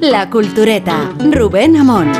[0.00, 2.12] La Cultureta, Rubén Amón.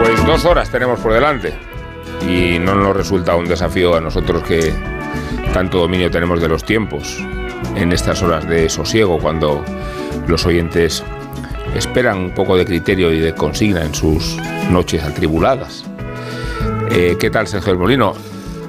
[0.00, 1.75] Pues dos horas tenemos por delante
[2.28, 4.72] y no nos resulta un desafío a nosotros que
[5.52, 7.18] tanto dominio tenemos de los tiempos
[7.76, 9.64] en estas horas de sosiego cuando
[10.26, 11.02] los oyentes
[11.74, 14.36] esperan un poco de criterio y de consigna en sus
[14.70, 15.84] noches atribuladas.
[16.90, 18.14] Eh, ¿Qué tal, Sergio Molino?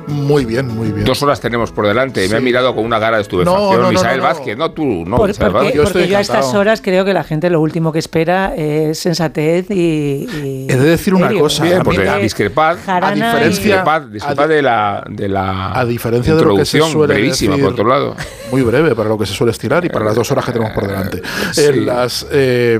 [0.07, 1.05] Muy bien, muy bien.
[1.05, 2.43] Dos horas tenemos por delante y me ha Sí.
[2.45, 3.70] mirado con una cara de estupefacción.
[3.71, 4.30] No, no, no, Misael no, no.
[4.33, 5.75] Vázquez, no tú, no, Por- Misael porque Vázquez.
[5.75, 8.55] Yo estoy porque yo a estas horas creo que la gente lo último que espera
[8.55, 9.73] es sensatez y.
[10.43, 14.43] y He de decir una cosa, Bien, a de- discrepad, Jarana a diferencia- discrepad, discrepad
[14.45, 17.63] a di- de la, de la a diferencia de lo que se suele brevísima, decir-
[17.66, 18.16] por otro lado.
[18.52, 20.73] Muy breve para lo que se suele estirar y para las dos horas que tenemos
[20.73, 21.22] por delante.
[21.52, 21.66] sí.
[21.66, 22.80] En las, eh,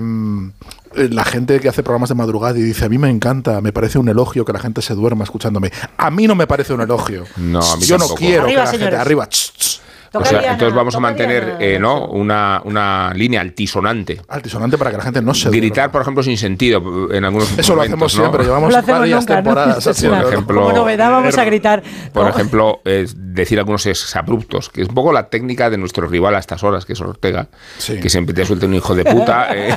[0.96, 3.98] la gente que hace programas de madrugada y dice, a mí me encanta, me parece
[4.00, 5.72] un elogio que la gente se duerma escuchándome.
[5.98, 7.24] A mí no me parece un elogio.
[7.38, 8.16] No, a mí Yo tampoco.
[8.16, 9.00] no quiero Arriba, que la gente señores.
[9.00, 9.28] arriba.
[9.30, 9.82] ch, ch,
[10.18, 12.06] O sea, entonces vamos a mantener eh, ¿no?
[12.08, 14.22] Una, una línea altisonante.
[14.28, 15.92] altisonante para que la gente no se Gritar, duerma.
[15.92, 18.22] por ejemplo, sin sentido en algunos Eso lo hacemos ¿no?
[18.22, 19.38] siempre, No llevamos lo hacemos varias nunca, ¿no?
[19.44, 21.84] temporadas una- Por ejemplo, como novedad vamos a gritar.
[22.14, 26.40] Por ejemplo, decir algunos exabruptos, que es un poco la técnica de nuestro rival a
[26.40, 28.00] estas horas, que es Ortega, Sí.
[28.00, 29.48] que siempre te suelta un hijo de puta.
[29.56, 29.76] eh,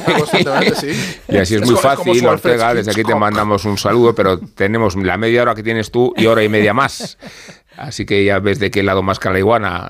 [1.29, 2.75] y así es, Es muy fácil, Ortega.
[2.75, 6.27] Desde aquí te mandamos un saludo, pero tenemos la media hora que tienes tú y
[6.27, 7.19] hora y media más.
[7.77, 9.89] Así que ya ves de qué lado más la iguana,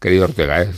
[0.00, 0.62] querido Ortega.
[0.62, 0.70] ¿eh?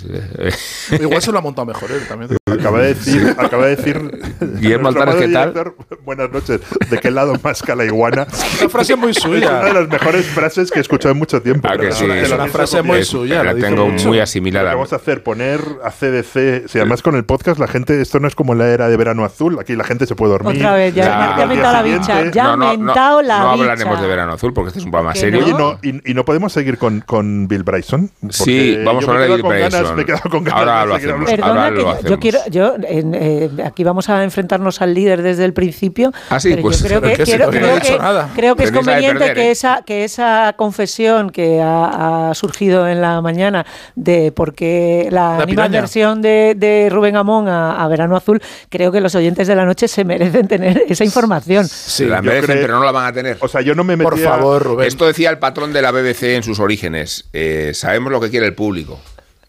[1.00, 2.39] Igual se lo ha montado mejor él también.
[2.61, 4.20] Acaba de decir, acaba de decir
[4.61, 5.53] Guillermo Altares, ¿qué tal?
[5.55, 6.61] director, Buenas noches.
[6.91, 8.27] ¿De qué lado más la iguana?
[8.61, 9.72] Una frase muy Es una de suya.
[9.72, 11.69] las mejores frases que he escuchado en mucho tiempo.
[11.70, 12.06] Ah, que sí.
[12.06, 14.08] la Es una frase muy suya, La dice tengo mucho.
[14.08, 14.75] muy que asimilada.
[14.75, 16.69] vamos a hacer, poner a CDC.
[16.69, 19.25] Si además con el podcast la gente, esto no es como la era de verano
[19.25, 20.56] azul, aquí la gente se puede dormir.
[20.56, 22.31] Otra vez, ya, me ha mentado la bicha.
[22.31, 23.62] Ya no, ha no, no, mentado la no bicha.
[23.72, 25.41] hablaremos de verano azul porque este es un programa ¿Que serio.
[25.41, 25.47] no?
[25.47, 25.54] Oye,
[25.92, 28.10] no, y, y no podemos seguir con, con Bill Bryson.
[28.31, 29.97] Sí, vamos a hablar de Bill con ganas- Bryson.
[29.97, 31.31] me he quedado con ganas Ahora lo hacemos.
[31.31, 32.10] Perdona Ahora que lo yo- hacemos.
[32.10, 36.12] yo quiero, yo en, eh, aquí vamos a enfrentarnos al líder desde el principio.
[36.28, 37.99] Ah, sí, pero pues, yo creo pero que, que si quiero- todavía no creo que-
[38.03, 38.31] nada.
[38.34, 39.50] creo que es conveniente perder, que ¿eh?
[39.53, 45.39] esa que esa confesión que ha, ha surgido en la mañana de por qué la,
[45.39, 49.47] La misma versión de, de Rubén Amón a, a Verano Azul, creo que los oyentes
[49.49, 51.66] de la noche se merecen tener esa información.
[51.69, 53.37] Se la merecen, creo- pero no la van a tener.
[53.41, 54.10] O sea, yo no me metía...
[54.10, 54.87] Por favor, Rubén.
[54.89, 57.28] Esto decía el patrón de la BBC en sus orígenes.
[57.33, 58.99] Eh, sabemos lo que quiere el público.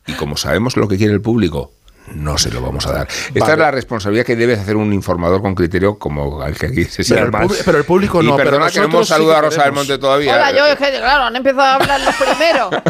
[0.07, 1.71] Y como sabemos lo que quiere el público,
[2.07, 3.07] no se lo vamos a dar.
[3.33, 6.83] Esta es la responsabilidad que debe hacer un informador con criterio como el que aquí
[6.85, 8.35] se Pero el, pub- pero el público y no.
[8.35, 9.71] pero perdona que no hemos nosotros sí saludado a Rosa del.
[9.73, 10.33] Monte todavía.
[10.35, 12.69] Hola, yo es que, claro, han empezado a hablar los primeros.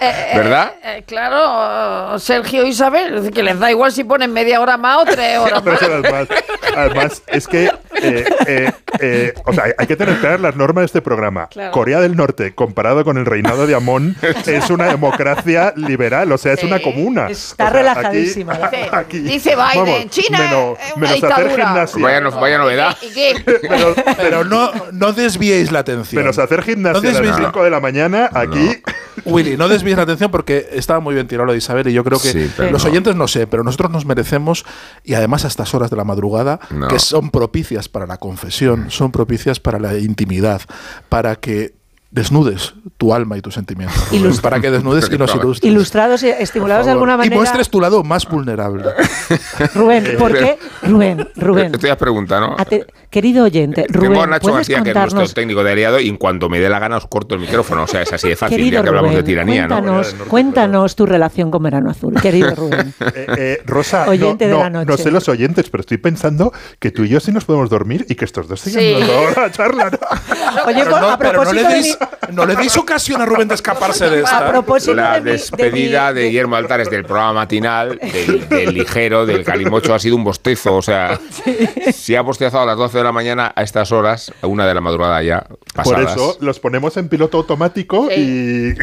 [0.00, 0.72] Eh, eh, ¿Verdad?
[0.84, 4.76] eh, claro, Sergio e Isabel, es decir, que les da igual si ponen media hora
[4.76, 5.78] más o tres horas más.
[5.78, 6.28] Tres horas más.
[6.76, 7.64] Además, es que,
[8.00, 11.48] eh, eh, eh, o sea, hay que tener claras las normas de este programa.
[11.48, 11.72] Claro.
[11.72, 14.14] Corea del Norte, comparado con el reinado de Amón,
[14.46, 17.28] es una democracia liberal, o sea, es una comuna.
[17.28, 18.57] Está O sea, relajadísima.
[18.58, 20.38] Dice- dice Biden, China
[20.80, 21.50] es una menos hacer dictadura.
[21.66, 22.02] gimnasia.
[22.02, 22.96] Vaya, no- vaya novedad.
[23.02, 23.42] ¿Y qué?
[23.62, 26.22] Pero, Pero no, no desviéis la atención.
[26.22, 28.82] menos hacer gimnasia No a las desvíes- 5 de la mañana, aquí.
[29.24, 32.04] Willy, no desvíes la atención porque estaba muy bien tirado lo de Isabel y yo
[32.04, 34.64] creo que Sí, los oyentes no sé, pero nosotros nos merecemos
[35.04, 36.86] y además a estas horas de la madrugada No.
[36.88, 40.62] que son propicias para la confesión, son propicias para la intimidad,
[41.08, 41.72] para que
[42.10, 44.40] desnudes tu alma y tus sentimientos.
[44.40, 45.70] Para que desnudes y nos ilustres.
[45.70, 47.36] Ilustrados y estimulados de alguna y manera.
[47.36, 48.84] muestres tu lado más vulnerable.
[49.74, 50.58] Rubén, ¿por qué?
[50.82, 51.72] Rubén, Rubén.
[51.72, 52.56] Te voy a preguntar, ¿no?
[53.10, 56.08] querido oyente, Tengo a Rubén, Nacho ¿puedes García, que es nuestro técnico de aliado, y
[56.08, 57.84] en cuanto me dé la gana os corto el micrófono.
[57.84, 59.74] O sea, es así de fácil, Querido ya que hablamos Rubén, de tiranía, ¿no?
[59.76, 62.94] cuéntanos, cuéntanos tu relación con Verano Azul, querido Rubén.
[63.00, 64.90] Eh, eh, Rosa, no- de no, la noche.
[64.90, 68.04] no sé los oyentes, pero estoy pensando que tú y yo sí nos podemos dormir
[68.08, 68.92] y que estos dos sigan Sí.
[68.92, 69.90] dando la charla.
[69.90, 69.98] ¿no?
[70.66, 71.94] Oye, Pero a propósito de mi-
[72.32, 74.48] no le deis ocasión a Rubén de escaparse de a esta.
[74.48, 78.74] propósito La de mi- de despedida mi- de, Guillermo Altares del programa matinal, del, del
[78.74, 80.76] ligero, del calimocho, ha sido un bostezo.
[80.76, 81.18] O sea,
[81.92, 84.74] si ha bostezado a las 12 de la mañana a estas horas, a una de
[84.74, 85.44] la madrugada ya,
[85.82, 88.74] Por eso los ponemos en piloto automático y.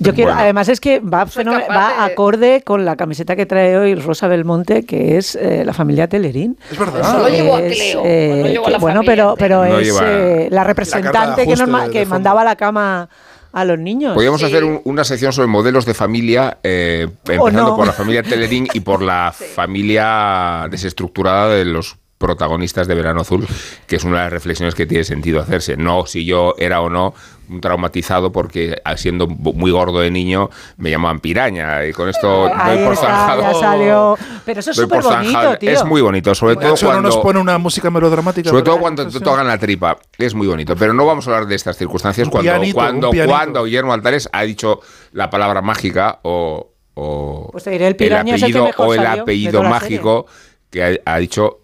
[0.00, 0.40] Yo quiero, Bueno.
[0.42, 4.84] además es que va, va de- acorde con la camiseta que trae hoy Rosa Belmonte,
[4.84, 6.58] que es eh, la familia Telerín.
[6.70, 7.00] Es verdad.
[7.00, 9.34] Eso lo llevo a Cleo, eh, no llevo a que- la bueno, pero, entera.
[9.62, 13.08] pero No es eh, la representante que, nos que mandaba a la cama
[13.52, 14.14] a los niños.
[14.14, 14.46] Podríamos Sí.
[14.46, 17.76] hacer un- una sección sobre modelos de familia, eh, empezando no.
[17.76, 23.46] por la familia Telerín y por la familia desestructurada de los protagonistas de Verano Azul,
[23.86, 25.76] que es una de las reflexiones que tiene sentido hacerse.
[25.76, 27.12] No si yo era o no
[27.50, 32.50] un traumatizado porque ah, siendo muy gordo de niño me llamaban piraña y con esto
[32.54, 33.42] Ahí doy por está, zanjado.
[33.42, 34.18] ya salió.
[34.46, 35.70] Pero eso es súper bonito, tío.
[35.70, 38.48] Es muy bonito, sobre todo hecho, no cuando nos pone una música melodramática.
[38.48, 39.18] sobre todo cuando Sí.
[39.18, 39.98] te tocan la tripa.
[40.16, 40.74] Es muy bonito.
[40.76, 44.28] Pero no vamos a hablar de estas circunstancias Un cuando, pianito, cuando, cuando Guillermo Altares
[44.32, 44.80] ha dicho
[45.12, 48.88] la palabra mágica o, o Pues te diré, el piraña es el que apellido, mejor
[48.88, 50.26] o el apellido mágico
[50.70, 51.58] que ha, ha dicho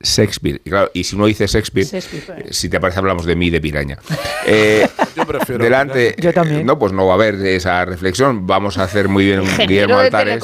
[0.00, 0.60] Shakespeare.
[0.64, 2.46] Y, claro, y si uno dice Shakespeare, Shakespeare.
[2.46, 3.98] eh, si te parece hablamos de mí de piraña.
[4.50, 5.62] Eh, Yo prefiero.
[5.62, 6.64] delante, Yo también.
[6.64, 8.46] No, pues no va a haber esa reflexión.
[8.46, 10.42] Vamos a hacer muy bien Ingeniero Guillermo Altares.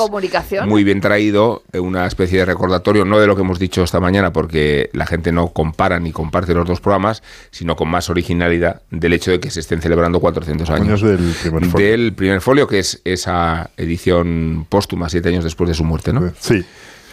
[0.66, 4.00] Muy bien traído, eh, una especie de recordatorio, no de lo que hemos dicho esta
[4.00, 8.82] mañana, porque la gente no compara ni comparte los dos programas, sino con más originalidad
[8.90, 10.86] del hecho de que se estén celebrando 400 años.
[10.86, 11.86] Años del primer folio.
[11.90, 16.30] Del primer folio, que es esa edición póstuma, siete años después de su muerte, ¿no?
[16.38, 16.62] Sí.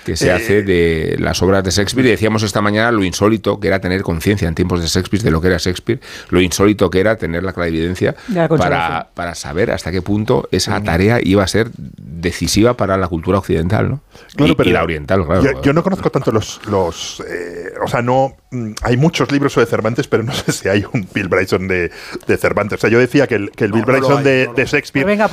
[0.06, 2.08] Que se Eh, hace de las obras de Shakespeare.
[2.08, 5.32] Y decíamos esta mañana lo insólito que era tener conciencia en tiempos de Shakespeare de
[5.32, 6.00] lo que era Shakespeare,
[6.30, 10.82] lo insólito que era tener la clarividencia la para, para saber hasta qué punto esa
[10.82, 14.02] tarea iba a ser decisiva para la cultura occidental, ¿no?
[14.36, 15.42] Claro, y, pero y la oriental, claro.
[15.44, 16.62] Yo, yo no conozco tanto los.
[16.68, 18.36] los eh, o sea, no.
[18.52, 21.92] mm, Hay muchos libros sobre Cervantes, pero no sé si hay un Bill Bryson de,
[22.28, 22.78] de Cervantes.
[22.78, 24.64] O sea, yo decía que el, que el No, Bill no Bryson hay, de, no.
[24.64, 25.30] Shakespeare venga,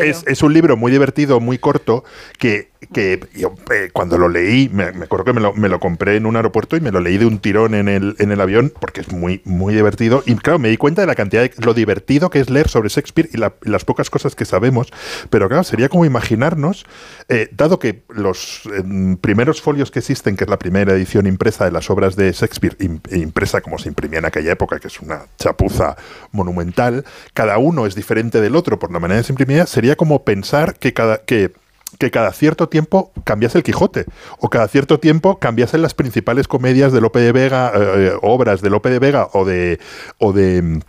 [0.00, 2.04] es- es un libro muy divertido, muy corto,
[2.38, 6.36] que, que yo, eh, cuando lo leí, me, acuerdo que me lo, compré en un
[6.36, 9.12] aeropuerto y me lo leí de un tirón en el, en el avión, porque es
[9.12, 10.22] muy, muy divertido.
[10.26, 12.88] Y claro, me di cuenta de la cantidad de lo divertido que es leer sobre
[12.88, 14.92] Shakespeare y, la- y las pocas cosas que sabemos.
[15.30, 16.86] Pero claro, sería como imaginarnos,
[17.28, 21.64] eh, dado que los em, primeros folios que existen, que es la primera edición impresa
[21.64, 25.00] de las obras de Shakespeare, im- impresa como se imprimía en aquella época, que es
[25.00, 25.96] una chapuza
[26.32, 30.24] monumental, cada uno es diferente del otro por la manera de se imprimía, sería como
[30.24, 31.18] pensar que cada...
[31.18, 31.52] Que,
[31.98, 34.06] que cada cierto tiempo cambiase el Quijote
[34.38, 37.80] o cada cierto tiempo cambiasen las principales comedias de Lope de Vega, eh,
[38.12, 39.78] eh, obras de Lope de Vega o de
[40.18, 40.80] o de mm,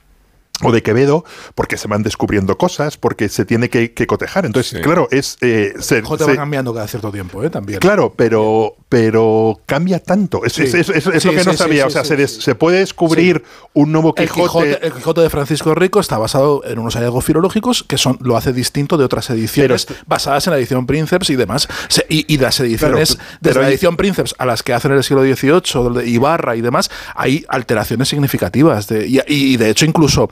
[0.64, 1.24] o de Quevedo,
[1.56, 4.46] porque se van descubriendo cosas, porque se tiene que, que cotejar.
[4.46, 4.82] Entonces, Sí.
[4.84, 7.50] claro, es eh, se- J se- va cambiando cada cierto tiempo, ¿eh?
[7.50, 7.80] También.
[7.80, 10.44] Claro, pero, pero cambia tanto.
[10.46, 10.64] Es, Sí.
[10.64, 11.84] es- es- es- es Sí, lo que no sabía.
[11.84, 12.42] sí, o sea, sí, se, des- sí.
[12.42, 13.44] se puede descubrir
[13.74, 14.80] un nuevo El Quijote.
[14.86, 18.54] El Quijote de Francisco Rico está basado en unos hallazgos filológicos que son lo hace
[18.54, 21.68] distinto de otras ediciones Pero- basadas en la edición Princeps y demás.
[21.90, 24.92] Se- y, y las ediciones, Claro, desde pero la edición Princeps a las que hacen
[24.92, 28.88] en el siglo XVIII, Ibarra y demás, hay alteraciones significativas.
[28.88, 30.30] De, y, y de hecho, incluso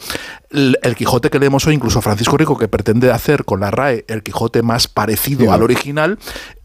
[0.49, 4.05] el, el Quijote que leemos hoy, incluso Francisco Rico, que pretende hacer con la RAE
[4.07, 6.17] el Quijote más parecido al original,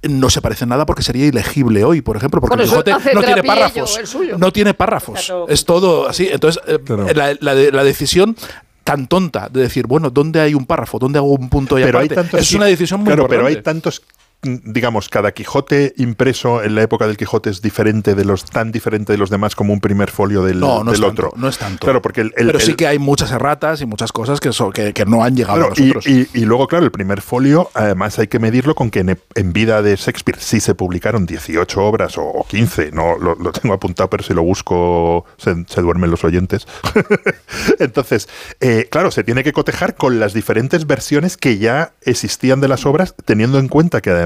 [0.03, 2.93] no se parece en nada porque sería ilegible hoy, por ejemplo, porque Por el Quijote
[3.14, 3.99] no tiene párrafos.
[4.38, 5.32] No tiene párrafos.
[5.49, 6.29] Es todo así.
[6.31, 7.06] Entonces, eh, Claro.
[7.14, 8.37] la, la de- la decisión
[8.85, 11.00] tan tonta de decir, bueno, ¿dónde hay un párrafo?
[11.00, 12.23] ¿Dónde hago un punto y pero hay aparte?
[12.23, 13.44] tantos es una decisión muy claro, importante.
[13.49, 14.03] pero hay tantos
[14.43, 19.12] digamos cada Quijote impreso en la época del Quijote es diferente de los tan diferente
[19.12, 21.49] de los demás como un primer folio del, no, no del es otro tanto, no
[21.49, 21.79] es tanto.
[21.85, 24.73] claro porque el, el- pero sí que hay muchas erratas y muchas cosas que, son,
[24.73, 26.06] que, que no han llegado Claro, a y, nosotros.
[26.06, 29.53] y- y luego, claro, el primer folio, además hay que medirlo con que en, en
[29.53, 33.75] vida de Shakespeare sí se publicaron 18 obras o, o 15, no lo, lo tengo
[33.75, 36.67] apuntado, pero si lo busco se, se duermen los oyentes.
[37.79, 38.29] Entonces,
[38.61, 42.87] eh, claro, se tiene que cotejar con las diferentes versiones que ya existían de las
[42.87, 44.25] obras, teniendo en cuenta que además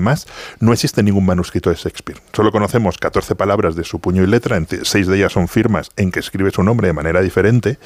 [0.60, 2.20] no existe ningún manuscrito de Shakespeare.
[2.32, 6.10] Solo conocemos 14 palabras de su puño y letra, seis de ellas son firmas en
[6.10, 7.78] que escribe su nombre de manera diferente.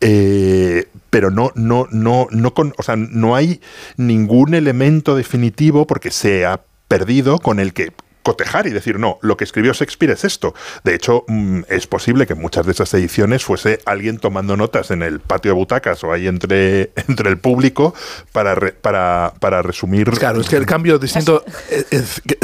[0.00, 3.60] Eh, pero no, no, no, no, o sea, no hay
[3.96, 7.92] ningún elemento definitivo porque se ha perdido con el que
[8.24, 10.52] cotejar y decir, no, lo que escribió Shakespeare es esto.
[10.82, 15.02] De hecho, mm, es posible que muchas de esas ediciones fuese alguien tomando notas en
[15.02, 17.94] el patio de butacas o ahí entre, entre el público
[18.32, 20.10] para, re- para, para resumir.
[20.10, 21.44] Claro, es que el cambio distinto.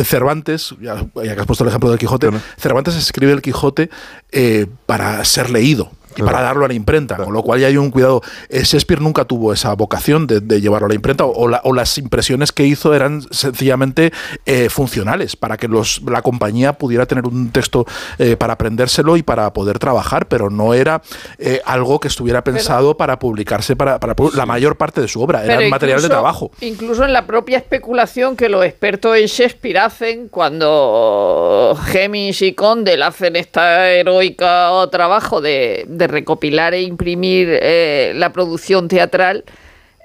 [0.04, 2.30] Cervantes, ya, que has puesto el ejemplo del Quijote.
[2.58, 3.90] Cervantes escribe el Quijote
[4.30, 5.90] eh, para ser leído.
[6.16, 8.20] Y para darlo a la imprenta, con lo cual ya hay un cuidado.
[8.48, 11.72] Eh, Shakespeare nunca tuvo esa vocación de, de llevarlo a la imprenta, o, la- o
[11.72, 14.12] las impresiones que hizo eran sencillamente
[14.46, 17.86] eh, funcionales, para que los, la compañía pudiera tener un texto
[18.18, 21.00] eh, para aprendérselo y para poder trabajar, pero no era
[21.38, 25.44] eh, algo que estuviera pensado para publicarse para, para la mayor parte de su obra,
[25.44, 26.50] era material de trabajo.
[26.60, 33.02] Incluso en la propia especulación que los expertos en Shakespeare hacen cuando Hemish y Condell
[33.02, 39.44] hacen esta heroica trabajo de, de recopilar e imprimir eh, la producción teatral,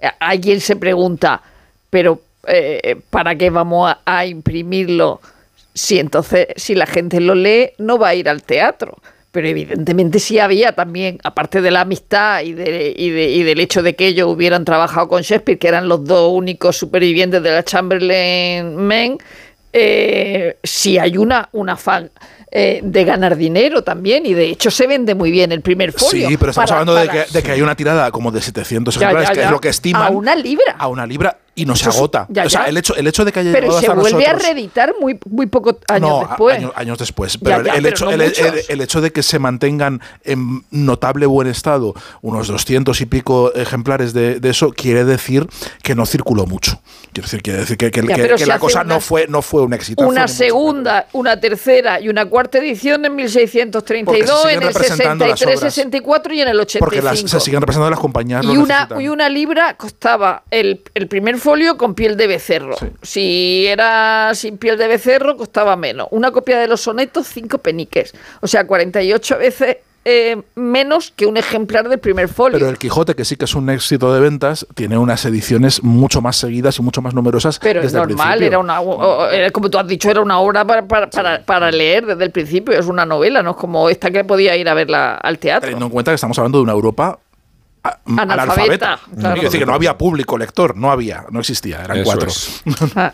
[0.02, 1.42] eh, alguien se pregunta,
[1.90, 5.20] pero eh, ¿para qué vamos a, imprimirlo
[5.74, 8.98] si entonces si la gente lo lee no va a ir al teatro?
[9.32, 13.60] Pero evidentemente sí había también, aparte de la amistad y, de, y, de- y del
[13.60, 17.52] hecho de que ellos hubieran trabajado con Shakespeare, que eran los dos únicos supervivientes de
[17.52, 19.18] la Chamberlain Men,
[19.74, 20.56] eh,
[21.02, 22.12] hay una, un afán
[22.58, 26.30] eh, de ganar dinero también, y de hecho se vende muy bien el primer folio.
[26.30, 28.96] Sí, pero estamos Para- hablando de que, de que hay una tirada como de 700
[28.96, 30.04] Ya, ejemplares, ya, que es lo que estiman.
[30.04, 30.76] A una libra.
[30.78, 32.28] A una libra y no se Eso es- agota.
[32.30, 32.70] ya, o sea, ya.
[32.70, 35.18] el hecho, el hecho de que haya Pero llegado se hasta vuelve a reeditar muy,
[35.30, 36.58] muy pocos años no, después.
[36.58, 37.34] años, años después.
[37.34, 38.34] Ya, Pero ya, el, pero hecho, no el, el-
[38.68, 44.12] el hecho de que se mantengan en notable buen estado unos 200 y pico ejemplares
[44.14, 45.48] de, de eso quiere decir
[45.82, 46.82] que no circuló mucho.
[47.14, 49.42] Quiere decir, quiere decir que, que- Ya, que- que la cosa una- no fue, no
[49.42, 50.06] fue un éxito.
[50.06, 55.26] una segunda, una tercera y una cuarta edición en Porque 1632, se en el representando
[55.26, 55.74] las 63, obras.
[55.74, 56.86] 64 y en el 85.
[56.86, 58.44] Porque las, se siguen representando las compañías.
[58.44, 59.02] y una, necesitan.
[59.02, 62.76] y una libra costaba el, el primer folio con piel de becerro.
[63.04, 66.08] Si era sin piel de becerro, costaba menos.
[66.10, 68.16] Una copia de los sonetos, 5 peniques.
[68.42, 72.58] O sea, 48 veces eh, menos que un ejemplar del primer folio.
[72.58, 76.20] Pero el Quijote, que sí que es un éxito de ventas, tiene unas ediciones mucho
[76.20, 77.60] más seguidas y mucho más numerosas.
[77.60, 78.80] Pero es desde normal, era una,
[79.52, 82.78] como tú has dicho, era una obra para, para, para, para leer desde el principio.
[82.78, 85.68] Es una novela, no es como esta que podía ir a verla al teatro.
[85.68, 87.20] Teniendo en cuenta que estamos hablando de una Europa
[88.06, 89.00] Analfabeta, analfabeta.
[89.20, 89.34] claro.
[89.36, 92.28] Quiero decir que no había público lector, no había, no existía, eran Eso cuatro.
[92.30, 92.64] es.
[92.96, 93.14] Ah,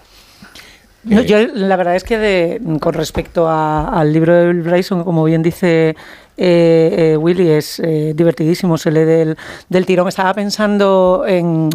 [1.03, 5.03] No, yo la verdad es que de- con respecto a- al libro de Bill Bryson,
[5.03, 5.95] como bien dice
[6.43, 9.37] eh, eh, Willy, es eh, divertidísimo, se lee del,
[9.69, 10.07] del tirón.
[10.07, 11.69] Estaba pensando en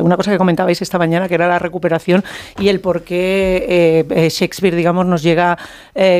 [0.00, 2.22] una cosa que comentabais esta mañana, que era la recuperación
[2.60, 5.58] y el por qué Shakespeare, digamos, nos llega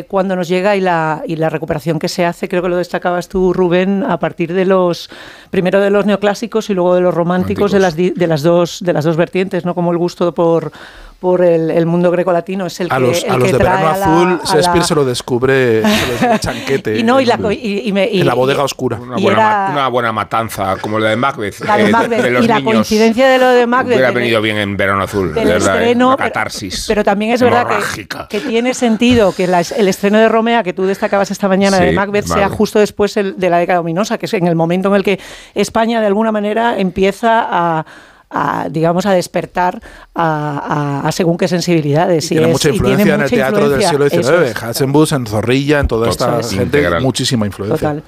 [0.09, 3.29] cuando nos llega y la, y la recuperación que se hace, creo que lo destacabas
[3.29, 5.09] tú, Rubén, a partir de los,
[5.51, 8.93] primero de los neoclásicos y luego de los románticos, de las, de las dos de
[8.93, 9.75] las dos vertientes, ¿no?
[9.75, 10.73] Como el gusto por
[11.23, 13.59] por el, el mundo greco-latino es el A que, los, el a los que de
[13.61, 16.99] trae verano a la- azul, a la- Shakespeare se lo descubre, se lo descubre chanquete.
[16.99, 18.99] y no y la en, co- y- y me- y- en la bodega oscura.
[19.00, 21.61] Una Y buena, era- ma- una buena matanza, como la de Macbeth.
[21.61, 22.73] la de eh, Macbeth, los y la niños.
[22.75, 25.79] coincidencia de lo de Macbeth Hubiera venido bien en Verano Azul, del de verdad, ¿eh?
[25.83, 26.85] estreno, Una catarsis.
[26.88, 30.73] Pero, también es verdad que, que tiene sentido que la- el estreno de Romea, que
[30.73, 34.19] tú destacabas esta mañana Sí, de Macbeth, sea justo después el- de la década ominosa,
[34.19, 35.21] que es en el momento en el que
[35.55, 37.87] España de alguna manera empieza a
[38.33, 39.81] a, digamos, a despertar
[40.15, 42.25] a, a- a según qué sensibilidades.
[42.27, 44.62] Y tiene es- mucha y influencia tiene en el teatro del siglo XIX.
[44.62, 47.03] Hassenbus, en Zorrilla, en toda Total, esta es gente, integral.
[47.03, 47.77] muchísima influencia.
[47.77, 48.03] Total.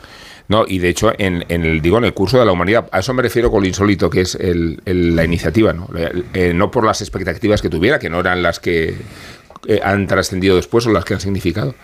[0.46, 2.98] No, y de hecho, en, en el, digo, en el curso de la humanidad, a
[3.00, 5.88] eso me refiero con lo insólito que es el- el- la iniciativa, ¿no?
[6.34, 8.94] Eh, no por las expectativas que tuviera, que no eran las que
[9.66, 11.74] eh, han trascendido después o las que han significado,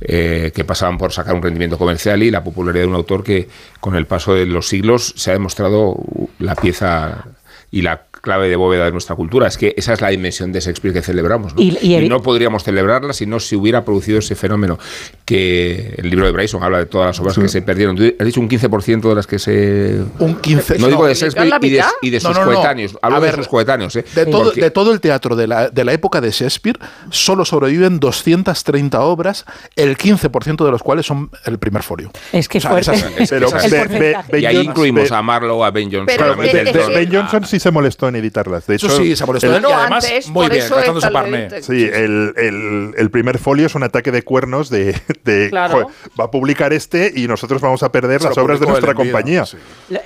[0.00, 3.48] eh, que pasaban por sacar un rendimiento comercial y la popularidad de un autor que
[3.80, 5.96] con el paso de los siglos se ha demostrado
[6.38, 7.24] la pieza
[7.70, 9.46] y la clave de bóveda de nuestra cultura.
[9.46, 11.54] Es que esa es la dimensión de Shakespeare que celebramos.
[11.54, 11.62] ¿no?
[11.62, 14.78] Y- y evi- no podríamos celebrarla si no se hubiera producido ese fenómeno
[15.24, 17.94] que el libro de Bryson habla de todas las obras que se perdieron.
[17.96, 20.00] Tú has dicho un 15% de las que se...
[20.18, 20.78] Un 15.
[20.78, 22.52] No digo de ¿La Shakespeare y de, y de No, sus no, no.
[22.52, 22.98] coetáneos.
[23.00, 23.94] Hablo A de ver, sus coetáneos.
[23.96, 24.04] ¿eh?
[24.14, 26.78] De todo, Porque- de todo el teatro de la, de la época de Shakespeare,
[27.10, 29.44] solo sobreviven 230 obras,
[29.76, 32.10] el 15% de los cuales son el primer folio.
[32.32, 32.92] Es que O sea, fuerte.
[32.94, 36.34] esas- es- Pero esas- El y ahí incluimos a Marlowe, a Ben Johnson, Pero a
[36.36, 38.66] Claro, es- Ben- Johnson sí se molestó en editarlas.
[38.66, 39.54] De Eso hecho, sí, se molestó.
[39.54, 41.62] el- No, y además, antes, muy bien, eso está el Parné.
[41.62, 44.94] Sí, el, el- el primer folio es un ataque de cuernos de,
[45.24, 45.72] de, Claro.
[45.72, 45.86] joder,
[46.18, 49.44] va a publicar este y nosotros vamos a perder Se las obras de nuestra compañía.
[49.46, 49.56] sí.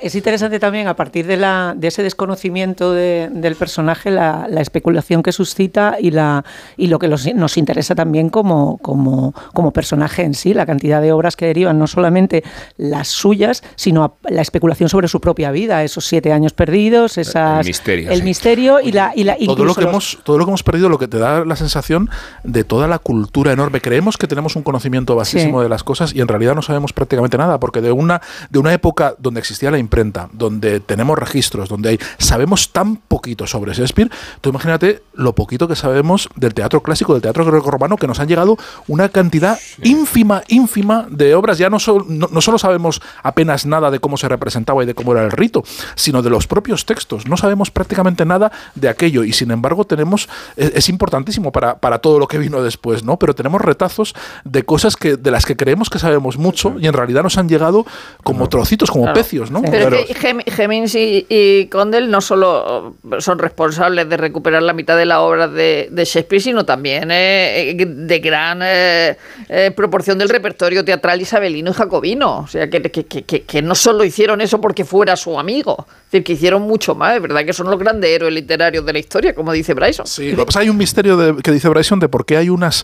[0.02, 4.60] Es interesante también, a partir de, la, de ese desconocimiento de- del personaje, la, la
[4.60, 6.44] especulación que suscita y, la,
[6.76, 11.00] y lo que los- nos interesa también como, como, como personaje en sí, la cantidad
[11.02, 12.42] de obras que derivan, no solamente
[12.76, 17.66] las suyas, sino a- la especulación sobre su propia vida, esos siete años perdidos, esas,
[17.90, 18.22] misterio, el sí.
[18.24, 19.12] misterio y la...
[19.14, 21.18] Y la todo lo que los- hemos todo lo que hemos perdido lo que te
[21.18, 22.08] da la sensación
[22.44, 25.62] de toda la cultura enorme creemos que tenemos un conocimiento vastísimo Sí.
[25.64, 28.20] de las cosas y en realidad no sabemos prácticamente nada porque de una
[28.50, 33.46] de una época donde existía la imprenta donde tenemos registros donde hay sabemos tan poquito
[33.46, 38.06] sobre Shakespeare tú imagínate lo poquito que sabemos del teatro clásico del teatro greco-romano que
[38.06, 38.56] nos han llegado
[38.88, 43.90] una cantidad ínfima ínfima de obras ya no, sol- no, no solo sabemos apenas nada
[43.90, 45.62] de cómo se representaba y de cómo era el rito
[45.94, 49.24] sino de los propios textos no sabemos prácticamente nada de aquello.
[49.24, 53.18] Y sin embargo tenemos es, es importantísimo para, para todo lo que vino después no
[53.18, 56.92] pero tenemos retazos de cosas que de las que creemos que sabemos mucho y en
[56.92, 57.86] realidad nos han llegado
[58.22, 59.18] como trocitos como Claro.
[59.18, 64.62] pecios no Pero que Gem- Hemings y, y Condell no solo son responsables de recuperar
[64.62, 69.16] la mitad de la obra de, de Shakespeare, sino también eh, de gran eh,
[69.48, 72.40] eh, proporción del repertorio teatral isabelino y jacobino.
[72.40, 75.86] O sea, que, que- que- que- que no solo hicieron eso porque fuera su amigo,
[76.10, 77.14] es decir, que hicieron mucho más.
[77.14, 80.06] Es verdad que son los grandes héroes literarios de la historia, como dice Bryson.
[80.08, 82.48] Sí, lo que pasa hay un misterio de- que dice Bryson de por qué hay
[82.50, 82.82] unas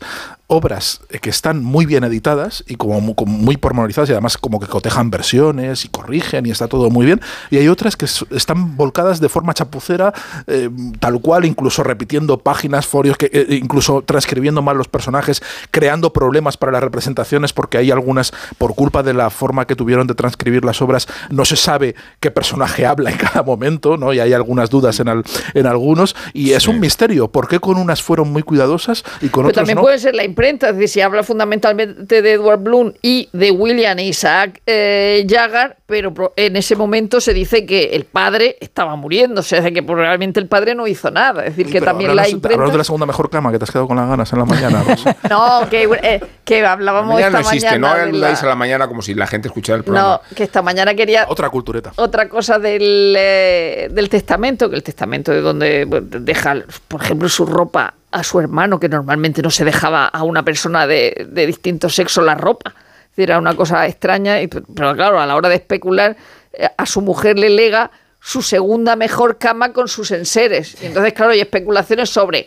[0.49, 4.61] obras que están muy bien editadas y como, mu- como muy pormenorizadas y además como
[4.61, 7.21] que cotejan versiones y corrigen y está todo muy bien.
[7.50, 10.12] Y hay otras que están volcadas de forma chapucera,
[10.47, 15.42] eh, tal cual, incluso repitiendo páginas, folios, que, eh, incluso transcribiendo mal los personajes,
[15.73, 20.06] creando problemas para las representaciones porque hay algunas, por culpa de la forma que tuvieron
[20.06, 24.13] de transcribir las obras, no se sabe qué personaje habla en cada momento, ¿no?
[24.13, 26.15] Y hay algunas dudas en, al- en algunos.
[26.33, 27.29] Y es un misterio.
[27.29, 29.83] ¿Por qué con unas fueron muy cuidadosas y con Pero otras también no?
[29.83, 33.99] puede ser la imprenta, es decir, si habla fundamentalmente de Edward Bloom y de William
[33.99, 39.41] e Isaac eh, Jagger, pero en ese momento se dice que el padre estaba muriendo,
[39.41, 41.45] o sea, de que probablemente el padre no hizo nada.
[41.45, 42.55] Es decir, que Pero también la imprenta.
[42.57, 44.45] háblanos de la segunda mejor cama, que te has quedado con las ganas en la
[44.45, 44.83] mañana.
[44.89, 45.17] Rosa.
[45.31, 48.03] No, que, eh, que hablábamos Mañana no esta existe, no mañana.
[48.05, 50.21] de aludáis la- a la mañana como si la gente escuchara el programa.
[50.29, 51.93] No, que esta mañana quería Otra cultureta.
[51.97, 56.57] otra cosa del, eh, del testamento, que el testamento de donde bueno, deja,
[56.89, 60.87] por ejemplo, su ropa a su hermano, que normalmente no se dejaba a una persona
[60.87, 62.75] de, de distinto sexo la ropa.
[63.17, 66.17] Era una cosa extraña, y- pero claro, a la hora de especular,
[66.53, 70.77] eh, a su mujer le lega su segunda mejor cama con sus enseres.
[70.83, 72.47] Y entonces, claro, hay especulaciones sobre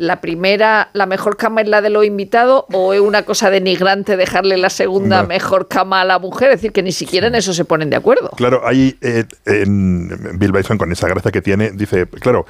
[0.00, 4.16] la primera, la mejor cama es la de los invitados o es una cosa denigrante
[4.16, 5.28] dejarle la segunda No.
[5.28, 6.50] mejor cama a la mujer.
[6.50, 8.30] Es decir, que ni siquiera en eso se ponen de acuerdo.
[8.30, 12.46] Claro, ahí eh, en Bill Bison, con esa gracia que tiene, dice, claro,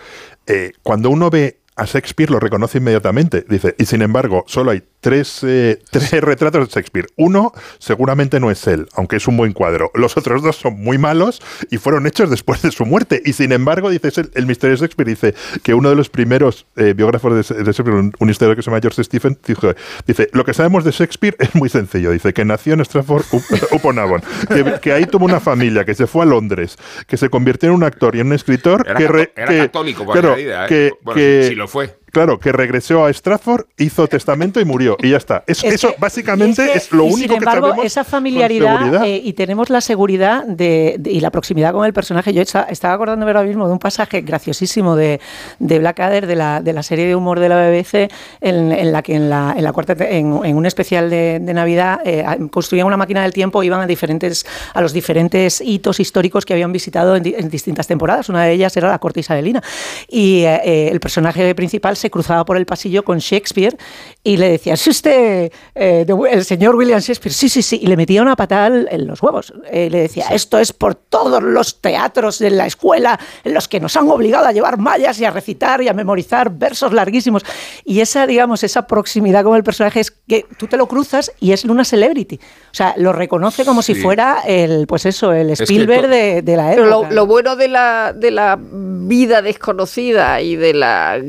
[0.47, 3.45] eh, cuando uno ve a Shakespeare lo reconoce inmediatamente.
[3.49, 7.07] Dice, y sin embargo, solo hay tres, eh, tres retratos de Shakespeare.
[7.17, 9.91] Uno seguramente no es él, aunque es un buen cuadro.
[9.95, 11.41] Los otros dos son muy malos
[11.71, 13.23] y fueron hechos después de su muerte.
[13.25, 16.67] Y sin embargo, dice, el, el misterio de Shakespeare dice que uno de los primeros
[16.77, 19.73] eh, biógrafos de, de Shakespeare, un, un historiador que se llama George Stephen, dijo,
[20.07, 22.11] dice, lo que sabemos de Shakespeare es muy sencillo.
[22.11, 23.43] Dice que nació en Stratford up-
[23.73, 26.77] upon Avon, que, que ahí tuvo una familia, que se fue a Londres,
[27.07, 29.59] que se convirtió en un actor y en un escritor Era, que, re- era que-
[29.59, 30.69] católico por claro, realidad, ¿eh?
[30.69, 31.97] que, Bueno, que- si, si lo fue.
[32.13, 34.97] Claro, que regresó a Stratford, hizo testamento y murió.
[35.03, 35.45] Y ya está.
[35.47, 37.87] Es- Es eso que- básicamente es, lo y único sin embargo, que sabemos.
[37.87, 42.33] esa familiaridad eh, y tenemos la seguridad de, de- y la proximidad con el personaje.
[42.33, 45.21] Yo esta- estaba acordándome ahora mismo de un pasaje graciosísimo de,
[45.59, 49.03] de Blackadder, de la, de la serie de humor de la BBC, en, en la
[49.03, 52.87] que en la, en la cuarta en, en un especial de, de Navidad eh, construían
[52.87, 57.17] una máquina del tiempo, iban a diferentes a los diferentes hitos históricos que habían visitado
[57.17, 58.29] en distintas temporadas.
[58.29, 59.63] Una de ellas era la corte isabelina.
[60.09, 63.77] Y eh, eh, el personaje principal se cruzaba por el pasillo con Shakespeare
[64.25, 67.33] y le decía, ¿es usted eh, de- el señor William Shakespeare?
[67.33, 67.79] Sí, sí, sí.
[67.83, 69.53] Y le metía una patada en en los huevos.
[69.71, 73.79] Eh, le decía, esto es por todos los teatros de la escuela en los que
[73.81, 77.45] nos han obligado a llevar mallas y a recitar y a memorizar versos larguísimos.
[77.85, 81.53] Y esa, digamos, esa proximidad con el personaje es que tú te lo cruzas y
[81.53, 82.37] es una celebrity.
[82.37, 84.01] O sea, lo reconoce como si Sí.
[84.03, 87.09] fuera el, pues eso, el que Spielberg to- de, de la Pero época.
[87.11, 91.21] lo, lo bueno de la, de la vida desconocida y de las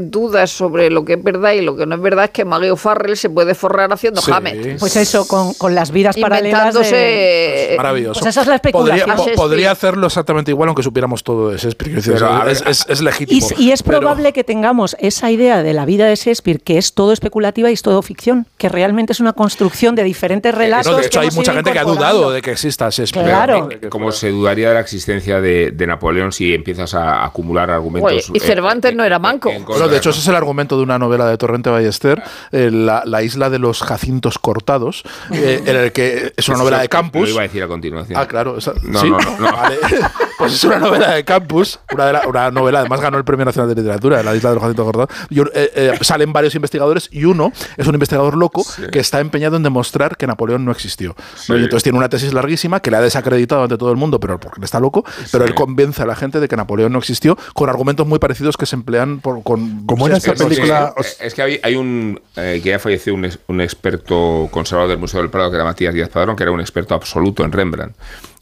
[0.00, 2.70] dudas sobre lo que es verdad y lo que no es verdad es que Maggie
[2.70, 4.30] O'Farrell se puede forrar haciendo Sí.
[4.32, 4.78] Hamlet.
[4.78, 6.80] Pues eso, con, con las vidas paralelas de...
[6.80, 7.74] Inventándose...
[7.76, 8.20] Maravilloso.
[8.20, 8.98] Pues esa es la especulación.
[9.00, 9.36] Podría, po- Shakespeare.
[9.36, 12.00] podría hacerlo exactamente igual aunque supiéramos todo de Shakespeare.
[12.04, 13.46] Pero, es, legítimo.
[13.56, 16.92] y es pero- probable que tengamos esa idea de la vida de Shakespeare, que es
[16.94, 20.90] todo especulativa y es todo ficción, que realmente es una construcción de diferentes relatos.
[20.92, 23.26] No, de que hecho, hay mucha gente que ha dudado de que exista Shakespeare.
[23.26, 23.68] Claro.
[23.90, 28.12] Como se dudaría de la existencia de, de Napoleón si empiezas a acumular argumentos.
[28.12, 29.47] Oye, y eh, Cervantes eh, no era eh, manco.
[29.66, 33.02] Bueno, de hecho, ese es el argumento de una novela de Torrente Ballester, eh, la,
[33.04, 36.88] la isla de los jacintos cortados, eh, en el que es una novela de Lo
[36.90, 37.28] campus.
[37.28, 38.18] iba a decir a continuación.
[38.18, 38.58] Ah, claro.
[38.58, 39.10] esa- No, ¿sí?
[39.10, 39.52] no, no, no.
[39.52, 39.76] Vale.
[40.38, 43.44] Pues es una novela de campus, una, de la- una novela, además ganó el Premio
[43.44, 45.08] Nacional de Literatura en la isla de los.
[45.30, 49.20] Y, un- eh, eh, salen varios investigadores y uno es un investigador loco que está
[49.20, 51.16] empeñado en demostrar que Napoleón no existió.
[51.48, 51.56] ¿no?
[51.56, 54.38] Y entonces tiene una tesis larguísima que le ha desacreditado ante todo el mundo, pero
[54.38, 57.36] porque él está loco, pero él convence a la gente de que Napoleón no existió
[57.54, 59.84] con argumentos muy parecidos que se emplean por, con...
[59.86, 60.94] ¿Cómo era esa Es que- película?
[60.96, 62.20] Es, es que hay, hay un.
[62.36, 65.94] eh, que ya falleció un, un experto conservador del Museo del Prado, que era Matías
[65.94, 67.96] Díaz Padrón, que era un experto absoluto en Rembrandt.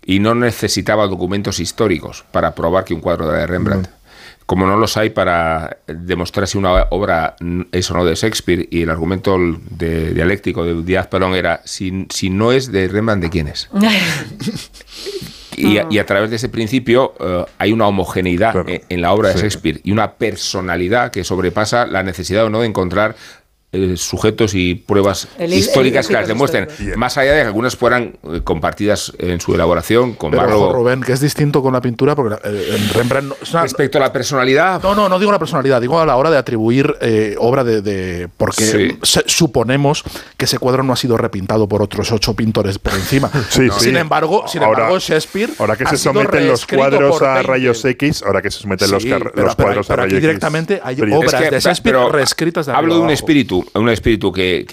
[0.08, 3.88] Y no necesitaba documentos históricos para probar que un cuadro era de Rembrandt.
[4.46, 8.68] Como no los hay para demostrar si una obra mm, es o no de Shakespeare,
[8.70, 9.36] y el argumento
[9.70, 13.68] de- dialéctico de Díaz Padrón era: si, si no es de Rembrandt, ¿de quién es?
[15.58, 18.66] Y a, y a través de ese principio eh, hay una homogeneidad Claro.
[18.68, 19.40] en la obra de Sí.
[19.40, 23.16] Shakespeare y una personalidad que sobrepasa la necesidad o no de encontrar
[23.72, 26.68] eh, sujetos y pruebas El- el- históricas que las demuestren.
[26.96, 31.02] Más allá de que algunas fueran eh, compartidas en su elaboración con Pero, ojo, Rubén,
[31.02, 33.28] que es distinto con la pintura, porque eh, en Rembrandt...
[33.28, 36.06] no- es una- Respecto a la personalidad, No, no, no digo la personalidad, digo a
[36.06, 38.98] la hora de atribuir eh, obra de, de- porque Sí.
[39.02, 40.04] se- suponemos
[40.36, 43.30] que ese cuadro no ha sido repintado por otros ocho pintores por encima.
[43.50, 43.96] Sí, Sin sí.
[43.96, 47.42] embargo, sin Ahora- embargo, Shakespeare Ahora que se someten los cuadros a 20.
[47.48, 50.04] rayos X, ahora que se someten los, Sí, car- pero- los pero- cuadros pero a
[50.04, 50.22] rayos X.
[50.22, 53.14] directamente hay obras Es que- de Shakespeare reescritas de hablo de un abajo.
[53.14, 54.64] espíritu espíritu, un espíritu que,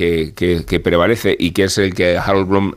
[0.67, 2.74] que- prevalece y que es el que Harold Bloom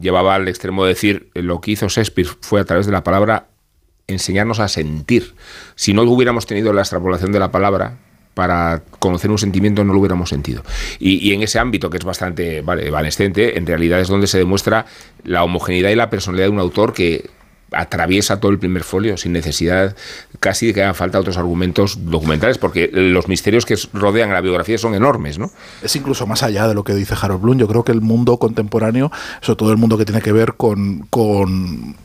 [0.00, 3.46] llevaba al extremo de decir lo que hizo Shakespeare fue a través de la palabra
[4.06, 5.34] enseñarnos a sentir.
[5.74, 7.98] Si no hubiéramos tenido la extrapolación de la palabra
[8.34, 10.64] para conocer un sentimiento no lo hubiéramos sentido.
[10.98, 14.38] Y, y en ese ámbito, que es bastante vale, evanescente, en realidad es donde se
[14.38, 14.86] demuestra
[15.22, 17.30] la homogeneidad y la personalidad de un autor que
[17.74, 19.96] atraviesa todo el primer folio sin necesidad
[20.40, 24.40] casi de que hagan falta otros argumentos documentales, porque los misterios que rodean a la
[24.40, 25.50] biografía son enormes, ¿no?
[25.82, 27.58] Es incluso más allá de lo que dice Harold Bloom.
[27.58, 29.10] Yo creo que el mundo contemporáneo,
[29.40, 31.96] sobre todo el mundo que tiene que ver con, con-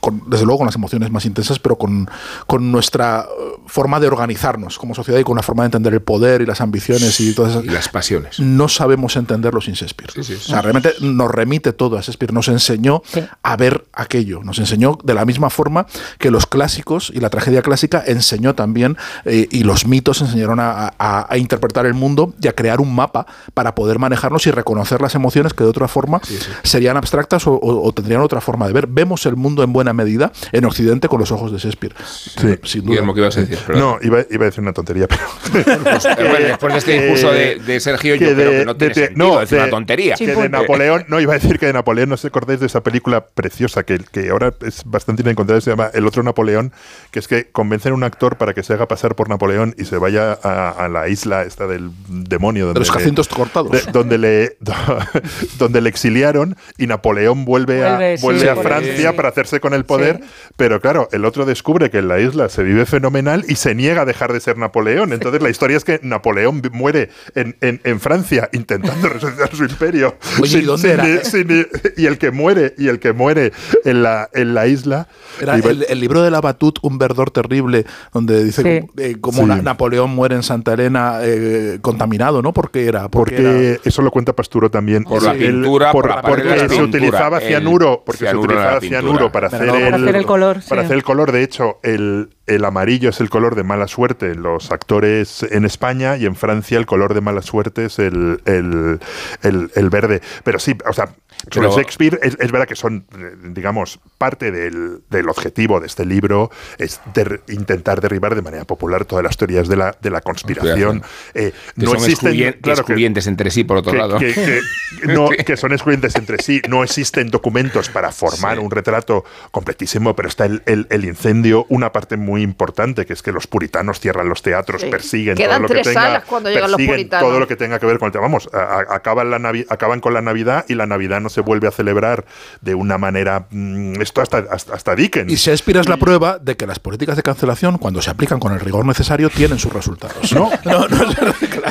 [0.00, 2.08] con, desde luego con las emociones más intensas, pero con,
[2.46, 6.00] con nuestra eh, forma de organizarnos como sociedad y con la forma de entender el
[6.02, 8.38] poder y las ambiciones y todas esas Y las pasiones.
[8.40, 10.12] no sabemos entenderlo sin Shakespeare.
[10.12, 10.42] Sí, sí, sí.
[10.44, 13.22] O sea, realmente nos remite todo a Shakespeare, nos enseñó Sí.
[13.42, 15.86] a ver aquello, nos enseñó de la misma forma
[16.18, 20.92] que los clásicos y la tragedia clásica enseñó también, eh, y los mitos enseñaron a,
[20.98, 25.00] a- a interpretar el mundo y a crear un mapa para poder manejarnos y reconocer
[25.00, 26.20] las emociones que de otra forma
[26.62, 28.86] serían abstractas o, o- o tendrían otra forma de ver.
[28.86, 31.94] Vemos el mundo en buena medida en Occidente con los ojos de Shakespeare.
[32.06, 32.32] Sí.
[32.64, 32.90] Sin duda.
[32.90, 33.58] Guillermo, ¿qué ibas a decir?
[33.66, 33.82] Perdón.
[33.82, 35.22] No, iba, iba a decir una tontería, pero.
[35.52, 35.66] Pues,
[36.06, 38.94] eh, bueno, después de este impulso de, de Sergio, yo creo de- que no tiene
[38.94, 40.14] de- sentido, no, es de- una tontería.
[40.16, 42.82] que de Napoleón, no iba a decir que de Napoleón no os acordáis de esa
[42.82, 46.72] película preciosa que, que ahora es bastante inencontrable, se llama El otro Napoleón,
[47.10, 49.84] que es que convencen a un actor para que se haga pasar por Napoleón y
[49.84, 52.64] se vaya a, a la isla esta del demonio.
[52.64, 53.70] De Donde los le- jacintos cortados.
[53.72, 54.56] de- donde le
[55.58, 59.16] donde le exiliaron y Napoleón vuelve, Vuelve, a, sí, vuelve a sí, Francia sí.
[59.16, 60.28] para hacerse con el poder, Sí.
[60.56, 64.02] pero claro, el otro descubre que en la isla se vive fenomenal y se niega
[64.02, 65.12] a dejar de ser Napoleón.
[65.12, 70.16] Entonces la historia es que Napoleón muere en, en- en Francia intentando resucitar su imperio.
[70.40, 71.24] Oye, ¿y dónde era?
[71.24, 73.52] sin y el que muere, y el que muere
[73.84, 75.06] en la, en la isla.
[75.40, 78.86] Era iba- el, el libro de la Batut, un verdor terrible, donde dice Sí.
[79.02, 79.48] eh, cómo Sí.
[79.48, 82.52] Na- Napoleón muere en Santa Elena eh, contaminado, ¿no?
[82.52, 83.08] Porque era.
[83.08, 85.04] Porque, Porque era- eso lo cuenta Pasturo también.
[85.04, 88.80] Por la El- pintura, por la porque la se pintura, utilizaba cianuro, porque se utilizaba
[88.80, 90.84] cianuro para Para hacer, no- el, Para hacer el color, para sí.
[90.86, 91.32] hacer el color.
[91.32, 95.64] De hecho, el, el amarillo es el color de mala suerte en los actores en
[95.64, 99.00] España y en Francia el color de mala suerte es el, el,
[99.42, 100.20] el- el verde.
[100.44, 101.08] Pero sí, o sea,
[101.50, 105.86] sobre Pero- Shakespeare es, es verdad que son, eh, digamos, parte del, del objetivo de
[105.86, 110.10] este libro es der- intentar derribar de manera popular todas las teorías de la, de
[110.10, 111.02] la conspiración.
[111.34, 114.18] Eh, Que no son existen, excluyen- claro que- excluyentes entre sí, por otro que, lado.
[114.18, 114.60] que- que-
[115.12, 116.60] no, que son excluyentes entre sí.
[116.68, 118.62] No existen documentos para formar Sí.
[118.64, 123.22] un retrato completísimo, pero está el, el- el incendio, una parte muy importante, que es
[123.22, 124.88] que los puritanos cierran los teatros, Sí.
[124.90, 127.28] persiguen Quedan todo lo que tres tenga, salas cuando llegan los puritanos.
[127.28, 128.22] todo lo que tenga que ver con el tema.
[128.22, 131.40] Vamos, a- a- acaban, la Navi- acaban con la Navidad y la Navidad no se
[131.40, 132.24] vuelve a celebrar
[132.60, 133.46] de una manera.
[133.50, 135.30] mm, esto hasta, hasta, hasta Dickens.
[135.32, 138.52] y Shakespeare es la prueba de que las políticas de cancelación, cuando se aplican con
[138.52, 140.32] el rigor necesario, tienen sus resultados.
[140.32, 140.98] No, no, no,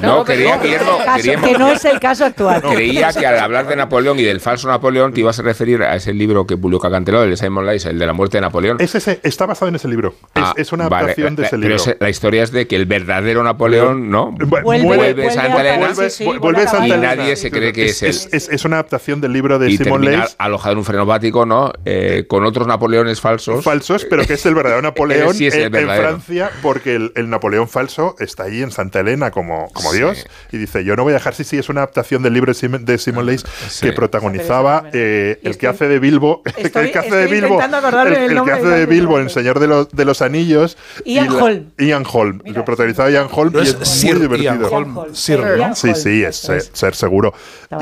[0.01, 2.61] No, quería, No, Guillermo, caso- queríamos- que no es el caso actual.
[2.61, 5.95] Creía que al hablar de Napoleón y del falso Napoleón te ibas a referir a
[5.95, 8.77] ese libro que publicó Acantelado, el de Simon Leys, el de la muerte de Napoleón.
[8.79, 10.15] es ese, está basado en ese libro.
[10.33, 11.75] Es, Ah, es una vale, adaptación de la- ese pero libro.
[11.83, 14.31] ese- la historia es de que el verdadero Napoleón, ¿no?
[14.31, 17.73] Vu- Vuelve, muere- vuelve Santa a Elena, sí, sí, vuelve vuelve y nadie se cree
[17.73, 18.29] que es, es, él.
[18.33, 21.45] es- es una adaptación del libro de y Simon terminar Leys alojado en un frenopático,
[21.45, 21.71] ¿no?
[21.85, 23.63] Eh, con otros Napoleones falsos.
[23.63, 26.07] falsos, pero que es el verdadero Napoleón Sí, es el en, en verdadero.
[26.09, 29.97] Francia, porque el, el Napoleón falso está ahí en Santa Elena como, como Sí.
[29.97, 32.51] Dios y dice, yo no voy a dejar, sí, sí, es una adaptación del libro
[32.51, 33.85] de Simon, de Simon Leys Sí.
[33.87, 37.71] que protagonizaba eh, el que hace de Bilbo, estoy- el que hace de Bilbo, el,
[37.71, 38.85] del el que hace de.
[38.85, 40.77] Bilbo en Señor de los, de los Anillos.
[41.05, 41.71] Ian y la- Holm.
[41.77, 44.53] Ian Holm, Mira, lo protagonizaba Ian Holm No y es muy divertido.
[44.53, 45.75] Ian Holm, Sir, ¿no?
[45.75, 47.33] Sí, sí, es ser, ser seguro.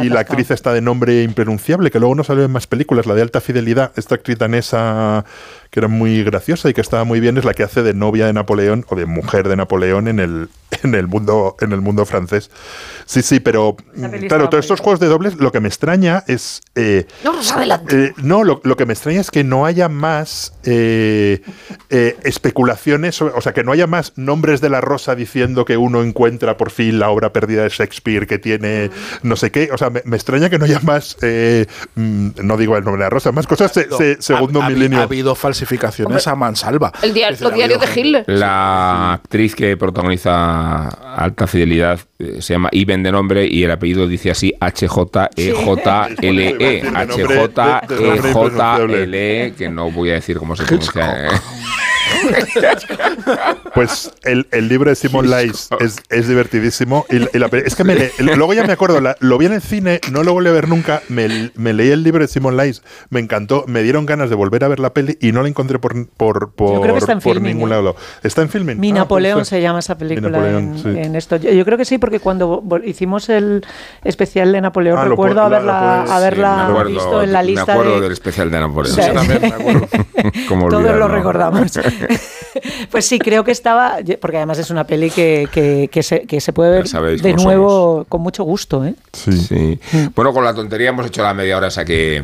[0.01, 1.52] Y la actriz está de nombre impronunciable,
[1.91, 3.91] que luego no salió en más películas, la de alta fidelidad.
[3.95, 5.25] Esta actriz danesa
[5.73, 8.27] que era muy graciosa y que estaba muy bien es la que hace de novia
[8.27, 10.49] de Napoleón o de mujer de Napoleón en el,
[10.83, 12.51] en el mundo en el mundo francés.
[13.07, 16.61] Sí, sí, pero peli claro, todos estos juegos de dobles, lo que me extraña es
[16.75, 18.05] eh, No nos adelante.
[18.05, 21.41] eh, no, lo, lo que me extraña es que no haya más eh,
[21.89, 25.75] eh, especulaciones, sobre- o sea, que no haya más nombres de la rosa diciendo que
[25.77, 28.91] uno encuentra por fin la obra perdida de Shakespeare que tiene
[29.23, 29.69] no sé qué.
[29.73, 33.01] O sea, me, me extraña que no haya más, eh, mm, no digo el nombre
[33.01, 34.99] de la rosa, más cosas se- se- segundo ha, ha- milenio.
[34.99, 35.33] Ha habido
[35.65, 36.91] falsificaciones a mansalva.
[37.01, 38.23] El dia- Es decir, los diarios de Hitler.
[38.27, 44.07] La actriz que protagoniza Alta Fidelidad eh, se llama Iben de nombre y el apellido
[44.07, 45.23] dice así H-J-E-J-L-E.
[48.13, 51.27] H-J-E-J-L-E, que no voy a decir cómo se pronuncia.
[53.73, 57.05] Pues el, el libro de Simon Lice es, es divertidísimo.
[57.09, 59.53] Y, y la es que me le- luego ya me acuerdo, la- lo vi en
[59.53, 61.01] el cine, no lo volví a ver nunca.
[61.09, 64.63] Me, me leí el libro de Simon Lice, me encantó, me dieron ganas de volver
[64.63, 67.11] a ver la peli y no la encontré por, por, por, Yo creo que está
[67.13, 67.75] en por filming, ningún ¿eh?
[67.75, 67.95] lado.
[68.23, 68.79] ¿Está en filming?
[68.79, 70.89] Mi Ah, Napoleón pues, se llama esa película Napoleón, en, sí.
[70.99, 71.37] en esto.
[71.37, 73.65] Yo, yo creo que sí, porque cuando hicimos el
[74.03, 77.33] especial de Napoleón Ah, lo recuerdo la- haberla, la pones- haberla Sí, acuerdo- visto en
[77.33, 78.01] la lista Me acuerdo de...
[78.01, 78.95] del especial de Napoleón.
[78.95, 79.01] Sí.
[79.07, 79.87] Yo también me acuerdo.
[80.47, 81.71] ¿Cómo Todos lo recordamos.
[82.91, 86.41] pues sí, creo que estaba, porque además es una peli que, que, que se, que
[86.41, 88.85] se puede ver sabéis de nuevo con mucho gusto.
[88.85, 88.95] ¿eh?
[89.11, 89.31] Sí.
[89.33, 89.79] Sí.
[90.15, 92.23] Bueno, con la tontería hemos hecho la media hora esa que,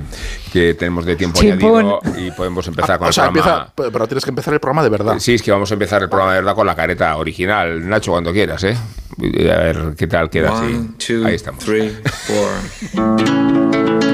[0.52, 3.68] que tenemos de tiempo añadido y podemos empezar con o sea, el programa.
[3.68, 5.16] empieza, pero tienes que empezar el programa de verdad.
[5.20, 7.88] Sí, es que vamos a empezar el programa de verdad con la careta original.
[7.88, 8.76] Nacho, cuando quieras, ¿eh?
[9.20, 10.66] A ver qué tal queda así.
[10.74, 11.64] One, two, Ahí estamos.
[11.64, 11.90] three,
[12.28, 14.00] four.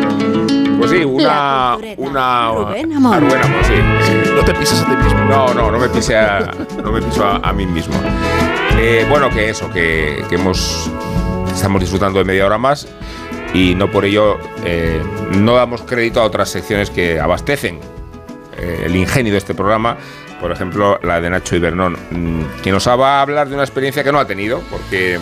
[0.99, 1.77] Sí, una.
[1.97, 2.93] una Rubén
[3.63, 4.31] sí, sí.
[4.35, 5.25] No te pises a ti mismo.
[5.25, 6.51] No, no, no me pise a,
[6.83, 7.95] no me piso a, a mí mismo.
[8.77, 10.89] Eh, bueno, que eso, que, que hemos
[11.47, 12.87] estamos disfrutando de media hora más
[13.53, 15.01] y no por ello eh,
[15.37, 17.79] no damos crédito a otras secciones que abastecen
[18.57, 19.97] eh, el ingenio de este programa.
[20.41, 24.03] Por ejemplo, la de Nacho Ibernón, mm, que nos va a hablar de una experiencia
[24.03, 25.17] que no ha tenido, porque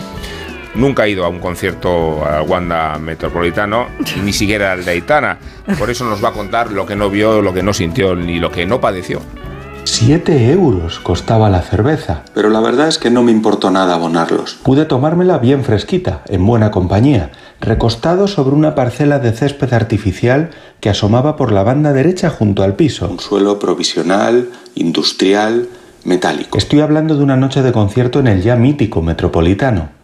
[0.76, 3.88] nunca ha ido a un concierto al Wanda Metropolitano,
[4.24, 5.38] ni siquiera al de Aitana.
[5.78, 8.40] Por eso nos va a contar lo que no vio, lo que no sintió, ni
[8.40, 9.22] lo que no padeció.
[9.86, 14.58] Siete euros costaba la cerveza, pero la verdad es que no me importó nada abonarlos.
[14.64, 20.90] Pude tomármela bien fresquita, en buena compañía, recostado sobre una parcela de césped artificial que
[20.90, 23.10] asomaba por la banda derecha junto al piso.
[23.10, 25.68] Un suelo provisional, industrial,
[26.06, 26.58] metálico.
[26.58, 30.03] Estoy hablando de una noche de concierto en el ya mítico Metropolitano.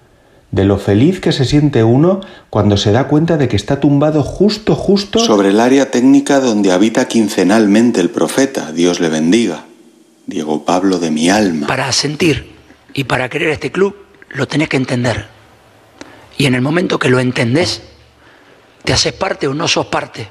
[0.52, 4.24] De lo feliz que se siente uno cuando se da cuenta de que está tumbado
[4.24, 9.66] justo, justo sobre el área técnica donde habita quincenalmente el profeta, Dios le bendiga.
[10.26, 11.68] Diego Pablo de mi alma.
[11.68, 12.52] Para sentir
[12.94, 13.96] y para querer este club
[14.30, 15.28] lo tenés que entender.
[16.38, 17.82] Y en el momento que lo entendés,
[18.84, 20.30] te haces parte o no sos parte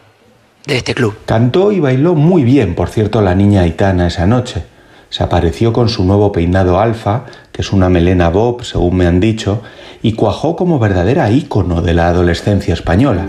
[0.66, 1.18] de este club.
[1.26, 4.64] Cantó y bailó muy bien, por cierto, la niña Aitana esa noche.
[5.10, 7.24] Se apareció con su nuevo peinado alfa,
[7.58, 9.62] es una melena bob, según me han dicho,
[10.00, 13.26] y cuajó como verdadera ícono de la adolescencia española.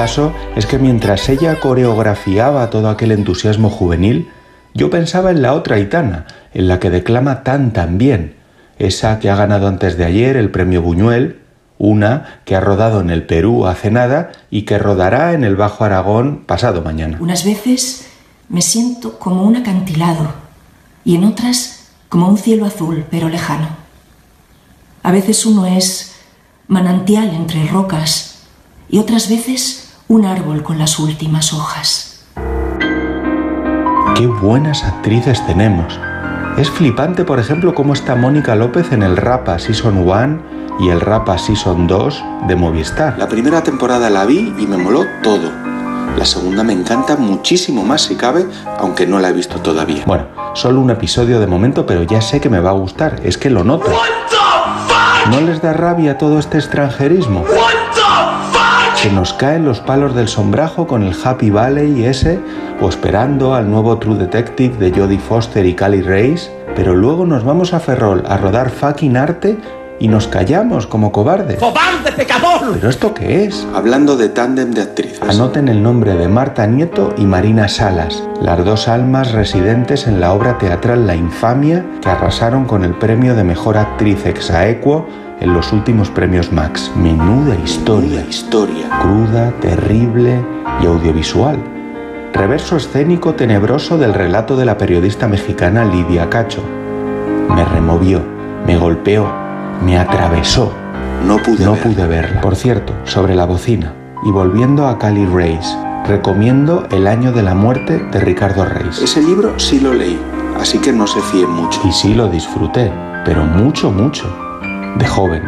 [0.00, 4.30] Caso es que mientras ella coreografiaba todo aquel entusiasmo juvenil,
[4.72, 8.34] yo pensaba en la otra Aitana, en la que declama tan tan bien,
[8.78, 11.40] esa que ha ganado antes de ayer el premio Buñuel,
[11.76, 15.84] una que ha rodado en el Perú hace nada y que rodará en el Bajo
[15.84, 17.18] Aragón pasado mañana.
[17.20, 18.06] Unas veces
[18.48, 20.32] me siento como un acantilado
[21.04, 23.68] y en otras como un cielo azul pero lejano.
[25.02, 26.14] A veces uno es
[26.68, 28.46] manantial entre rocas
[28.88, 32.18] y otras veces un árbol con las últimas hojas.
[34.16, 36.00] Qué buenas actrices tenemos.
[36.58, 40.42] Es flipante, por ejemplo, cómo está Mónica López en el Rapa Season 1
[40.80, 43.16] y el Rapa Season 2 de Movistar.
[43.18, 45.48] La primera temporada la vi y me moló todo.
[46.18, 48.46] La segunda me encanta muchísimo más si cabe,
[48.80, 50.02] aunque no la he visto todavía.
[50.06, 53.38] Bueno, solo un episodio de momento, pero ya sé que me va a gustar, es
[53.38, 53.92] que lo noto.
[55.30, 57.44] ¿No les da rabia todo este extranjerismo?
[59.00, 62.38] Se nos caen los palos del sombrajo con el Happy Valley ese,
[62.82, 67.42] o esperando al nuevo True Detective de Jodie Foster y Cally Race, pero luego nos
[67.42, 69.56] vamos a Ferrol a rodar fucking arte
[69.98, 71.58] y nos callamos como cobardes.
[71.58, 72.74] ¡Cobarde, pecador!
[72.74, 73.66] ¿Pero esto qué es?
[73.74, 75.22] Hablando de tándem de actrices.
[75.22, 80.34] Anoten el nombre de Marta Nieto y Marina Salas, las dos almas residentes en la
[80.34, 85.06] obra teatral La Infamia que arrasaron con el premio de mejor actriz ex aequo
[85.40, 86.92] en los últimos premios Max.
[86.96, 88.24] Menuda historia.
[88.28, 88.88] historia.
[89.00, 90.44] Cruda, terrible
[90.82, 91.58] y audiovisual.
[92.32, 96.62] Reverso escénico tenebroso del relato de la periodista mexicana Lidia Cacho.
[97.54, 98.22] Me removió,
[98.66, 99.28] me golpeó,
[99.84, 100.72] me atravesó.
[101.26, 102.40] No pude, no pude verla.
[102.40, 103.94] Por cierto, sobre la bocina.
[104.24, 105.76] Y volviendo a Cali Reis,
[106.06, 109.00] recomiendo El año de la muerte de Ricardo Reis.
[109.02, 110.18] Ese libro sí lo leí,
[110.58, 111.80] así que no se fíen mucho.
[111.84, 112.92] Y sí lo disfruté,
[113.24, 114.49] pero mucho, mucho.
[114.96, 115.42] De joven.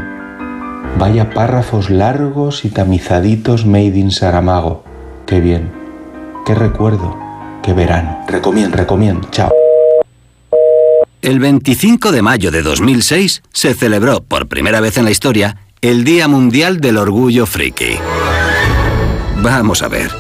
[0.99, 4.85] Vaya párrafos largos y tamizaditos made in Saramago.
[5.27, 5.71] Qué bien.
[6.47, 7.17] Qué recuerdo.
[7.63, 8.25] Qué verano.
[8.29, 8.77] Recomiendo.
[8.77, 9.29] Recomiendo.
[9.31, 9.53] Chao.
[11.23, 16.05] El 25 de mayo de 2006 se celebró por primera vez en la historia el
[16.05, 17.97] Día Mundial del Orgullo Friki.
[19.41, 20.11] Vamos a ver,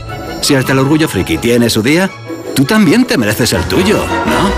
[0.41, 2.11] si hasta el Orgullo Friki tiene su día,
[2.55, 4.52] tú también te mereces el tuyo, ¿no?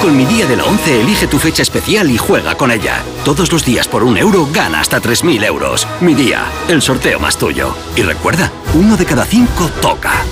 [0.00, 3.02] Con mi día de la 11 elige tu fecha especial y juega con ella.
[3.24, 5.88] Todos los días por un euro gana hasta 3.000 euros.
[6.00, 7.74] Mi día, el sorteo más tuyo.
[7.96, 10.24] Y recuerda, uno de cada cinco toca.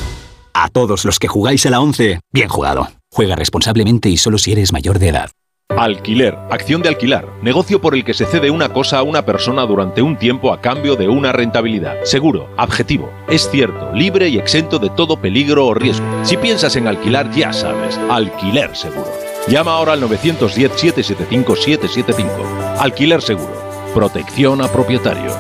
[0.55, 2.89] A todos los que jugáis a la 11, bien jugado.
[3.13, 5.31] Juega responsablemente y solo si eres mayor de edad.
[5.77, 9.67] Alquiler, acción de alquilar, negocio por el que se cede una cosa a una persona
[9.67, 11.97] durante un tiempo a cambio de una rentabilidad.
[12.05, 16.07] Seguro, objetivo, es cierto, libre y exento de todo peligro o riesgo.
[16.23, 19.26] Si piensas en alquilar, ya sabes, alquiler seguro.
[19.49, 22.77] Llama ahora al 910-775-775.
[22.79, 23.55] Alquiler seguro,
[23.95, 25.35] protección a propietarios.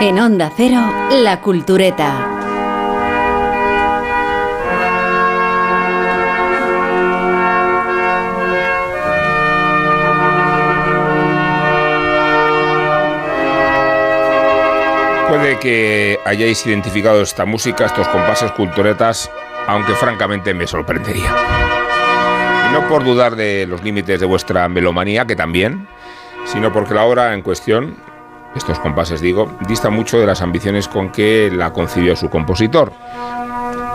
[0.00, 0.80] En Onda Cero,
[1.22, 2.37] La Cultureta.
[15.38, 19.30] Puede que hayáis identificado esta música, estos compases culturetas,
[19.68, 21.32] aunque francamente me sorprendería.
[22.68, 25.86] Y no por dudar de los límites de vuestra melomanía, que también,
[26.44, 27.94] sino porque la obra en cuestión,
[28.56, 32.92] estos compases digo, dista mucho de las ambiciones con que la concibió su compositor.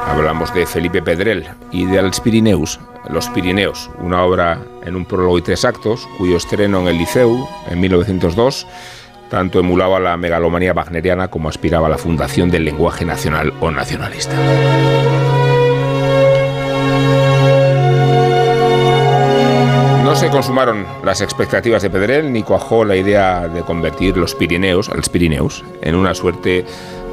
[0.08, 2.80] Hablamos de Felipe Pedrel y de Als Pirineus,
[3.10, 7.46] Los Pirineos, una obra en un prólogo y tres actos, cuyo estreno en el Liceu
[7.70, 8.66] en 1902
[9.34, 14.36] tanto emulaba la megalomanía wagneriana como aspiraba a la fundación del lenguaje nacional o nacionalista.
[20.04, 24.90] No se consumaron las expectativas de Pedrel ni cuajó la idea de convertir los Pirineos,
[24.96, 26.64] los Pirineos, en una suerte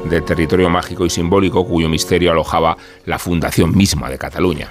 [0.05, 4.67] de territorio mágico y simbólico cuyo misterio alojaba la fundación misma de Cataluña.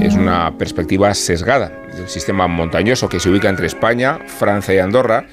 [0.00, 5.26] Es una perspectiva sesgada del sistema montañoso que se ubica entre España, Francia y Andorra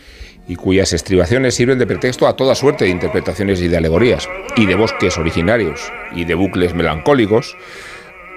[0.48, 4.66] y cuyas estribaciones sirven de pretexto a toda suerte de interpretaciones y de alegorías, y
[4.66, 7.56] de bosques originarios, y de bucles melancólicos,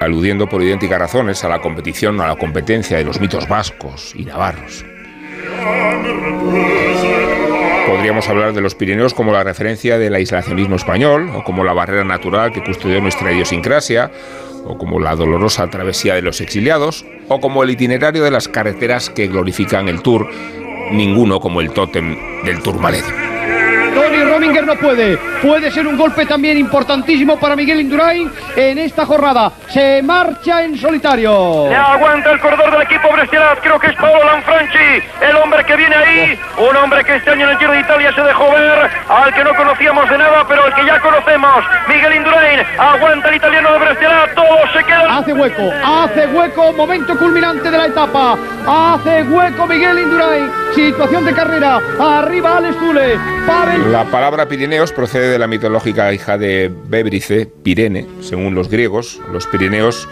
[0.01, 4.25] aludiendo por idénticas razones a la competición a la competencia de los mitos vascos y
[4.25, 4.85] navarros.
[7.87, 12.05] Podríamos hablar de los Pirineos como la referencia del aislacionismo español, o como la barrera
[12.05, 14.11] natural que custodió nuestra idiosincrasia,
[14.65, 19.11] o como la dolorosa travesía de los exiliados, o como el itinerario de las carreteras
[19.11, 20.29] que glorifican el Tour
[20.91, 23.05] ninguno como el tótem del Tourmalet.
[23.97, 25.17] Tony Rominger no puede.
[25.41, 29.53] Puede ser un golpe también importantísimo para Miguel Indurain en esta jornada.
[29.69, 31.67] Se marcha en solitario.
[31.71, 33.59] Le aguanta el corredor del equipo Brescialat.
[33.61, 36.39] Creo que es Paolo Lanfranchi, el hombre que viene ahí.
[36.59, 38.91] Un hombre que este año en el Giro de Italia se dejó ver.
[39.09, 41.65] Al que no conocíamos de nada, pero al que ya conocemos.
[41.89, 42.61] Miguel Indurain.
[42.79, 44.35] Aguanta el italiano de Brescialat.
[44.35, 45.17] Todo se queda.
[45.17, 45.73] Hace hueco.
[45.83, 46.73] Hace hueco.
[46.75, 48.37] Momento culminante de la etapa.
[48.67, 50.66] Hace hueco Miguel Indurain.
[50.77, 51.81] Situación de carrera.
[51.99, 53.19] Arriba Alex Zule.
[53.47, 58.07] Pavel la palabra Pirineos procede de la mitológica hija de Bébrice, Pirene.
[58.21, 60.07] Según los griegos, los Pirineos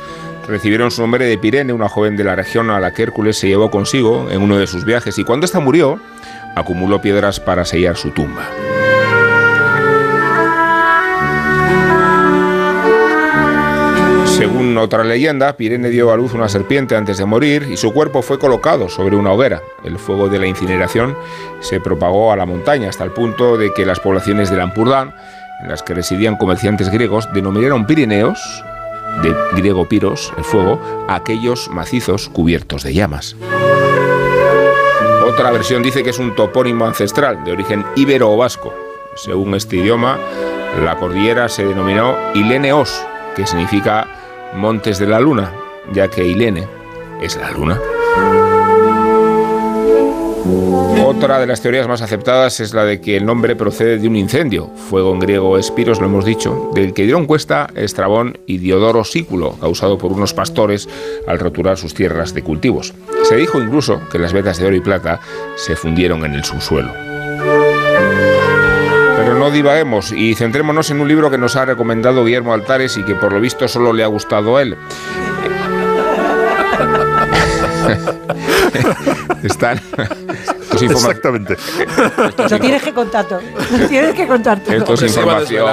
[0.49, 3.49] recibieron su nombre de Pirene, una joven de la región a la que Hércules se
[3.49, 6.01] llevó consigo en uno de sus viajes y cuando ésta murió,
[6.57, 8.49] acumuló piedras para sellar su tumba.
[14.75, 18.23] Según otra leyenda, Pirene dio a luz una serpiente antes de morir y su cuerpo
[18.23, 19.63] fue colocado sobre una hoguera.
[19.85, 21.17] El fuego de la incineración
[21.61, 25.15] se propagó a la montaña hasta el punto de que las poblaciones de Lampurdán,
[25.63, 28.65] en las que residían comerciantes griegos, denominaron Pirineos,
[29.23, 33.37] de griego piros, el fuego, aquellos macizos cubiertos de llamas.
[35.25, 38.75] Otra versión dice que es un topónimo ancestral de origen íbero o vasco.
[39.15, 40.19] Según este idioma,
[40.83, 43.07] la cordillera se denominó Ileneos,
[43.37, 44.09] que significa
[44.55, 45.53] Montes de la Luna,
[45.93, 46.67] ya que Ilene
[47.21, 47.81] es la luna.
[51.07, 54.17] Otra de las teorías más aceptadas es la de que el nombre procede de un
[54.17, 59.05] incendio, fuego en griego espiros, lo hemos dicho, del que dieron cuesta Estrabón y Diodoro
[59.05, 60.89] Sículo, causado por unos pastores
[61.27, 62.95] al roturar sus tierras de cultivos.
[63.23, 65.21] Se dijo incluso que las vetas de oro y plata
[65.57, 67.04] se fundieron en el subsuelo.
[69.45, 73.15] No divaguemos y centrémonos en un libro que nos ha recomendado Guillermo Altares y que
[73.15, 74.73] por lo visto solo le ha gustado a él.
[79.43, 79.79] Están.
[80.81, 81.59] Exactamente.
[82.49, 83.43] Lo tienes que contar todo.
[83.71, 84.75] Lo tienes que contar todo.
[84.75, 85.69] Esto es, información,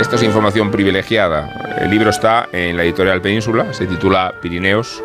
[0.00, 1.50] esto es información privilegiada.
[1.80, 5.02] El libro está en la editorial Península, se titula Pirineos,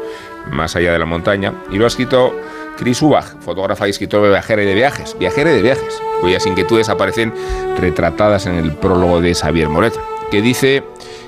[0.51, 2.35] más allá de la montaña, y lo ha escrito
[2.77, 6.45] Chris Ubach, fotógrafa y escritor de viajera y de viajes, viajera y de viajes, cuyas
[6.45, 7.33] inquietudes aparecen
[7.79, 9.93] retratadas en el prólogo de Xavier Moret,
[10.31, 10.83] que dice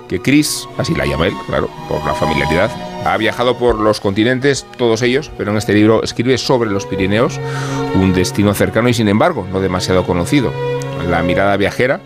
[0.08, 2.70] que Chris, así la llama él, claro, por la familiaridad,
[3.06, 7.40] ha viajado por los continentes, todos ellos, pero en este libro escribe sobre los Pirineos,
[7.96, 10.52] un destino cercano y sin embargo no demasiado conocido.
[11.08, 12.02] La mirada viajera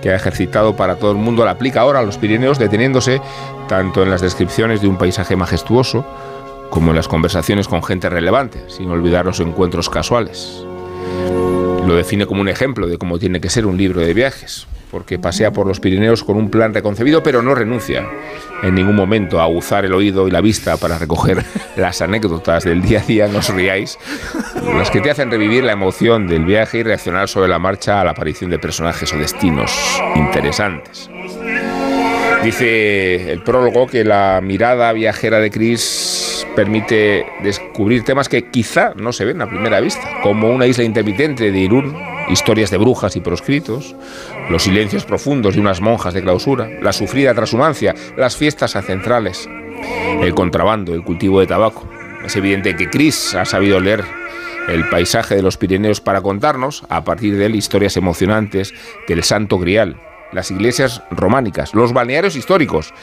[0.00, 3.20] que ha ejercitado para todo el mundo la aplica ahora a los Pirineos, deteniéndose
[3.68, 6.04] tanto en las descripciones de un paisaje majestuoso
[6.74, 10.64] como en las conversaciones con gente relevante, sin olvidar los encuentros casuales.
[11.86, 15.20] Lo define como un ejemplo de cómo tiene que ser un libro de viajes, porque
[15.20, 18.04] pasea por los Pirineos con un plan reconcebido, pero no renuncia
[18.64, 21.44] en ningún momento a usar el oído y la vista para recoger
[21.76, 23.96] las anécdotas del día a día, no os riáis,
[24.76, 28.04] las que te hacen revivir la emoción del viaje y reaccionar sobre la marcha a
[28.04, 29.70] la aparición de personajes o destinos
[30.16, 31.08] interesantes.
[32.42, 36.23] Dice el prólogo que la mirada viajera de Chris
[36.54, 41.50] permite descubrir temas que quizá no se ven a primera vista, como una isla intermitente
[41.50, 41.96] de Irún,
[42.28, 43.94] historias de brujas y proscritos,
[44.50, 49.48] los silencios profundos de unas monjas de clausura, la sufrida transhumancia, las fiestas ancestrales,
[50.22, 51.88] el contrabando, el cultivo de tabaco.
[52.24, 54.04] Es evidente que Chris ha sabido leer
[54.68, 58.72] el paisaje de los Pirineos para contarnos, a partir de él, historias emocionantes
[59.06, 59.96] del Santo Grial,
[60.32, 62.94] las iglesias románicas, los balnearios históricos,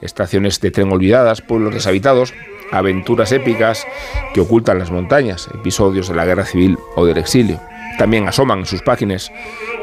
[0.00, 2.32] estaciones de tren olvidadas, pueblos deshabitados,
[2.70, 3.86] aventuras épicas
[4.34, 7.60] que ocultan las montañas, episodios de la guerra civil o del exilio.
[7.98, 9.32] También asoman en sus páginas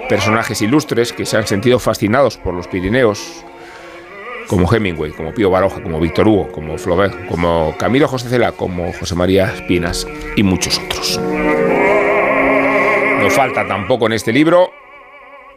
[0.09, 3.43] personajes ilustres que se han sentido fascinados por los Pirineos,
[4.47, 8.93] como Hemingway, como Pío Baroja, como Víctor Hugo, como Flaubert, como Camilo José Cela, como
[8.93, 11.19] José María Espinas y muchos otros.
[13.21, 14.71] No falta tampoco en este libro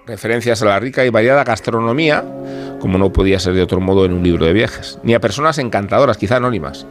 [0.06, 2.24] referencias a la rica y variada gastronomía,
[2.80, 5.58] como no podía ser de otro modo en un libro de viajes, ni a personas
[5.58, 6.86] encantadoras, quizá anónimas,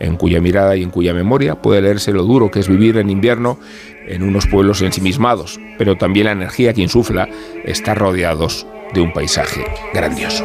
[0.00, 3.10] en cuya mirada y en cuya memoria puede leerse lo duro que es vivir en
[3.10, 3.58] invierno
[4.06, 7.28] en unos pueblos ensimismados, pero también la energía que insufla
[7.64, 10.44] está rodeados de un paisaje grandioso.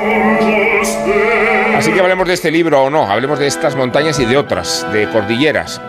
[1.76, 4.86] Así que hablemos de este libro o no, hablemos de estas montañas y de otras,
[4.92, 5.82] de cordilleras.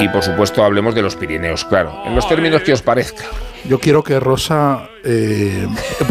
[0.00, 3.24] Y por supuesto hablemos de los Pirineos, claro, en los términos que os parezca.
[3.64, 4.88] Yo quiero que Rosa.
[5.04, 5.66] eh,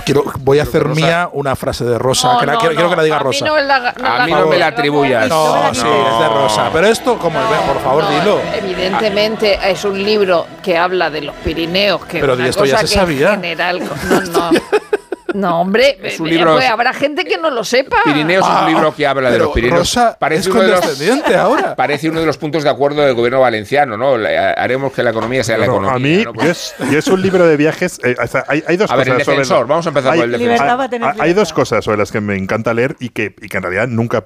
[0.06, 2.34] quiero, voy a hacer mía una frase de Rosa.
[2.34, 3.46] No, que la- no, quiero, que la diga a mí Rosa.
[3.46, 5.30] no la- A mí no me la atribuyas.
[5.30, 6.70] No, sí, es de Rosa.
[6.74, 8.42] Pero esto, como por favor, dilo.
[8.56, 12.76] Evidentemente es un libro que habla de los Pirineos, que Pero es una esto ya
[12.76, 13.34] cosa se que sabía.
[13.34, 14.52] en general no, no.
[15.34, 17.98] No, hombre, Es un eh, libro- pues habrá gente que no lo sepa.
[18.04, 19.80] Pirineos es un libro que habla de los Pirineos.
[19.80, 21.76] Rosa es uno de los- ahora.
[21.78, 24.16] Parece uno de los puntos de acuerdo del gobierno valenciano, ¿no?
[24.58, 25.96] Haremos que la economía sea la No, economía.
[25.96, 26.34] a mí, ¿no?
[26.44, 28.00] yo es, yo es un libro de viajes.
[28.04, 29.90] eh, o sea, hay, hay dos A ver, cosas el sobre defensor, la- vamos a
[29.90, 30.80] empezar hay- por el defensor.
[31.04, 33.64] Hay- Hay dos cosas sobre las que me encanta leer y que, y que en
[33.64, 34.26] realidad nunca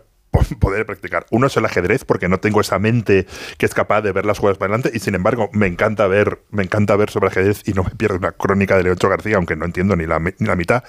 [0.60, 1.26] poder practicar.
[1.32, 3.26] Uno es el ajedrez, porque no tengo esa mente
[3.58, 6.40] que es capaz de ver las jugadas para adelante, y sin embargo, me encanta ver,
[6.52, 9.56] me encanta ver sobre ajedrez y no me pierdo una crónica de Leoncho García, aunque
[9.56, 10.84] no entiendo ni la, ni la mitad.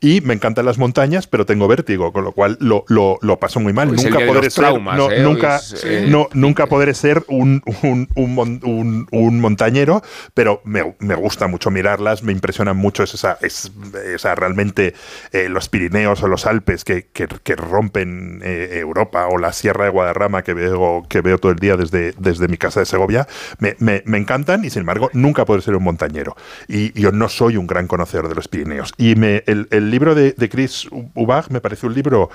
[0.00, 3.60] Y me encantan las montañas, pero tengo vértigo, con lo cual lo, lo, lo paso
[3.60, 3.88] muy mal.
[4.10, 5.20] Nunca podré ser, traumas, no, ¿eh?
[5.22, 10.02] Nunca, es, eh, no, nunca podré ser un, un, un, mon- un- un montañero,
[10.34, 13.70] pero me, me gusta mucho mirarlas, me impresionan mucho es esa, es,
[14.06, 14.94] esa realmente
[15.32, 19.84] eh, los Pirineos o los Alpes que, que- que rompen eh, Europa o la Sierra
[19.84, 23.26] de Guadarrama que veo, que veo todo el día desde, desde mi casa de Segovia,
[23.58, 26.36] me, me- encantan y sin embargo nunca podré ser un montañero.
[26.68, 28.92] Y yo no soy un gran conocedor de los Pirineos.
[28.96, 32.30] Y me, el, el libro de, de Chris Ubach me parece un libro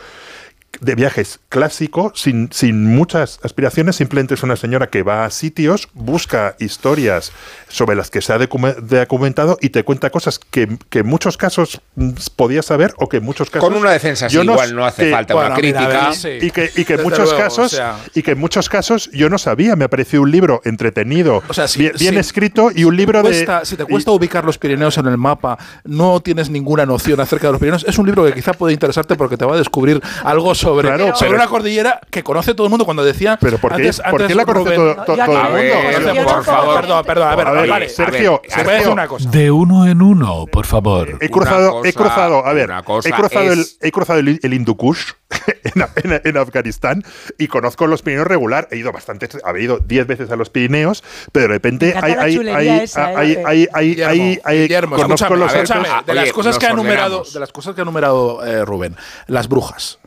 [0.82, 5.90] de viajes clásico, sin, sin muchas aspiraciones, simplemente es una señora que va a sitios,
[5.94, 7.32] busca historias
[7.68, 11.36] sobre las que se ha docume- documentado y te cuenta cosas que, que en muchos
[11.38, 13.68] casos mm, podías saber o que en muchos casos...
[13.68, 15.88] Con una defensa así yo igual no hace que- falta una Bueno, crítica.
[15.88, 16.30] ver, sí.
[16.46, 19.10] y que, y que en muchos luego, casos o sea- y que en muchos casos
[19.12, 22.20] yo no sabía me ha parecido un libro entretenido O sea, si- bien, bien si-
[22.20, 25.58] escrito y un libro de cuesta- si te cuesta ubicar los Pirineos en el mapa,
[25.84, 29.16] no tienes ninguna noción acerca de los Pirineos, es un libro que quizá puede interesarte
[29.16, 32.68] porque te va a descubrir algo sobre, Claro, sobre pero- una cordillera que conoce todo
[32.68, 35.16] el mundo cuando decía pero ¿por qué, antes, ¿por qué la conoce Rubén- todo, todo
[35.16, 36.34] que- el A mundo?
[36.34, 36.76] por favor.
[36.82, 39.30] Perdón, perdón, a ver, A ver, vale, Sergio, a ver, Sergio, una cosa.
[39.30, 41.18] De uno en uno, por favor.
[41.22, 44.20] He cruzado, Una he cosa- cruzado, a ver, cosa he cruzado, es- el, he cruzado
[44.20, 45.00] el, el Hindu Kush
[45.76, 47.04] en, en- en Afganistán
[47.38, 48.68] y conozco los Pirineos regular.
[48.72, 52.38] He ido bastantes, he ido 10 veces a los Pirineos, pero de repente hay, hay,
[52.38, 53.44] hay, hay, ¿eh?
[53.46, 57.34] hay, hay, hay- hay- conozco los de las cosas que ha enumerado, ordenamos.
[57.34, 58.96] de las cosas que ha enumerado eh, Rubén,
[59.28, 60.00] las brujas.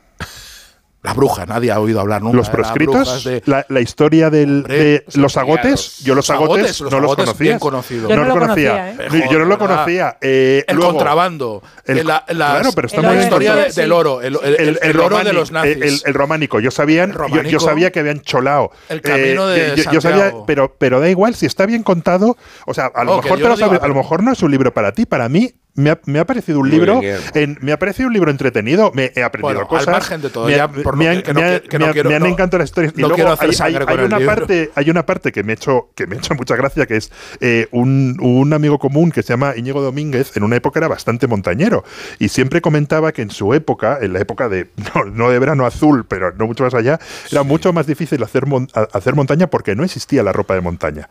[1.02, 2.36] La bruja, nadie ha oído hablar nunca.
[2.36, 6.28] Los de proscritos, de- la, la historia del, Hombre, de los los agotes, yo los
[6.28, 7.34] Los agotes, los no los conocía.
[7.40, 8.08] bien conocidos.
[8.08, 8.94] Yo no los lo conocía.
[8.94, 9.20] conocía, ¿eh?
[9.26, 10.16] Yo- Yo no lo conocía.
[10.20, 14.22] Eh, el luego, contrabando, el- la, las- claro, pero está la historia de- del oro,
[14.22, 15.76] el, el- el- el oro de románico, los nazis.
[15.76, 16.60] El, el románico.
[16.60, 18.70] Yo, sabían, El yo- sabía que habían cholado.
[18.88, 22.36] El camino de yo- yo, yo sabía, pero, pero da igual, si está bien contado.
[22.64, 24.72] O sea, a lo Oh, mejor te lo a lo mejor no es un libro
[24.72, 25.04] para ti.
[25.04, 28.06] Para mí, me ha, me ha parecido un Muy libro bien, en- me ha parecido
[28.08, 30.68] un libro entretenido me he aprendido Bueno, cosas al margen de todo, me, ya ha-
[30.70, 32.22] por me lo han- que- que no quiero- que no me ha- quiero- me han
[32.22, 34.26] no- encantado las historias y no luego quiero hacer hay, una libro.
[34.34, 36.96] parte hay una parte que me ha hecho que me ha hecho mucha gracia que
[36.96, 37.10] es
[37.40, 41.26] eh, un, un amigo común que se llama Íñigo Domínguez en una época era bastante
[41.26, 41.84] montañero
[42.18, 45.64] y siempre comentaba que en su época en la época de no, no de verano
[45.64, 46.98] azul pero no mucho más allá
[47.30, 51.08] era mucho más difícil hacer mon- hacer montaña porque no existía la ropa de montaña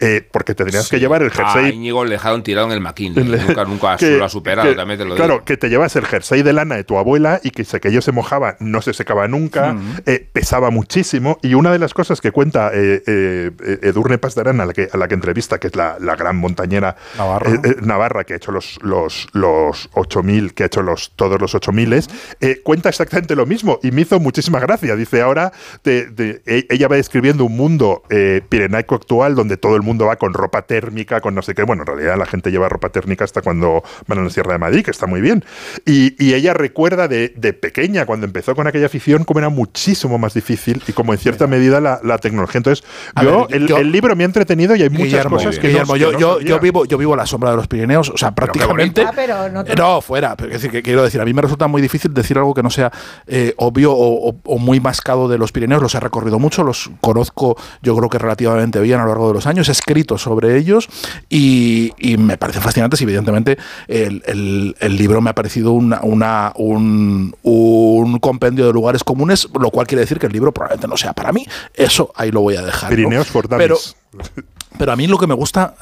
[0.00, 2.80] Eh, porque te tenías que llevar el A jersey Íñigo le dejaron tirado en el
[2.80, 3.24] McKinley.
[3.34, 5.44] El- nunca, nunca que- lo ha superado, que- también te lo claro, digo.
[5.44, 8.12] que te llevas el jersey de lana de tu abuela y que si aquello se
[8.12, 9.76] mojaba no se secaba nunca,
[10.06, 11.38] eh, pesaba muchísimo.
[11.42, 14.88] Y una de las cosas que cuenta eh, eh, eh, Edurne Pasdarán, a la que,
[14.92, 17.50] a la que entrevista, que es la, la gran montañera Navarra.
[17.64, 21.54] eh, Navarra, que ha hecho los, los, los 8000, que ha hecho los, todos los
[21.56, 22.04] 8000,
[22.40, 24.94] eh, cuenta exactamente lo mismo y me hizo muchísima gracia.
[24.94, 25.50] Dice, ahora
[25.82, 28.04] te- te- e- ella va describiendo un mundo
[28.48, 31.62] pirenaico actual donde todo el mundo va con ropa térmica, con no sé qué.
[31.62, 34.58] Bueno, en realidad la gente lleva ropa térmica hasta cuando van a la Sierra de
[34.58, 35.44] Madrid, que está muy bien.
[35.86, 40.18] Y, y ella recuerda de, de pequeña, cuando empezó con aquella afición, cómo era muchísimo
[40.18, 42.58] más difícil y como en cierta medida la, la tecnología.
[42.58, 42.84] Entonces,
[43.22, 45.68] yo, ver, el, yo- el libro me ha entretenido y hay muchas Guillermo, cosas que
[45.68, 46.48] Guillermo, no, yo, que no yo, sabía.
[46.48, 49.02] yo vivo, yo vivo a la sombra de los Pirineos, o sea, prácticamente.
[49.02, 50.36] Ah, pero no te- No, fuera.
[50.36, 52.62] Pero es decir, que quiero decir, a mí me resulta muy difícil decir algo que
[52.62, 52.90] no sea
[53.26, 55.82] eh, obvio o, o- o muy mascado de los Pirineos.
[55.82, 59.34] Los he recorrido mucho, los conozco, yo creo que relativamente bien a lo largo de
[59.34, 59.68] los años.
[59.68, 60.88] He escrito sobre ellos
[61.28, 63.00] y, y me parecen fascinantes.
[63.00, 68.72] Y evidentemente, el, el- el libro me ha parecido una, una- un, un compendio de
[68.72, 71.46] lugares comunes, lo cual quiere decir que el libro probablemente no sea para mí.
[71.74, 72.90] Eso ahí lo voy a dejar.
[72.90, 72.96] ¿no?
[72.96, 73.96] Pirineos Pero, Dummies.
[74.76, 75.74] pero a mí lo que me gusta,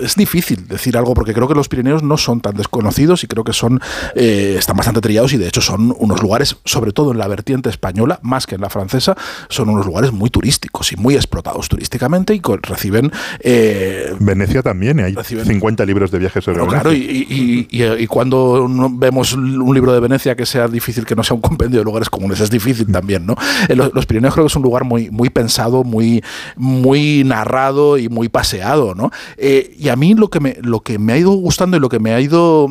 [0.00, 3.44] es difícil decir algo porque creo que los Pirineos no son tan desconocidos y creo
[3.44, 3.80] que son
[4.14, 7.68] eh, están bastante trillados y de hecho son unos lugares, sobre todo en la vertiente
[7.68, 9.16] española, más que en la francesa,
[9.48, 13.12] son unos lugares muy turísticos y muy explotados turísticamente y reciben...
[13.40, 15.14] eh, Venecia también, hay
[15.46, 16.80] 50 libros de viajes sobre Venecia.
[16.80, 16.98] claro, y,
[17.28, 21.34] y- y- y cuando vemos un libro de Venecia que sea difícil, que no sea
[21.34, 23.34] un compendio de lugares comunes, es difícil también, ¿no?
[23.68, 26.22] Eh, Los, los Pirineos creo que es un lugar muy, muy pensado, muy,
[26.56, 29.10] muy narrado y muy paseado, ¿no?
[29.36, 31.88] Eh, y a mí lo que, me, lo que me ha ido gustando y lo
[31.88, 32.68] que me ha ido...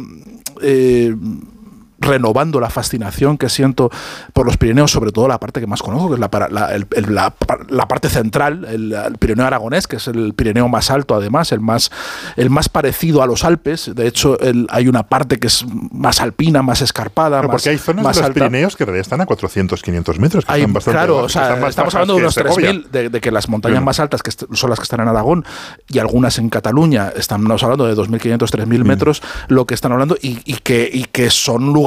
[0.62, 1.16] eh,
[2.00, 3.90] renovando la fascinación que siento
[4.34, 6.88] por los Pirineos, sobre todo la parte que más conozco, que es la, la, el-
[7.14, 7.34] la
[7.70, 11.60] la parte central, el, el Pirineo aragonés, que es el Pirineo más alto además, el
[11.62, 11.92] más,
[12.36, 13.92] el más parecido a los Alpes.
[13.96, 17.70] De hecho, el- hay una parte que es más alpina, más escarpada, Pero más, porque
[17.70, 18.40] hay zonas más de los alta.
[18.50, 20.46] Pirineos que en realidad están a 400, 500 metros.
[20.46, 22.72] Que Hay- están bastante claro, bajas, o sea, estamos bajas hablando de unos Segovia.
[22.72, 25.46] 3.000, de, de que las montañas más altas, que son las que están en Aragón,
[25.90, 28.88] y algunas en Cataluña, estamos hablando de 2.500, 3.000 Mm.
[28.88, 31.85] metros, lo que están hablando, y, y que, y que son lugares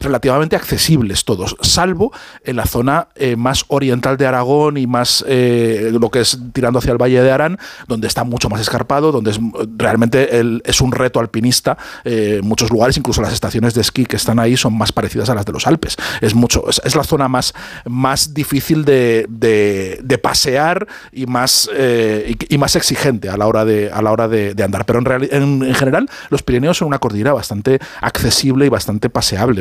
[0.00, 2.12] relativamente accesibles todos, salvo
[2.44, 6.78] en la zona eh, más oriental de Aragón y más eh, lo que es tirando
[6.78, 9.32] hacia el Valle de Arán, donde está mucho más escarpado, donde
[9.76, 11.76] realmente es un reto alpinista.
[12.04, 15.34] eh, muchos lugares, incluso las estaciones de esquí que están ahí, son más parecidas a
[15.34, 15.96] las de los Alpes.
[16.20, 17.54] Es mucho, es, la zona más,
[17.84, 21.68] más difícil de, de- pasear y más,
[22.48, 24.84] y, más exigente a la hora de, a la hora de, andar.
[24.84, 29.10] Pero en, en, en general, los Pirineos son una cordillera bastante accesible y bastante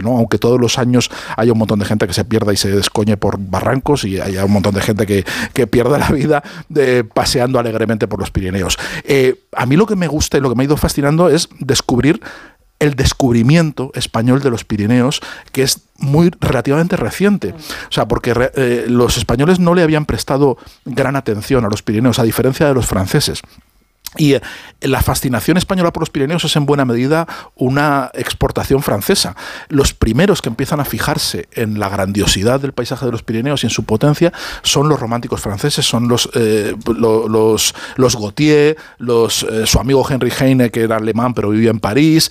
[0.02, 0.18] ¿no?
[0.18, 3.18] Aunque todos los años haya un montón de gente que se pierda y se descoñe
[3.18, 7.60] por barrancos y haya un montón de gente que, que pierda la vida de, paseando
[7.60, 8.78] alegremente por los Pirineos.
[9.04, 11.50] Eh, a mí lo que me gusta y lo que me ha ido fascinando es
[11.60, 12.22] descubrir
[12.82, 17.54] el descubrimiento español de los Pirineos, que es muy relativamente reciente.
[17.54, 22.18] O sea, porque eh, los españoles no le habían prestado gran atención a los Pirineos,
[22.18, 23.44] a diferencia de los franceses.
[24.18, 24.42] Y eh,
[24.82, 29.36] la fascinación española por los Pirineos es en buena medida una exportación francesa.
[29.70, 33.68] Los primeros que empiezan a fijarse en la grandiosidad del paisaje de los Pirineos y
[33.68, 34.34] en su potencia
[34.64, 40.32] son los románticos franceses, son los, eh, lo- los, los Gautier, eh, su amigo Henry
[40.40, 42.30] Heine, que era alemán pero vivía en París,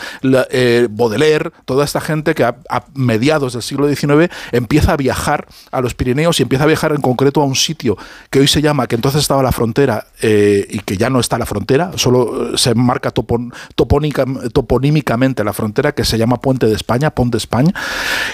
[0.50, 5.46] eh, Baudelaire, toda esta gente que a, a mediados del siglo XIX empieza a viajar
[5.72, 7.96] a los Pirineos y empieza a viajar en concreto a un sitio
[8.28, 11.46] que hoy se llama, que entonces estaba la frontera y que ya no está la
[11.46, 17.32] frontera, solo eh, se marca toponímicamente la frontera, que se llama Puente de España, Pont
[17.32, 17.72] de España,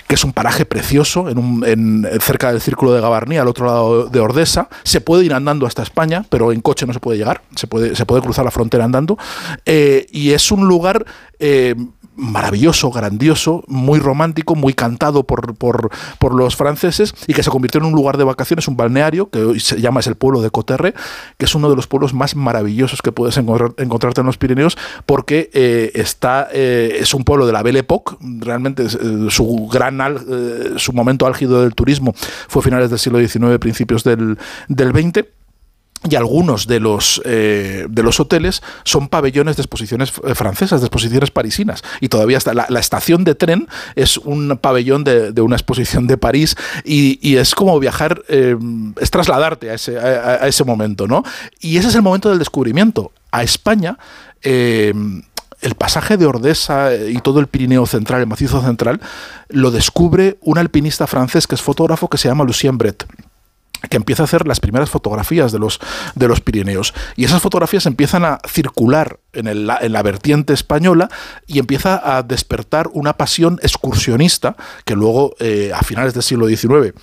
[0.07, 4.21] que es un paraje precioso en cerca del Círculo de Gavarní, al otro lado de
[4.21, 4.69] Ordesa.
[4.83, 7.95] Se puede ir andando hasta España, pero en coche no se puede llegar, se puede,
[7.95, 9.19] se puede cruzar la frontera andando.
[9.65, 11.05] Eh, y es un lugar...
[11.39, 11.75] eh,
[12.17, 17.81] maravilloso, grandioso, muy romántico, muy cantado por, por, por los franceses y que se convirtió
[17.81, 20.51] en un lugar de vacaciones, un balneario que hoy se llama es el pueblo de
[20.51, 20.95] Coterre,
[21.39, 24.77] que es uno de los pueblos más maravillosos que puedes encontrar, encontrarte en los Pirineos
[25.05, 29.97] porque eh, está eh, es un pueblo de la Belle Époque, realmente eh, su gran
[30.77, 32.15] su momento álgido del turismo
[32.49, 34.39] fue a finales del siglo XIX, principios del,
[34.69, 35.36] del XX
[36.09, 40.87] y algunos de los, eh, de los hoteles son pabellones de exposiciones eh, francesas, de
[40.87, 41.83] exposiciones parisinas.
[42.01, 42.55] Y todavía está.
[42.55, 43.67] La, estación de tren
[43.97, 48.57] es un pabellón de, de una exposición de París y, y es como viajar, eh,
[49.01, 51.25] es trasladarte a ese, a, ese momento, ¿no?
[51.61, 53.13] Y ese es el momento del descubrimiento.
[53.33, 53.99] A España.
[54.43, 59.01] el pasaje de Ordesa y todo el Pirineo central, el macizo central,
[59.49, 63.05] lo descubre un alpinista francés que es fotógrafo que se llama Lucien Bret
[63.89, 65.81] que empieza a hacer las primeras fotografías de los,
[66.15, 66.95] de los Pirineos.
[67.17, 71.09] Y esas fotografías empiezan a circular en, el, en, la vertiente española
[71.47, 76.95] y empieza a despertar una pasión excursionista que luego, eh, a finales del siglo XIX,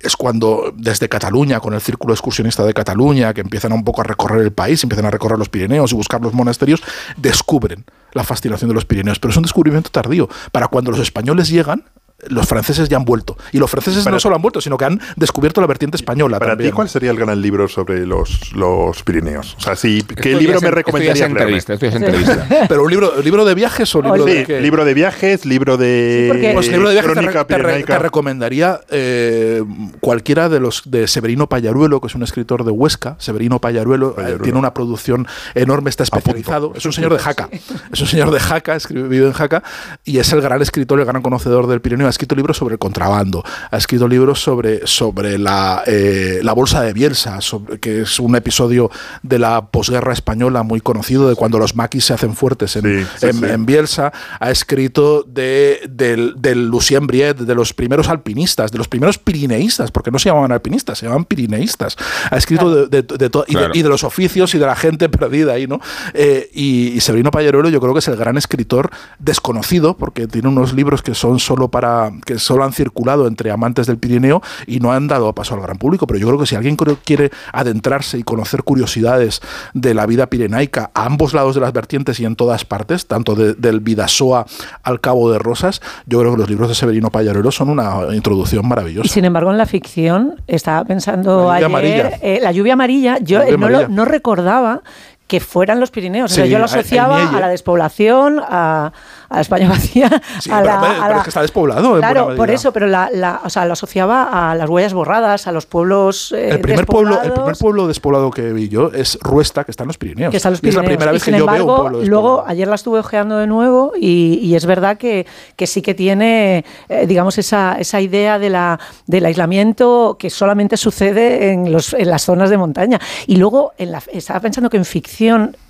[0.00, 4.04] es cuando desde Cataluña, con el Círculo Excursionista de Cataluña, que empiezan un poco a
[4.04, 6.82] recorrer el país, empiezan a recorrer los Pirineos y buscar los monasterios,
[7.16, 9.18] descubren la fascinación de los Pirineos.
[9.18, 10.28] Pero es un descubrimiento tardío.
[10.52, 11.84] Para cuando los españoles llegan,
[12.28, 13.36] los franceses ya han vuelto.
[13.52, 16.38] Y los franceses para no solo han vuelto, sino que han descubierto la vertiente española.
[16.38, 16.70] Para también.
[16.70, 19.56] ti, ¿cuál sería el gran libro sobre los, los Pirineos?
[19.58, 21.28] O sea, si, ¿qué libro me recomendarías?
[21.28, 22.46] Entrevista, esto es entrevista.
[22.68, 24.60] Pero un libro, libro de viajes o libro sí, de qué?
[24.60, 26.30] libro de viajes, libro de.
[26.32, 29.62] Sí, pues libro de viajes te, re, te, re, te, recomendaría eh,
[30.00, 33.16] cualquiera de los de Severino Payaruelo, que es un escritor de Huesca.
[33.18, 34.40] Severino Payaruelo, Payaruelo.
[34.40, 36.72] Eh, tiene una producción enorme, está especializado.
[36.74, 37.48] Es un señor de Jaca.
[37.92, 39.62] Es un señor de Jaca, vive en Jaca
[40.04, 42.08] y es el gran escritor, el gran conocedor del Pirineo.
[42.14, 46.80] Ha escrito libros sobre el contrabando, ha escrito libros sobre, sobre la, eh, la bolsa
[46.80, 48.90] de Bielsa, sobre, que es un episodio
[49.22, 53.06] de la posguerra española muy conocido, de cuando los maquis se hacen fuertes en, sí,
[53.16, 53.44] sí, en, sí.
[53.46, 54.12] en Bielsa.
[54.38, 59.90] Ha escrito de, del, del Lucien Briet, de los primeros alpinistas, de los primeros pirineístas,
[59.90, 61.96] porque no se llamaban alpinistas, se llamaban pirineístas.
[62.30, 62.86] Ha escrito claro.
[62.86, 63.72] de, de, de todo, claro.
[63.74, 65.80] y, y, de, los oficios y de la gente perdida ahí, ¿no?
[66.12, 70.48] Eh, y, y Severino Payaruelo yo creo que es el gran escritor desconocido, porque tiene
[70.48, 72.03] unos libros que son solo para...
[72.24, 75.78] que solo han circulado entre amantes del Pirineo y no han dado paso al gran
[75.78, 76.06] público.
[76.06, 79.40] Pero yo creo que si alguien quiere adentrarse y conocer curiosidades
[79.72, 83.34] de la vida pirenaica a ambos lados de las vertientes y en todas partes, tanto
[83.34, 84.46] de, del Vidasoa
[84.82, 88.66] al Cabo de Rosas, yo creo que los libros de Severino Payarero son una introducción
[88.66, 89.06] maravillosa.
[89.06, 92.18] Y sin embargo, en la ficción, estaba pensando la lluvia ayer, amarilla.
[92.22, 93.88] Eh, la lluvia amarilla, yo lluvia eh, no, amarilla.
[93.88, 94.82] Lo, no recordaba
[95.26, 96.30] que fueran los Pirineos.
[96.30, 98.92] Sí, o sea, yo lo asociaba a la despoblación, a,
[99.30, 100.10] a España vacía.
[100.40, 101.96] Sí, a pero, la, pero a la, es que está despoblado.
[101.96, 105.52] Claro, por eso, pero la, la, o sea, lo asociaba a las huellas borradas, a
[105.52, 106.32] los pueblos.
[106.32, 109.84] Eh, el, primer pueblo, el primer pueblo despoblado que vi yo es Ruesta, que está
[109.84, 110.30] en los Pirineos.
[110.30, 110.82] Que está en los Pirineos.
[110.82, 112.22] Y es la primera vez y, que yo embargo, veo un pueblo despoblado.
[112.22, 115.94] Luego, ayer la estuve ojeando de nuevo y, y es verdad que, que, sí que
[115.94, 121.94] tiene, eh, digamos, esa, esa idea de la, del aislamiento que solamente sucede en, los,
[121.94, 123.00] en las zonas de montaña.
[123.26, 125.13] Y luego, en estaba pensando que en ficción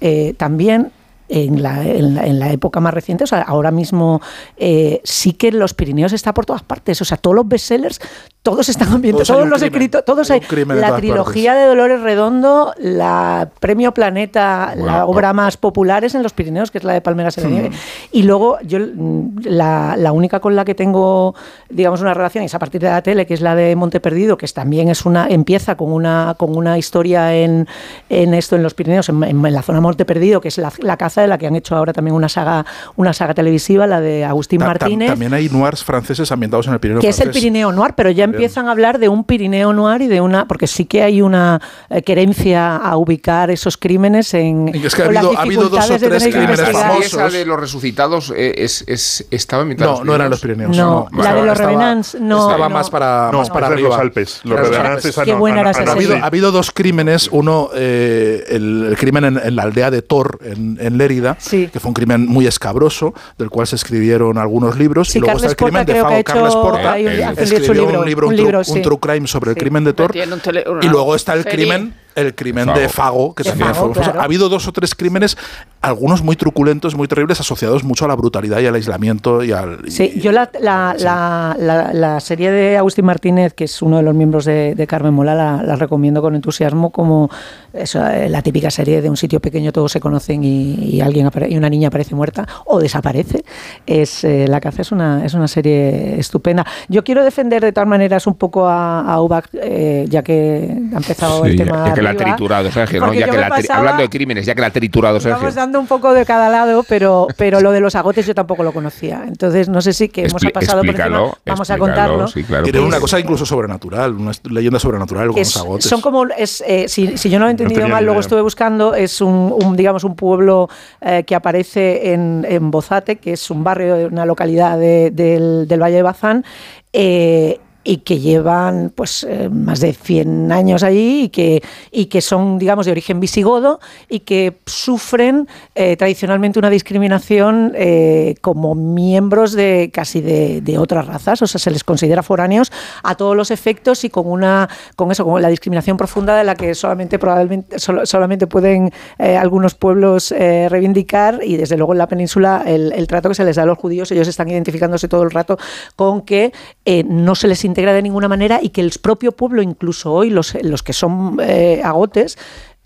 [0.00, 0.92] eh, también
[1.34, 4.20] en la, en, la, en la, época más reciente, o sea, ahora mismo
[4.56, 8.00] eh, sí que los Pirineos está por todas partes, o sea, todos los bestsellers,
[8.42, 11.62] todos están ambientados, todos, todos los escritos, todos hay, hay la trilogía partes.
[11.62, 16.78] de Dolores Redondo, la Premio Planeta, la obra más popular es en los Pirineos, que
[16.78, 17.70] es la de Palmeras en la nieve,
[18.12, 21.34] y luego yo la, la, única con la que tengo,
[21.68, 24.36] digamos, una relación es a partir de la tele, que es la de Monte Perdido,
[24.36, 27.66] que también es una, empieza con una, con una historia en,
[28.08, 30.96] en esto, en los Pirineos, en, en la zona Monte Perdido, que es la, la
[30.96, 32.64] caza de la que han hecho ahora también una saga,
[32.96, 35.08] una saga televisiva, la de Agustín ta, Martínez.
[35.08, 37.20] Ta, también hay noirs franceses ambientados en el Pirineo Que francés.
[37.20, 40.20] es el Pirineo Noir, pero ya empiezan a hablar de un Pirineo Noir y de
[40.20, 41.60] una, porque sí que hay una
[41.90, 44.70] eh, querencia a ubicar esos crímenes en.
[44.74, 47.06] Y es que ha habido, ha habido dos o tres crímenes famosos.
[47.06, 49.98] Esa de los resucitados eh, es, es, estaba ambientada.
[49.98, 50.76] No, no eran los Pirineos.
[50.76, 52.50] No, no la de los Revenants no.
[52.50, 52.74] Estaba no.
[52.74, 53.88] más para, no, más para arriba.
[53.90, 54.40] los Alpes.
[54.44, 57.28] Los Revenants Qué buena era esa ha, habido, ha habido dos crímenes.
[57.32, 61.68] Uno, eh, el, el, crimen en, en, la aldea de Tor, en, en Lérida, sí.
[61.72, 65.08] que fue un crimen muy escabroso, del cual se escribieron algunos libros.
[65.08, 66.24] Sí, y luego Carles está el crimen Porta, de Fago.
[66.24, 66.98] Carles Porta
[67.42, 70.12] escribió un libro, un, libro, un, true, un true crime sobre el crimen de Tor.
[70.12, 72.78] Tele, y luego está el crimen el crimen Fago.
[72.78, 74.20] de Fago, que de también Fago, fue claro.
[74.20, 75.36] Ha habido dos o tres crímenes,
[75.80, 79.80] algunos muy truculentos, muy terribles, asociados mucho a la brutalidad y al aislamiento y al.
[79.88, 81.04] Sí, y, yo la, la, sí.
[81.04, 85.12] la, la, serie de Agustín Martínez, que es uno de los miembros de, de Carmen
[85.12, 87.30] Mola, la, recomiendo con entusiasmo como
[87.72, 91.28] eso, eh, la típica serie de un sitio pequeño, todos se conocen y, y alguien
[91.48, 93.44] y una niña aparece muerta o desaparece.
[93.86, 96.64] Es eh, La caza es una, es una serie estupenda.
[96.88, 100.96] Yo quiero defender de todas maneras un poco a, a Ubac, eh, ya que ha
[100.96, 101.86] empezado sí, el tema.
[101.88, 103.12] Ya que la ha triturado, Sergio, ¿no?
[103.12, 105.38] Ya que la pasaba, hablando de crímenes, ya que la ha triturado, Sergio.
[105.38, 108.62] Vamos dando un poco de cada lado, pero, pero lo de los agotes yo tampoco
[108.62, 109.24] lo conocía.
[109.26, 112.28] Entonces, no sé si que hemos Expli pasado por encima, vamos a contarlo.
[112.28, 115.86] Sí, claro, Tiene una cosa incluso sobrenatural, una leyenda sobrenatural con es, los agotes.
[115.86, 118.40] Son como, es, eh, si, si, yo no lo he entendido no mal, luego estuve
[118.42, 120.68] buscando, es un, un digamos, un pueblo
[121.00, 125.82] eh, que aparece en, en, Bozate, que es un barrio, una localidad de, del, del
[125.82, 126.44] Valle de Bazán,
[126.92, 131.62] eh, y que llevan pues eh, más de 100 años allí y que,
[131.92, 133.78] y que son, digamos, de origen visigodo
[134.08, 141.06] y que sufren eh, tradicionalmente una discriminación eh, como miembros de casi de, de otras
[141.06, 142.72] razas, o sea, se les considera foráneos
[143.02, 146.54] a todos los efectos y con una con eso, con la discriminación profunda de la
[146.54, 151.98] que solamente probablemente solo- solamente pueden eh, algunos pueblos eh, reivindicar y desde luego en
[151.98, 155.08] la península el, el trato que se les da a los judíos, ellos están identificándose
[155.08, 155.58] todo el rato
[155.96, 156.52] con que
[156.84, 160.30] eh, no se les integra de ninguna manera y que el propio pueblo, incluso hoy,
[160.30, 162.38] los, los que son eh, agotes,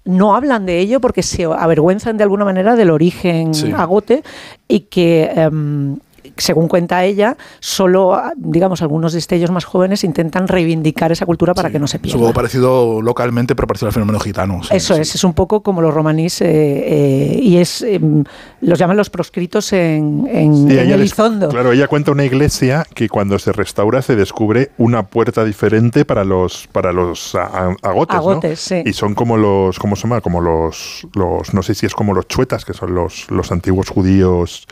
[0.05, 3.71] no hablan de ello porque se avergüenzan de alguna manera del origen Sí.
[3.77, 4.23] agote
[4.67, 5.99] y que em,
[6.37, 11.79] según cuenta ella, solo, digamos, algunos destellos más jóvenes intentan reivindicar esa cultura para que
[11.79, 12.19] no se pierda.
[12.19, 14.63] algo parecido localmente, pero parecido al fenómeno gitano.
[14.63, 15.01] sí, Eso sí.
[15.01, 18.25] es, es un poco como los romanís eh, eh, y es em,
[18.61, 21.49] los llaman los proscritos en, en, en Elizondo.
[21.49, 26.25] Claro, ella cuenta una iglesia que cuando se restaura se descubre una puerta diferente para
[26.25, 28.21] los para los a- a- agotes, ¿no?
[28.31, 28.83] Agotes, sí.
[28.85, 30.21] Y son como los ¿cómo se llama?
[30.21, 33.89] Como los los no sé si es como los chuetas, que son los los antiguos
[33.91, 34.67] judíos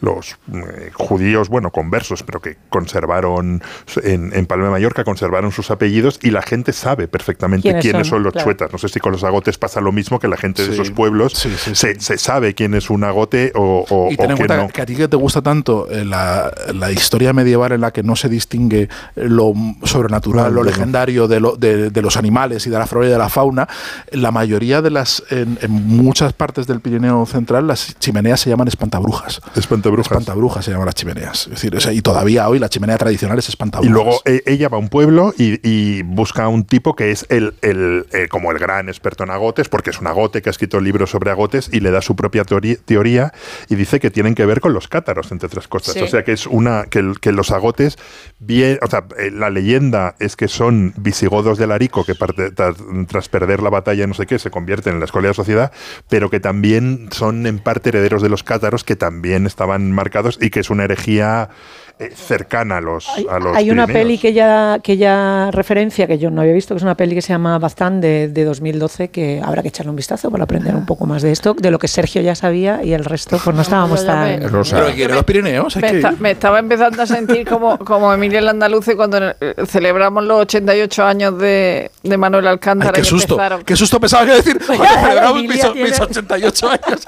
[0.00, 3.62] los eh, judíos, bueno, conversos, pero que conservaron
[4.02, 8.06] en, en Palma de Mallorca conservaron sus apellidos y la gente sabe perfectamente ¿Quiénes quiénes,
[8.08, 8.16] son?
[8.18, 8.44] son, los Claro.
[8.46, 8.72] chuetas.
[8.72, 10.74] No sé si con los agotes pasa lo mismo que la gente de Sí.
[10.74, 14.36] esos pueblos Se, se sabe quién es un agote o, o, Y ten o en
[14.36, 14.68] quién cuenta no.
[14.68, 18.02] que a ti que te gusta tanto eh, la, la historia medieval en la que
[18.02, 20.70] no se distingue lo sobrenatural, No, lo no.
[20.70, 23.68] legendario de, lo- de- de los animales y de la flora y de la fauna,
[24.12, 28.68] la mayoría de las, en, en muchas partes del Pirineo Central, las chimeneas se llaman
[28.68, 29.40] espantabrujas.
[29.56, 30.06] Espantabrujas.
[30.12, 31.44] Espantabrujas llaman las chimeneas.
[31.44, 33.92] Es decir, o sea, y todavía hoy la chimenea tradicional es Y espantabrujas.
[33.94, 37.26] luego eh, ella va a un pueblo y, y busca a un tipo que es
[37.28, 40.52] el, el, eh, como el gran experto en agotes, porque es un agote que ha
[40.52, 43.32] escrito libros sobre agotes y le da su propia teoría
[43.68, 45.94] y dice que tienen que ver con los cátaros, entre otras cosas.
[45.94, 46.00] Sí.
[46.00, 47.02] O sea que es una que,
[47.32, 47.96] los agotes,
[48.38, 52.76] bien, o sea, eh, la leyenda es que son visigodos del Arico que parte- tras,
[53.08, 55.72] tras perder la batalla, no sé qué, se convierten en la escuela de la sociedad,
[56.08, 60.50] pero que también son en parte herederos de los cátaros que también estaban marcados y
[60.50, 61.50] que es una herejía
[61.98, 63.90] eh, cercana a los, a los Hay una Pirineos.
[64.06, 67.14] peli que ya, que ya referencia, que yo no había visto, que es una peli
[67.14, 70.74] que se llama Baztán de, de 2012, que habrá que echarle un vistazo para aprender
[70.74, 73.54] un poco más de esto, de lo que Sergio ya sabía y el resto pues
[73.54, 74.40] no estábamos tan...
[74.40, 74.84] me- Rosa.
[74.96, 76.06] Pero los Pirineos, hay Me, ir.
[76.20, 81.04] me estaba empezando a sentir como, como Emilia el Andaluce cuando eh, celebramos los 88
[81.04, 82.92] años de, de Manuel Ay, Alcántara.
[82.92, 84.58] qué y susto, empezaron- qué susto pensaba que decir.
[84.60, 87.06] celebramos mis, tiene- mis 88 años.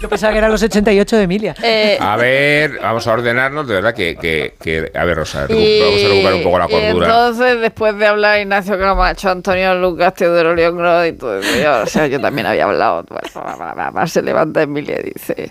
[0.00, 1.54] Yo pensaba que eran los 88 de Emilia.
[1.62, 5.80] Eh, A ver, vamos a ordenarnos, de verdad que, que, que- a ver, Rosa, y-
[5.80, 7.06] vamos a recuperar un poco la y cordura.
[7.08, 12.06] entonces, después de hablar Ignacio Camacho, Antonio Lucas, Teodoro León y todo yo, o sea,
[12.06, 13.04] yo también había hablado.
[13.10, 15.50] Va, se levanta Emilia y dice: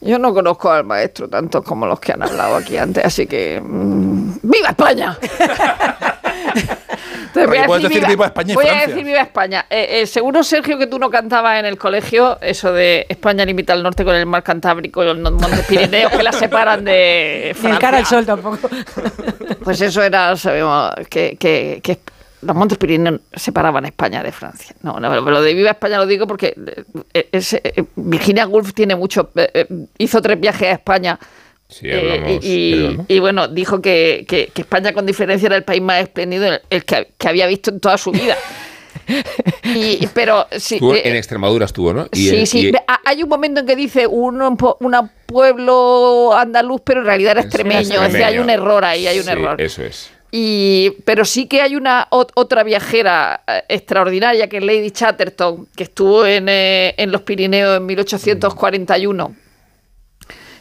[0.00, 3.60] Yo no conozco al maestro tantos como los que han hablado aquí antes, así que.
[3.64, 5.16] mm, ¡Viva España!
[7.34, 8.88] Entonces, Oye, puedes decir viva España y voy a Francia.
[8.88, 9.66] decir viva España.
[9.68, 13.72] Eh, eh, seguro, Sergio, que tú no cantabas en el colegio eso de España limita
[13.72, 17.70] al norte con el mar Cantábrico y los Montes Pirineos que la separan de Ni
[17.70, 18.18] el cara al Francia.
[18.18, 18.68] sol tampoco.
[19.64, 21.98] Pues eso era, sabemos, que, que, que
[22.42, 24.76] los Montes Pirineos separaban España de Francia.
[24.82, 26.54] No, no, pero lo de Viva España lo digo porque
[27.14, 29.66] eh, es- eh, Virginia Woolf tiene mucho, eh,
[29.98, 31.18] hizo tres viajes a España.
[31.80, 33.04] Sí, eh, y, creo, ¿no?
[33.08, 36.60] y bueno, dijo que, que- que España con diferencia era el país más espléndido el,
[36.70, 38.36] el que, que había visto en toda su vida.
[39.64, 42.06] Y, pero sí, Estuvo eh, en Extremadura estuvo, ¿no?
[42.12, 42.68] Y sí, el- sí.
[42.68, 42.72] y-
[43.04, 44.40] Hay un momento en que dice un,
[44.80, 48.02] una pueblo andaluz, pero en realidad era extremeño.
[48.02, 49.60] Es decir, hay un error ahí, hay un Sí, error.
[49.60, 50.10] Eso es.
[50.30, 55.68] Y, pero sí que hay una ot- otra viajera eh, extraordinaria que es Lady Chatterton,
[55.76, 59.34] que estuvo en, eh, en los Pirineos en 1841,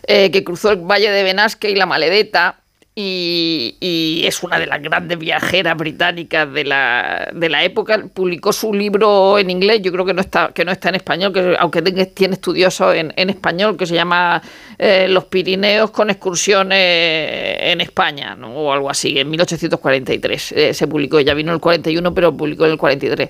[0.08, 2.60] eh, que cruzó el Valle de Benasque y la Maledeta.
[2.96, 8.00] Y, es una de las grandes viajeras británicas de la, de la época.
[8.14, 11.34] Publicó su libro en inglés, yo creo que no está, que no está en español,
[11.34, 14.44] que aunque tiene estudiosos en, en español, que se llama
[14.78, 18.50] eh, Los Pirineos con excursiones en España, ¿no?
[18.54, 21.18] o algo así, en 1843 eh, se publicó.
[21.18, 23.28] Ella vino en el 41, pero publicó en el 43.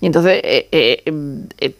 [0.00, 0.42] Y entonces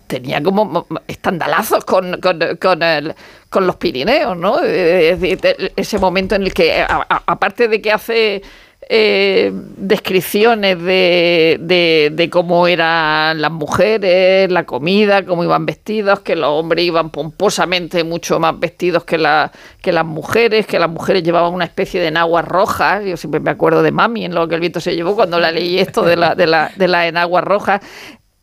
[0.07, 3.15] tenía como mo- mo- estandalazos con, con, con el-
[3.55, 4.59] con los Pirineos, ¿no?
[4.65, 8.43] Eh, te- ese momento en el que, aparte de que hace
[8.91, 16.51] eh, descripciones de, de, cómo eran las mujeres, la comida, cómo iban vestidos, que los
[16.51, 21.55] hombres iban pomposamente mucho más vestidos que, la, que las mujeres, que las mujeres llevaban
[21.55, 23.05] una especie de enaguas rojas.
[23.05, 25.53] Yo siempre me acuerdo de Mami en lo que el viento se llevó cuando la
[25.53, 27.81] leí esto de la, de la, de la enagua roja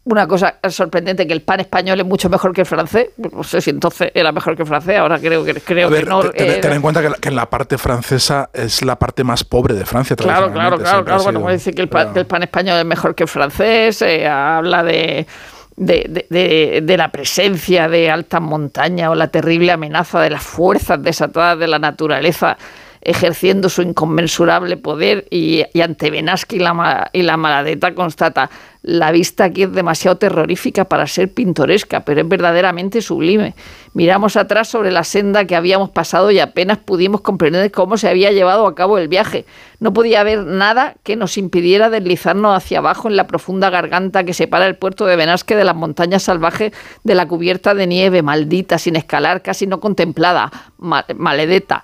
[0.03, 3.09] una cosa sorprendente que el pan español es mucho mejor que el francés.
[3.17, 6.09] No sé si entonces era mejor que el francés, ahora creo que creo ver, que
[6.09, 6.23] no.
[6.33, 9.43] eh, ten en cuenta que, la- que en la parte francesa es la parte más
[9.43, 10.15] pobre de Francia.
[10.15, 11.23] Claro, claro, claro, claro.
[11.23, 14.01] Bueno, puede decir que el pan, que el pan español es mejor que el francés,
[14.01, 15.27] eh, habla de,
[15.75, 20.41] de, de- de- de la presencia de altas montañas o la terrible amenaza de las
[20.43, 22.57] fuerzas desatadas de la naturaleza
[23.01, 28.49] ejerciendo su inconmensurable poder y, ante Benasque y la, y la Maladeta constata
[28.83, 33.53] la vista aquí es demasiado terrorífica para ser pintoresca, pero es verdaderamente sublime.
[33.93, 38.31] Miramos atrás sobre la senda que habíamos pasado y apenas pudimos comprender cómo se había
[38.31, 39.45] llevado a cabo el viaje.
[39.79, 44.33] No podía haber nada que nos impidiera deslizarnos hacia abajo en la profunda garganta que
[44.33, 46.71] separa el puerto de Benasque de las montañas salvajes
[47.03, 51.83] de la cubierta de nieve maldita, sin escalar, casi no contemplada, ma- maledeta.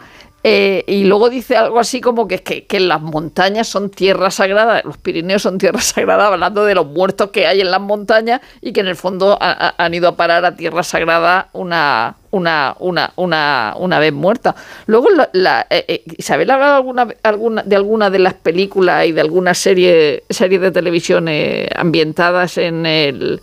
[0.49, 4.97] Eh, y luego dice algo así como que, que, las montañas son tierra sagrada, los
[4.97, 8.79] Pirineos son tierra sagrada, hablando de los muertos que hay en las montañas y que
[8.79, 13.11] en el fondo ha- ha- han ido a parar a tierra sagrada una, una, una,
[13.17, 14.55] una, una vez muerta.
[14.85, 19.11] Luego, la, eh, eh, Isabel ha hablado alguna, alguna, de alguna de las películas y
[19.11, 21.27] de algunas series series de televisión
[21.75, 23.41] ambientadas en, el,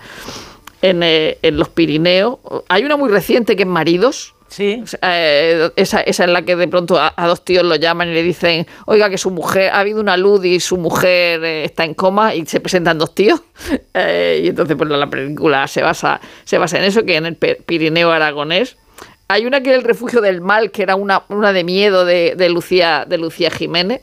[0.82, 2.38] en, en los Pirineos.
[2.68, 4.34] Hay una muy reciente que es Maridos.
[4.48, 4.82] Sí.
[5.02, 8.66] esa, esa es la que de pronto a, dos tíos lo llaman y le dicen,
[8.86, 12.34] oiga, que su mujer, ha habido una luz y su mujer eh, está en coma
[12.34, 13.40] y se presentan dos tíos.
[13.96, 17.36] Eh, y entonces pues la película se basa, se basa en eso, que en el
[17.36, 18.76] Pirineo aragonés.
[19.28, 22.48] Hay una que es el refugio del mal, que era una, una de miedo de
[22.50, 24.02] Lucía, de Lucía Jiménez.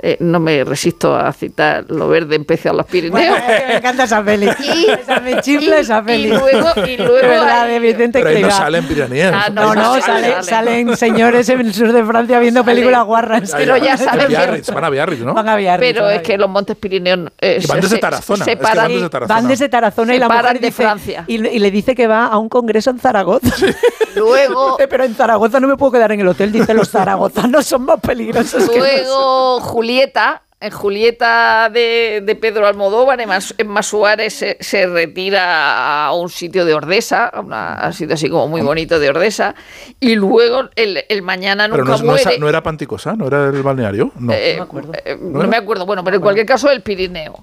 [0.00, 3.12] Eh, no me resisto a citar lo verde empecé a los Pirineos.
[3.12, 4.48] Bueno, es que me encanta esa peli.
[5.02, 6.28] esa me chifla esa peli.
[6.28, 9.34] y luego- y luego verdad, de Vicente Pero ahí no salen Pirineos.
[9.36, 10.42] Ah, No, no, Ahí sale- sale.
[10.44, 13.52] salen señores en el sur de Francia viendo películas guarras.
[13.56, 15.34] Pero ya saben Biarritz, van a Biarritz, ¿no?
[15.34, 18.56] Van a Biarritz, Pero es que los montes Pirineos eh, van desde Tarazona, se es
[18.58, 19.34] que paran- van desde Tarazona.
[19.40, 21.24] Van desde Tarazona y la mujer paran de dice, Francia.
[21.26, 23.48] Y, y le dice que va a un congreso en Zaragoza.
[24.14, 26.50] Luego, Dice, pero en Zaragoza no me puedo quedar en el hotel.
[26.50, 29.60] Dice, los zaragozanos son más peligrosos que luego
[29.92, 36.12] Julieta, en Julieta de, de Pedro Almodóvar, en, Mas- en Masuares se, se retira a
[36.12, 39.54] un sitio de Ordesa, a, una- a un sitio así como muy bonito de Ordesa,
[39.98, 43.28] y luego el, el mañana Pero nunca no, es- no, es- no era Panticosá, no
[43.28, 44.12] era el balneario.
[44.18, 44.32] No.
[44.34, 44.60] Eh,
[45.06, 47.42] eh, no me acuerdo, bueno, pero en cualquier caso el Pirineo.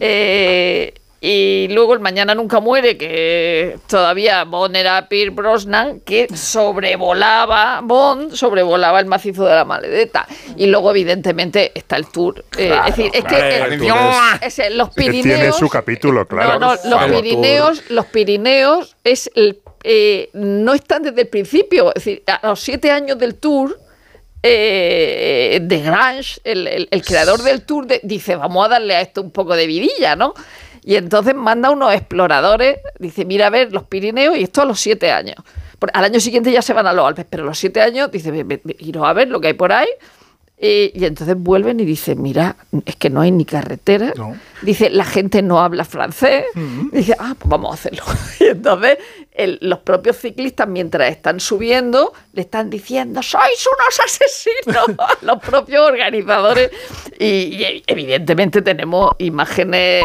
[0.00, 0.94] Eh,
[1.24, 8.32] y luego el Mañana Nunca Muere, que todavía Bond era Pierre Brosnan, que sobrevolaba, Bond
[8.34, 10.26] sobrevolaba el macizo de la maledeta.
[10.56, 12.44] Y luego, evidentemente, está el tour.
[12.58, 13.36] Eh, Claro, es decir, es claro,
[13.68, 13.96] que el tour
[14.42, 15.22] es- ese, los Pirineos.
[15.38, 16.58] Tiene su capítulo, claro.
[16.58, 17.20] No, no, los.
[17.20, 21.90] Pirineos, los Pirineos es el, eh, no están desde el principio.
[21.90, 23.78] Es decir, a los siete años del tour,
[24.42, 29.00] eh, de Grange, el, el- el creador del tour, de- dice, vamos a darle a
[29.00, 30.34] esto un poco de vidilla, ¿no?
[30.84, 34.80] Y entonces manda unos exploradores, dice, mira a ver los Pirineos y esto a los
[34.80, 35.36] siete años.
[35.92, 38.30] Al año siguiente ya se van a los Alpes, pero a los siete años dice,
[38.30, 39.88] "Ve- ve- ve- iros a ver lo que hay por ahí.
[40.64, 42.54] Y entonces vuelven y dicen, mira,
[42.86, 44.12] es que no hay ni carretera.
[44.62, 46.44] Dice, la gente no habla francés.
[46.92, 48.04] Dice, ah, pues vamos a hacerlo.
[48.40, 48.98] Y entonces
[49.32, 55.38] el- los propios ciclistas, mientras están subiendo, le están diciendo, sois unos asesinos a los
[55.42, 56.70] propios organizadores.
[57.18, 60.04] Y, y evidentemente tenemos imágenes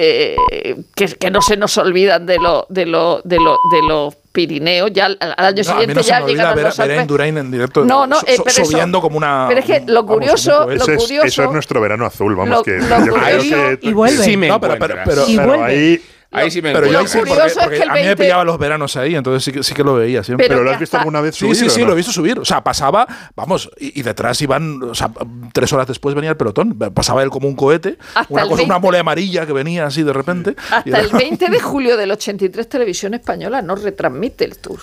[0.00, 4.14] eh, que, que no se nos olvidan de los de lo, de lo, de los
[4.32, 4.90] Pirineos.
[4.92, 6.64] Ya al, al año No, a siguiente mí no se ya me olvida llegaron ver,
[6.64, 7.00] a- los ver a Alpes.
[7.02, 7.84] Indurain en directo.
[7.84, 9.46] No, no, so- eh, pero eso- como una.
[9.48, 12.58] Pero es que lo curioso, lo Eso es, curioso, eso es nuestro verano azul, vamos,
[12.58, 13.88] lo- que lo yo creo curioso- que...
[13.88, 14.24] y vuelve.
[14.24, 15.08] Sí me No, pero, pero, encuentras.
[15.08, 15.64] pero, Y Pero vuelve.
[15.64, 16.02] ahí...
[16.30, 18.58] Ahí sí me pero yo sí, porque, es que a mí me 20 pillaba los
[18.58, 20.46] veranos ahí, entonces sí que, sí que lo veía siempre.
[20.46, 21.86] Pero ¿Pero lo has visto hasta- alguna vez Sí, subir sí, sí, no?
[21.86, 22.38] lo he visto subir.
[22.38, 25.10] O sea, pasaba, vamos, y, y detrás iban, o sea,
[25.54, 26.78] tres horas después venía el pelotón.
[26.92, 28.78] Pasaba él como un cohete, Hasta una cosa, una 20.
[28.86, 30.54] mole amarilla que venía así de repente.
[30.70, 34.80] Hasta era- el 20 de julio del 83 Televisión Española no retransmite el tour.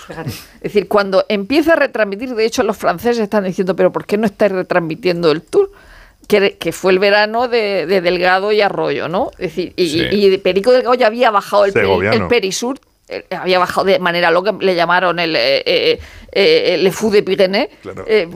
[0.55, 4.17] Es decir, cuando empieza a retransmitir, de hecho los franceses están diciendo, pero ¿por qué
[4.17, 5.71] no estáis retransmitiendo el tour?
[6.27, 9.29] Que, que fue el verano de, de Delgado y Arroyo, ¿no?
[9.33, 10.07] Es decir, y, Sí.
[10.11, 13.99] y de Perico Delgado ya había bajado el, peri- el Perisur, eh, había bajado de
[13.99, 15.99] manera loca, le llamaron el eh, eh,
[16.31, 18.03] eh, Le Fou de Pyrénées, Claro.
[18.07, 18.27] eh,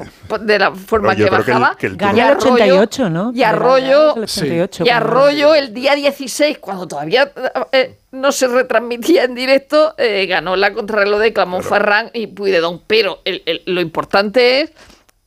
[0.41, 1.75] de la forma que creo que el- bajaba.
[1.77, 3.31] que el Ganó Y el Arroyo- 88, ¿no?
[3.33, 7.31] Y Arroyo, El 88, y Arroyo el día 16, cuando todavía
[7.71, 12.81] eh, no se retransmitía en directo, eh, ganó la contrarreloj de Clamón Ferran y Puigdedón.
[12.85, 14.71] Pero el- el- lo importante es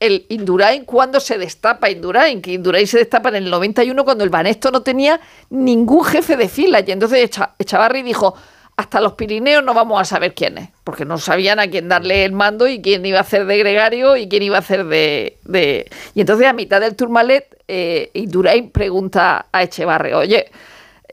[0.07, 4.30] el Indurain cuando se destapa Indurain, que Indurain se destapa en el 91 cuando el
[4.30, 6.80] Banesto no tenía ningún jefe de fila.
[6.86, 8.34] Y entonces Echa- Echavarri dijo,
[8.76, 12.24] hasta los Pirineos no vamos a saber quién es, porque no sabían a quién darle
[12.24, 15.38] el mando y quién iba a hacer de gregario y quién iba a hacer de...
[15.44, 20.50] de- Y entonces a mitad del Tourmalet, eh, Indurain pregunta a Echevarri, oye,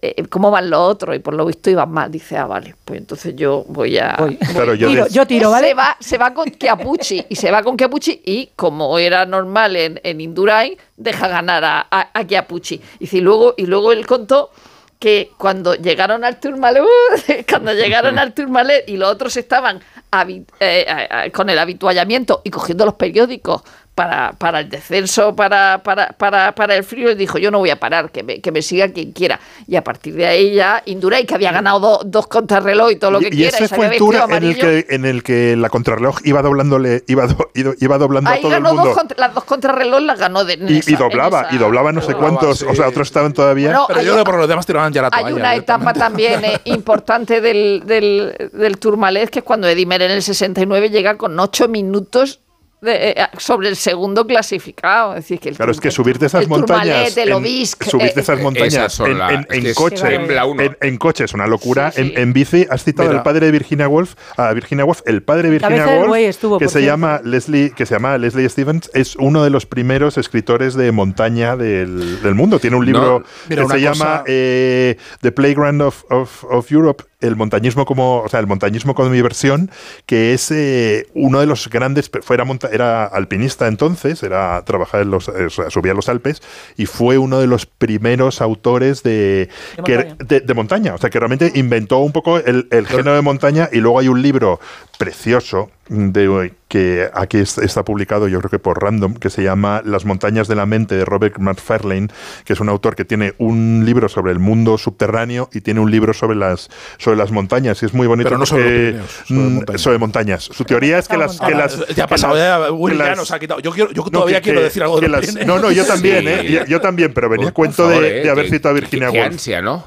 [0.01, 1.15] eh, ¿cómo van los otros?
[1.15, 2.09] Y por lo visto iban mal.
[2.11, 4.15] Dice, ah, vale, pues entonces yo voy a...
[4.53, 5.69] Claro, yo Tiro, de- yo tiro, ¿vale?
[5.69, 9.75] Se va, se va con Chiapucci y se va con Chiapucci y como era normal
[9.75, 12.81] en, en Indurain, deja ganar a, a, a Chiapucci.
[12.99, 14.51] Y, si luego, y luego él contó
[14.99, 16.83] que cuando llegaron al Tourmalet,
[17.49, 20.85] cuando llegaron al Tourmalet y los otros estaban eh, eh,
[21.25, 23.61] eh, con el habituallamiento y cogiendo los periódicos
[23.99, 27.69] para, para el descenso, para, para, para, para el frío, él dijo, yo no voy
[27.69, 29.41] a parar, que me, que me siga quien quiera.
[29.67, 33.11] Y a partir de ahí ya Indurain, que había ganado do- dos contrarreloj y todo
[33.11, 35.57] lo que y quiera, ese se fue el tour en el, que, en el que
[35.57, 38.87] la contrarreloj iba doblándole, iba, do- iba- iba doblando a Ahí todo el ganó mundo.
[38.89, 41.91] dos contra- las dos contrarreloj las ganó de Y, esa- y doblaba, esa- y doblaba
[41.91, 43.67] no sé cuántos, o sea, otros estaban todavía.
[43.71, 45.35] Bueno, Pero hay- yo creo que por los demás tiraban ya la Hay toalla.
[45.35, 50.23] una etapa también eh, importante del, del, del Tourmalet, que es cuando Edimer en el
[50.23, 52.39] 69 llega con ocho minutos
[52.81, 55.11] de- eh, sobre el segundo clasificado.
[55.15, 57.15] Es decir, que el Claro, es que subirte esas el montañas.
[57.17, 60.15] el en- Obisque, subirte eh, esas eh, montañas Esas en, en- en coche.
[60.15, 61.91] En, en coche es una locura.
[61.95, 63.19] En, en bici has citado Mira.
[63.19, 64.13] al padre de Virginia Woolf.
[64.37, 67.95] A Virginia Woolf, el padre de Virginia Woolf, estuvo, que se llama Leslie, que se
[67.95, 72.59] llama Leslie Stevens, es uno de los primeros escritores de montaña del, del mundo.
[72.59, 77.03] Tiene un libro No, que se cosa- llama eh, The Playground of, of- of Europe.
[77.21, 79.69] El montañismo como, o sea, el montañismo como mi versión,
[80.05, 85.11] que es eh, uno de los grandes, fuera monta- era alpinista entonces, era trabajar en
[85.11, 86.41] los, eh, subía a los Alpes
[86.77, 90.15] y fue uno de los primeros autores de, De que- montaña.
[90.25, 90.95] de, de montaña.
[90.95, 94.07] O sea, que realmente inventó un poco el, el género de montaña y luego hay
[94.07, 94.61] un libro
[94.97, 99.81] precioso de, que aquí es- está publicado, yo creo que por Random, que se llama
[99.83, 102.07] Las montañas de la mente de Robert McFarlane,
[102.45, 105.89] que es un autor que tiene un libro sobre el mundo subterráneo y tiene un
[105.91, 107.81] libro sobre las, sobre las montañas.
[107.81, 108.29] Y es muy bonito.
[108.29, 109.81] Pero no sobre Pirineos, mm, montañas.
[109.81, 110.43] sobre montañas.
[110.43, 111.39] Su teoría es que las...
[111.39, 113.59] Que las ya ha pasado, ya, Willy ya nos ha quitado.
[113.61, 115.33] Yo, quiero, yo no, todavía que- quiero decir algo de las-.
[115.45, 116.27] No, no, yo también, Sí.
[116.29, 116.51] ¿eh?
[116.51, 119.09] Yo, yo también, pero venía cuento favor, de, eh, de haber que- citado a Virginia
[119.09, 119.25] Woolf.
[119.25, 119.83] ansia, ¿no?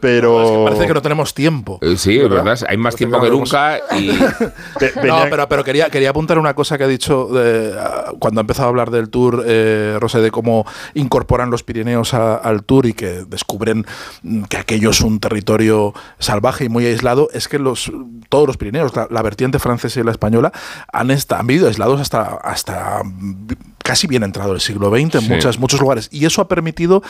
[0.00, 0.64] Pero...
[0.64, 1.78] Parece que no tenemos tiempo.
[1.82, 2.58] Eh, Sí, es verdad.
[2.68, 4.08] Hay más tiempo que nunca y
[5.06, 8.42] No, pero, pero quería, quería apuntar una cosa que ha dicho de, ah, cuando ha
[8.42, 10.64] empezado a hablar del tour, eh, Rosé, de cómo
[10.94, 13.86] incorporan los Pirineos a- al tour y que descubren
[14.22, 17.90] mm, que aquello es un territorio salvaje y muy aislado, es que los,
[18.28, 20.52] todos los Pirineos, la, la vertiente francesa y la española,
[20.92, 23.46] han, han vivido aislados hasta, hasta mm,
[23.88, 25.28] casi bien entrado el siglo XX en Sí.
[25.30, 26.08] muchas, muchos lugares.
[26.12, 27.02] Y eso ha permitido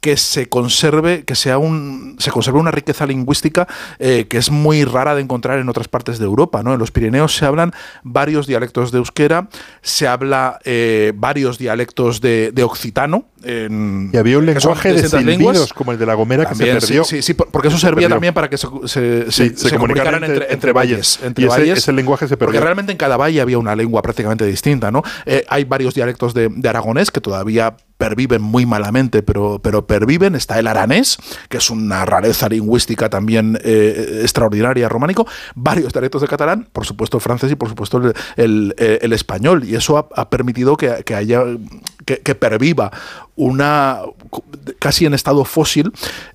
[0.00, 3.68] que se conserve, que sea un, se conserve una riqueza lingüística
[4.00, 6.64] eh, que es muy rara de encontrar en otras partes de Europa.
[6.64, 6.72] ¿no?
[6.72, 7.72] En los Pirineos se hablan
[8.02, 9.48] varios dialectos de euskera,
[9.80, 13.26] se habla eh, varios dialectos de, de occitano.
[13.44, 15.72] en- Y había un lenguaje de distintas silbidos, lenguas.
[15.72, 17.04] como el de La Gomera, También, que se perdió.
[17.04, 18.14] Sí, sí, sí, por- porque eso Se servía perdió.
[18.16, 21.20] también para que se, se- Sí, se- se comunicaran entre, entre valles.
[21.22, 22.62] Entre y ese, valles ese lenguaje se porque perdió.
[22.62, 25.02] realmente en cada valle había una lengua prácticamente distinta, ¿no?
[25.26, 30.34] Eh, hay varios dialectos de, de aragonés que todavía perviven muy malamente, pero, pero perviven.
[30.34, 31.18] Está el aranés,
[31.48, 35.26] que es una rareza lingüística también eh, extraordinaria románico.
[35.54, 39.64] Varios dialectos de catalán, por supuesto el francés y por supuesto el, eh, español.
[39.64, 41.44] Y eso ha, permitido que, haya
[42.04, 42.90] que, perviva
[43.36, 44.00] una
[44.78, 45.92] casi en estado fósil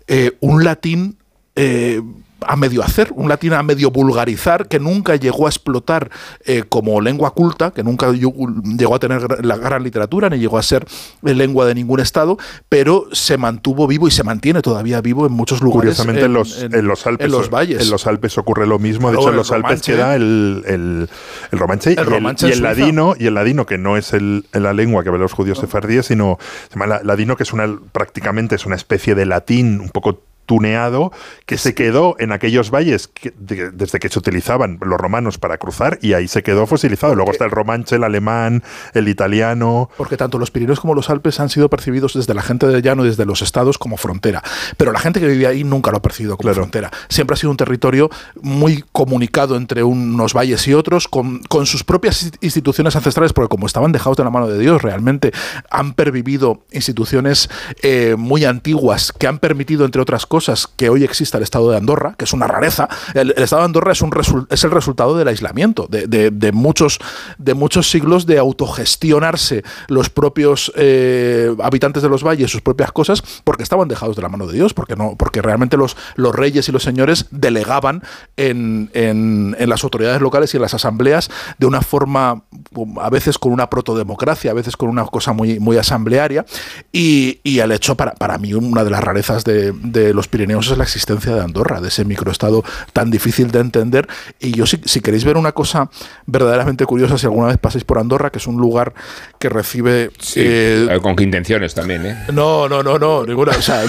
[0.08, 1.18] eh, un latín
[1.56, 2.02] eh,
[2.42, 6.10] a medio hacer, un latín a medio vulgarizar, que nunca llegó a explotar
[6.46, 10.64] eh, como lengua culta, que nunca llegó a tener la gran literatura, ni llegó a
[10.64, 10.86] ser
[11.26, 12.38] eh, lengua de ningún estado,
[12.70, 15.96] pero se mantuvo vivo y se mantiene todavía vivo en muchos lugares.
[15.98, 17.82] Curiosamente en, los, en, los Alpes, en los valles.
[17.82, 19.12] en los Alpes ocurre lo mismo.
[19.12, 19.92] De hecho, en los Alpes romanche.
[19.94, 21.10] queda el, el,
[21.52, 22.80] el romanche, El y el, romanche y en el Suiza.
[22.80, 26.06] ladino, y el ladino, que no es el, la lengua que hablan los judíos sefardíes,
[26.08, 26.38] sino
[26.70, 30.22] se llama la- ladino, que es una prácticamente es una especie de latín un poco
[30.50, 31.12] tuneado
[31.46, 35.60] que se quedó en aquellos valles que- de- desde que se utilizaban los romanos para
[35.60, 37.14] cruzar y ahí se quedó fosilizado.
[37.14, 38.64] Luego está el romanche, el alemán,
[38.96, 39.92] el italiano.
[39.96, 43.06] Porque tanto los Pirineos como los Alpes han sido percibidos desde la gente del llano
[43.06, 44.42] y desde los estados como frontera.
[44.76, 46.90] Pero la gente que vive ahí nunca lo ha percibido como frontera.
[47.10, 48.10] Siempre ha sido un territorio
[48.42, 53.68] muy comunicado entre unos valles y otros, con, con sus propias instituciones ancestrales, porque como
[53.68, 55.32] estaban dejados de la mano de Dios, realmente
[55.70, 57.50] han pervivido instituciones
[57.84, 60.39] eh, muy antiguas que han permitido, entre otras cosas,
[60.76, 62.88] que hoy exista el Estado de Andorra, que es una rareza.
[63.14, 64.12] El, el Estado de Andorra es, un
[64.50, 67.00] es el resultado del aislamiento, de, de- de muchos,
[67.38, 73.22] de muchos siglos de autogestionarse los propios eh, habitantes de los valles, sus propias cosas,
[73.44, 76.68] porque estaban dejados de la mano de Dios, porque, no, porque realmente los, los reyes
[76.70, 78.04] y los señores delegaban
[78.38, 82.44] en, en- en las autoridades locales y en las asambleas de una forma,
[82.76, 86.46] um, a veces con una protodemocracia, a veces con una cosa muy, muy asamblearia,
[86.92, 90.70] y, y el hecho, para, para mí, una de las rarezas de, de los Pirineos
[90.70, 94.08] es la existencia de Andorra, de ese microestado tan difícil de entender.
[94.40, 95.90] Y yo, si, si queréis ver una cosa
[96.26, 98.94] verdaderamente curiosa, si alguna vez pasáis por Andorra, que es un lugar
[99.40, 100.12] que recibe...
[100.20, 102.26] Sí, eh, eh, con qué intenciones también, ¿eh?
[102.34, 103.54] no, no, no, no, ninguna.
[103.54, 103.84] O sea,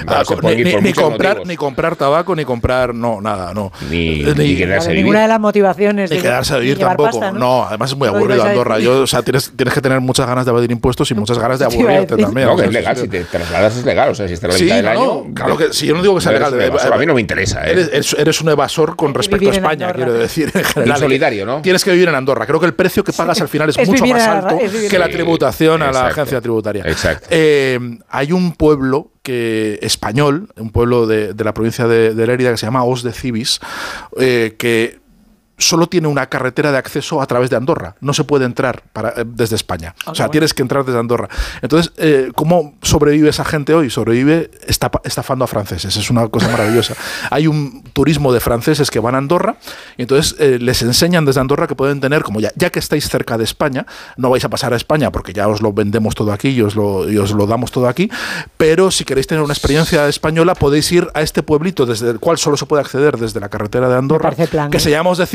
[0.00, 1.48] ir ni, por ni muchos comprar, motivos.
[1.48, 3.72] ni comprar tabaco, ni comprar, no, nada, no.
[3.90, 5.04] Ni, Ni- ni quedarse a vivir.
[5.04, 6.10] Ninguna de las motivaciones.
[6.10, 7.10] Ni de- quedarse a vivir tampoco.
[7.20, 7.64] pasta, ¿no?
[7.66, 8.78] además es muy aburrido Andorra.
[8.78, 11.58] Yo, o sea, tienes, tienes que tener muchas ganas de evadir impuestos y muchas ganas
[11.58, 12.46] de aburrirte también.
[12.48, 14.64] No, que es legal, si te trasladas es legal, o sea, si estás la Sí,
[14.64, 15.34] mitad del no, año.
[15.34, 16.54] claro que sí, yo no digo que sea legal.
[16.54, 17.88] un evasor, a mí no me interesa, ¿eh?
[17.92, 20.98] Eres, un evasor con respecto a España, quiero decir, en general.
[20.98, 21.60] solidario, ¿no?
[21.62, 22.46] Tienes que vivir en Andorra.
[22.46, 24.58] Creo que el precio que pagas al final es, Es mucho más alto
[24.90, 26.84] que la tributación a la agencia tributaria.
[26.86, 27.26] Exacto.
[27.30, 27.78] Eh,
[28.08, 32.56] hay un pueblo que español, un pueblo de, de la provincia de, de Lérida que
[32.56, 33.60] se llama Os de Cibis,
[34.18, 34.99] eh, que
[35.60, 37.94] solo tiene una carretera de acceso a través de Andorra.
[38.00, 39.94] No se puede entrar para, eh, desde España.
[40.06, 41.28] o sea, tienes que entrar desde Andorra.
[41.62, 43.90] Entonces, eh, ¿cómo sobrevive esa gente hoy?
[43.90, 45.96] Sobrevive estafando a franceses.
[45.96, 46.94] Es una cosa maravillosa.
[47.30, 49.56] Hay un turismo de franceses que van a Andorra
[49.96, 53.08] y entonces eh, les enseñan desde Andorra que pueden tener, como ya, ya que estáis
[53.08, 53.86] cerca de España,
[54.16, 56.74] no vais a pasar a España porque ya os lo vendemos todo aquí y os
[56.74, 58.10] lo, y os lo damos todo aquí,
[58.56, 62.38] pero si queréis tener una experiencia española podéis ir a este pueblito desde el cual
[62.38, 64.80] solo se puede acceder desde la carretera de Andorra, plan, que ¿eh?
[64.80, 65.26] se llama Os de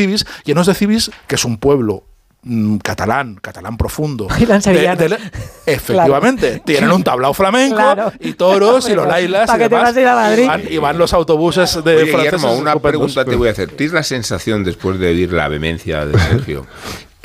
[0.45, 2.03] y en Os de Cibis, que es un pueblo
[2.43, 4.28] mm, catalán, catalán profundo.
[4.38, 5.18] De- de-
[5.66, 8.13] efectivamente, tienen un tablao flamenco Claro.
[8.20, 10.43] y toros y los lailas y demás, vas a ir a Madrid.
[10.43, 13.72] y van, y van los autobuses de Oye, Guillermo, una pregunta te voy a hacer.
[13.72, 16.66] ¿Tienes la sensación, después de oír la vehemencia de Sergio,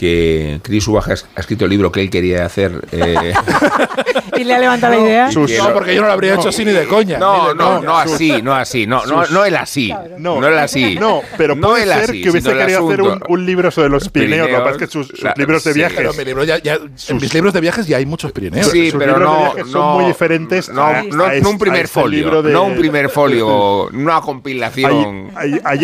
[0.00, 2.72] que Chris Ubaja ha escrito el libro que él quería hacer?
[2.90, 3.34] eh,
[4.38, 5.30] Y le ha levantado la idea.
[5.30, 7.18] No, porque yo no lo habría hecho así ni de coña.
[7.18, 7.86] No, de no, coña.
[7.86, 10.94] no así, no así, no, no, no el así, no, el así.
[10.98, 13.90] No, pero No puede el ser así, que hubiese querido hacer un, un libro sobre
[13.90, 14.48] los Pirineos.
[14.50, 15.96] Lo que pasa es que sus, sus la- libros de sí, viajes.
[15.98, 16.78] Pero mi libro ya, ya-
[17.08, 18.68] en mis libros de viajes ya hay muchos Pirineos.
[18.70, 21.58] Sí, sus pero no, no, son muy diferentes no, a- no, a no es- un
[21.58, 25.32] primer este folio, no un primer folio, una compilación.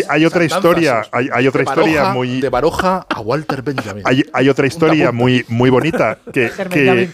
[0.09, 2.41] Hay, otra historia, hay, otra historia muy.
[2.41, 4.03] De Baroja a Walter Benjamin.
[4.07, 7.09] Hay, hay otra historia muy, muy bonita que, que.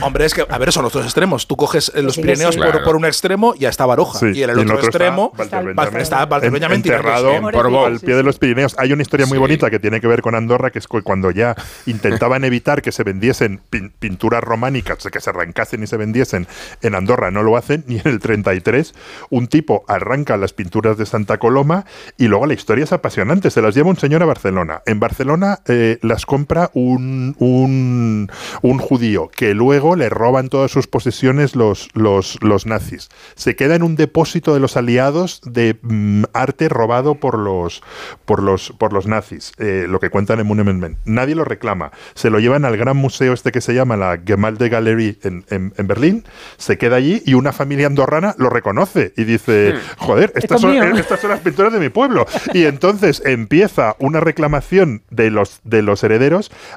[0.00, 1.46] Hombre, es que, a ver, son los dos extremos.
[1.46, 2.60] Tú coges los Pirineos sí.
[2.60, 2.84] por, Claro.
[2.84, 4.18] por un extremo y ya está Baroja.
[4.18, 6.00] Sí, y en el en otro, extremo está, Benjamin.
[6.00, 8.74] está Walter en- Benjamin enterrado por al pie de los Pirineos.
[8.78, 9.40] Hay una historia muy Sí.
[9.40, 11.54] bonita que tiene que ver con Andorra, que es cu- cuando ya
[11.86, 16.46] intentaban evitar que se vendiesen pin- pinturas románicas, que se arrancasen y se vendiesen
[16.82, 18.94] en Andorra, no lo hacen, y en el 33
[19.30, 21.84] un tipo arranca las pinturas de Santa Coloma
[22.16, 24.82] y luego la historia es apasionante, se las lleva un señor a Barcelona.
[24.86, 28.30] En Barcelona eh, las compra un, un,
[28.62, 33.08] un judío que luego le roban todas sus posesiones los, los, los nazis.
[33.34, 37.82] Se queda en un depósito de los aliados de mm, arte robado por los,
[38.24, 40.96] por los, por los nazis, eh, lo que cuentan en Monument Men.
[41.04, 41.92] Nadie lo reclama.
[42.14, 45.72] Se lo llevan al gran museo este que se llama la Gemalde Galerie en, en-
[45.76, 46.24] en Berlín,
[46.58, 50.84] se queda allí y una familia andorrana lo reconoce y dice, joder, estas son, mío.
[50.96, 52.26] estas son las pinturas de mi pueblo.
[52.52, 56.11] Y entonces empieza una reclamación de los, de los herederos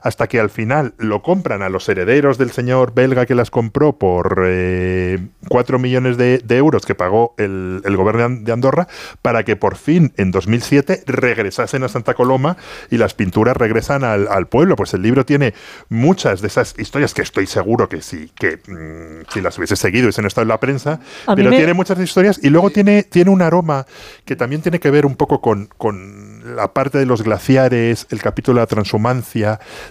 [0.04, 3.94] hasta que al final lo compran a los herederos del señor belga que las compró
[3.98, 5.20] por eh,
[5.50, 8.88] 4 millones de, de euros que pagó el, el gobierno de Andorra
[9.22, 12.58] para que por fin en 2007 regresasen a Santa Coloma
[12.90, 14.76] y las pinturas regresan al, al pueblo.
[14.76, 15.54] Pues el libro tiene
[15.90, 20.06] muchas de esas historias que estoy seguro que sí, que mm, si las hubiese seguido
[20.06, 23.30] hubiesen estado en la prensa, A pero me- tiene muchas historias y luego tiene, tiene
[23.32, 23.86] un aroma
[24.26, 28.22] que también tiene que ver un poco con, con la parte de los glaciares, el
[28.22, 29.25] capítulo de la transhumancia,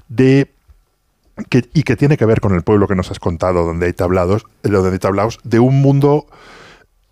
[0.08, 0.50] de
[1.48, 3.92] que, y que tiene que ver con el pueblo que nos has contado, donde hay
[3.92, 6.26] tablados, eh, donde hay tablaos, de un mundo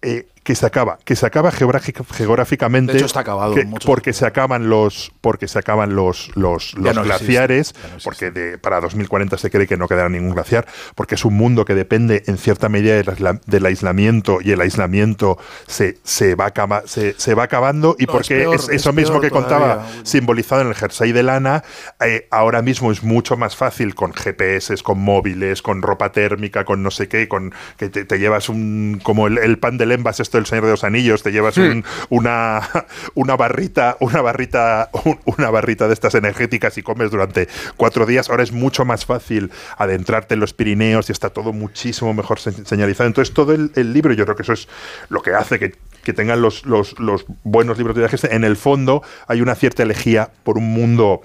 [0.03, 2.93] eh, que se acaba, que se acaba geográfica- geográficamente.
[2.93, 6.95] De hecho, está acabado que- porque se acaban los, porque se acaban los, los, los
[6.97, 10.67] no glaciares, no porque de, para 2040 se cree que no quedará ningún glaciar,
[10.97, 14.61] porque es un mundo que depende en cierta medida del, aisla- del aislamiento y el
[14.61, 15.39] aislamiento
[15.69, 18.69] se, se, va, acaba- se, se va acabando y No, porque es peor, es es
[18.71, 21.63] eso mismo que contaba simbolizado en el jersey de lana,
[22.05, 26.83] eh, ahora mismo es mucho más fácil con GPS, con móviles, con ropa térmica, con
[26.83, 30.19] no sé qué, con que te, te llevas un como el, el pan de lembas
[30.39, 32.61] del Señor de los Anillos, te llevas un- una,
[33.15, 38.31] una barrita, una barrita, un- una barrita de estas energéticas y comes durante cuatro días.
[38.31, 42.65] Ahora es mucho más fácil adentrarte en los Pirineos y está todo muchísimo mejor se-
[42.65, 43.07] señalizado.
[43.09, 44.69] Entonces todo el, el libro, yo creo que eso es
[45.09, 48.57] lo que hace que que tengan los, los, los buenos libros de viajes, en el
[48.57, 51.21] fondo hay una cierta elegía por un mundo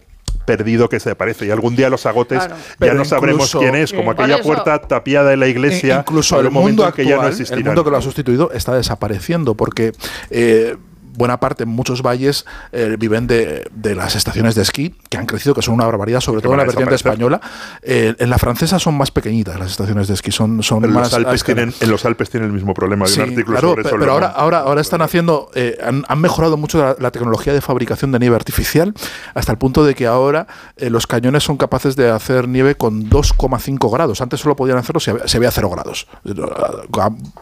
[0.47, 1.45] perdido que se parece.
[1.45, 2.55] Y algún día los agotes Claro.
[2.55, 5.97] ya Pero no sabremos incluso- quién es como aquella eso- puerta tapiada de la iglesia
[5.97, 7.97] E incluso el un momento mundo en que ya no actual, el mundo que lo
[7.97, 9.91] ha sustituido está desapareciendo porque
[10.31, 10.75] eh,
[11.18, 15.55] buena parte, muchos valles eh, viven de, de, las estaciones de esquí, que han crecido,
[15.55, 17.41] que son una barbaridad, sobre todo en la vertiente española.
[17.82, 21.12] Eh, en la francesa son más pequeñitas las estaciones de esquí, son, son en más...
[21.12, 23.05] Los Alpes tienen, en los Alpes tienen el mismo problema.
[23.05, 23.96] Hay sí, un artículo claro, sobre eso.
[24.00, 27.62] pero ahora, ahora, ahora están haciendo, eh, han, han, mejorado mucho la, la, tecnología de
[27.62, 28.93] fabricación de nieve artificial,
[29.33, 30.47] hasta el punto de que ahora
[30.78, 34.21] eh, los cañones son capaces de hacer nieve con 2,5 grados.
[34.21, 36.08] Antes solo podían hacerlo si había, si había 0 grados.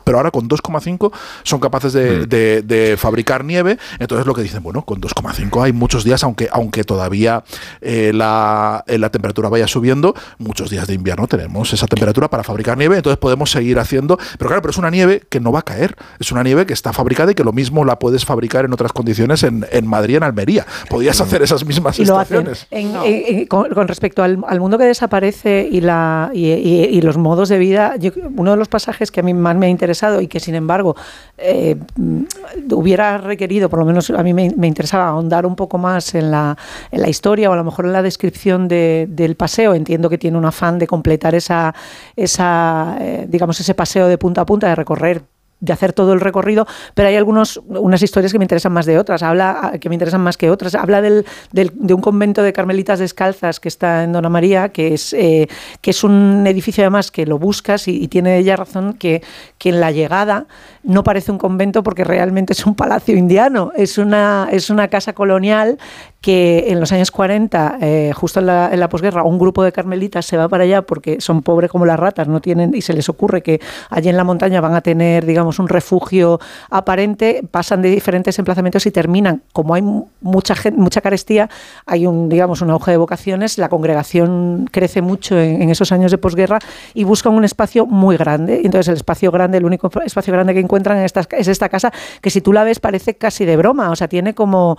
[0.03, 1.11] Pero ahora con 2,5
[1.43, 2.23] son capaces de, mm.
[2.29, 3.64] de, de, fabricar nieve.
[3.99, 7.43] Entonces lo que dicen, bueno, con 2,5 hay muchos días, aunque, aunque todavía
[7.81, 12.43] eh, la, eh, la, temperatura vaya subiendo, muchos días de invierno tenemos esa temperatura para
[12.43, 14.17] fabricar nieve, entonces podemos seguir haciendo.
[14.37, 15.95] Pero claro, pero es una nieve que no va a caer.
[16.19, 18.91] Es una nieve que está fabricada y que lo mismo la puedes fabricar en otras
[18.93, 20.65] condiciones en, en Madrid, en Almería.
[20.89, 22.67] Podías hacer esas mismas y estaciones.
[22.71, 23.03] En, no.
[23.05, 27.17] en, con, con, respecto al, al, mundo que desaparece y, la, y, y, y, los
[27.17, 30.21] modos de vida, yo, uno de los pasajes que a mí más me ha interesado
[30.21, 30.95] y que sin embargo
[31.37, 31.75] eh,
[32.71, 36.57] hubiera requerido, por lo menos a mí me, interesaba ahondar un poco más en la,
[36.91, 39.73] en la historia o a lo mejor en la descripción de, del paseo.
[39.73, 41.73] Entiendo que tiene un afán de completar esa,
[42.15, 45.34] esa eh, digamos, ese paseo de punta a punta, de recorrer
[45.65, 48.97] de hacer todo el recorrido, pero hay algunos, unas historias que me interesan más de
[48.97, 50.75] otras, habla que me interesan más que otras.
[50.75, 54.93] Habla del, del, de un convento de carmelitas descalzas que está en Dona María, que
[54.93, 55.47] es, eh,
[55.81, 59.23] que es un edificio además que lo buscas y, y, tiene ella razón que,
[59.57, 60.45] que en la llegada
[60.83, 65.13] no parece un convento porque realmente es un palacio indiano, es una, es una casa
[65.13, 65.77] colonial
[66.25, 69.71] que en los años 40, eh, justo en la, en la, posguerra, un grupo de
[69.71, 72.93] carmelitas se va para allá porque son pobres como las ratas, no tienen y se
[72.93, 73.61] les ocurre que
[73.91, 76.39] allí en la montaña van a tener, digamos, un refugio
[76.71, 79.83] aparente, pasan de diferentes emplazamientos y terminan, como hay
[80.21, 81.47] mucha gente, mucha carestía,
[81.85, 86.17] hay un, digamos, un auge de vocaciones, la congregación crece mucho en, esos años de
[86.17, 86.57] posguerra
[86.95, 88.61] y buscan un espacio muy grande.
[88.63, 91.91] Entonces el espacio grande, el único espacio grande que encuentran en esta, es esta casa,
[92.19, 94.75] que si tú la ves parece casi de broma, o sea, tiene como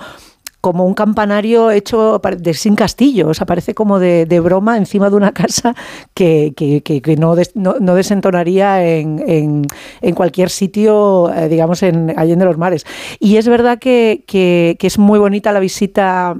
[0.60, 5.16] como un campanario hecho de sin castillo, o sea, parece como de, broma encima de
[5.16, 5.74] una casa
[6.14, 9.66] que, que, que, no, des, no, desentonaría en, en,
[10.00, 12.84] en cualquier sitio, eh, digamos, en Allende los Mares.
[13.20, 16.36] Y es verdad que, que es muy bonita la visita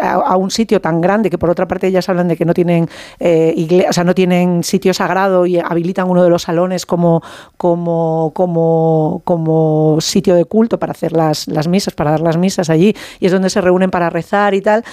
[0.00, 2.88] a, un sitio tan grande que por otra parte ellas hablan de que no tienen
[3.18, 7.22] eh, o sea, no tienen sitio sagrado y habilitan uno de los salones como,
[7.56, 12.70] como, como, como sitio de culto para hacer las, las misas, para dar las misas
[12.70, 14.84] allí, y es donde se reúnen para rezar y tal.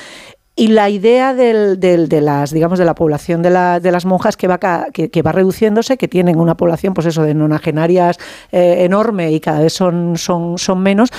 [0.59, 4.05] Y la idea del, del, de las, digamos, de la población de, la, de las
[4.05, 4.57] monjas que va,
[4.91, 8.17] que, que, va reduciéndose, que tienen una población, pues eso, de nonagenarias
[8.51, 11.11] eh, enorme y cada vez son, son, son menos.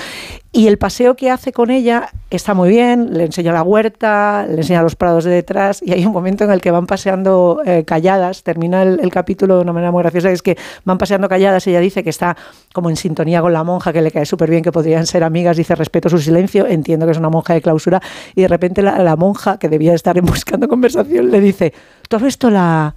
[0.51, 4.57] Y el paseo que hace con ella está muy bien, le enseña la huerta, le
[4.57, 7.83] enseña los prados de detrás y hay un momento en el que van paseando eh,
[7.85, 11.67] calladas, termina el, el, capítulo de una manera muy graciosa, es que van paseando calladas,
[11.67, 12.35] ella dice que está
[12.73, 15.55] como en sintonía con la monja, que le cae súper bien, que podrían ser amigas,
[15.55, 18.01] dice respeto su silencio, entiendo que es una monja de clausura
[18.33, 19.28] y de repente la, la monja,
[19.59, 21.73] que debía estar buscando conversación, le dice,
[22.07, 22.95] ¿tú has visto la,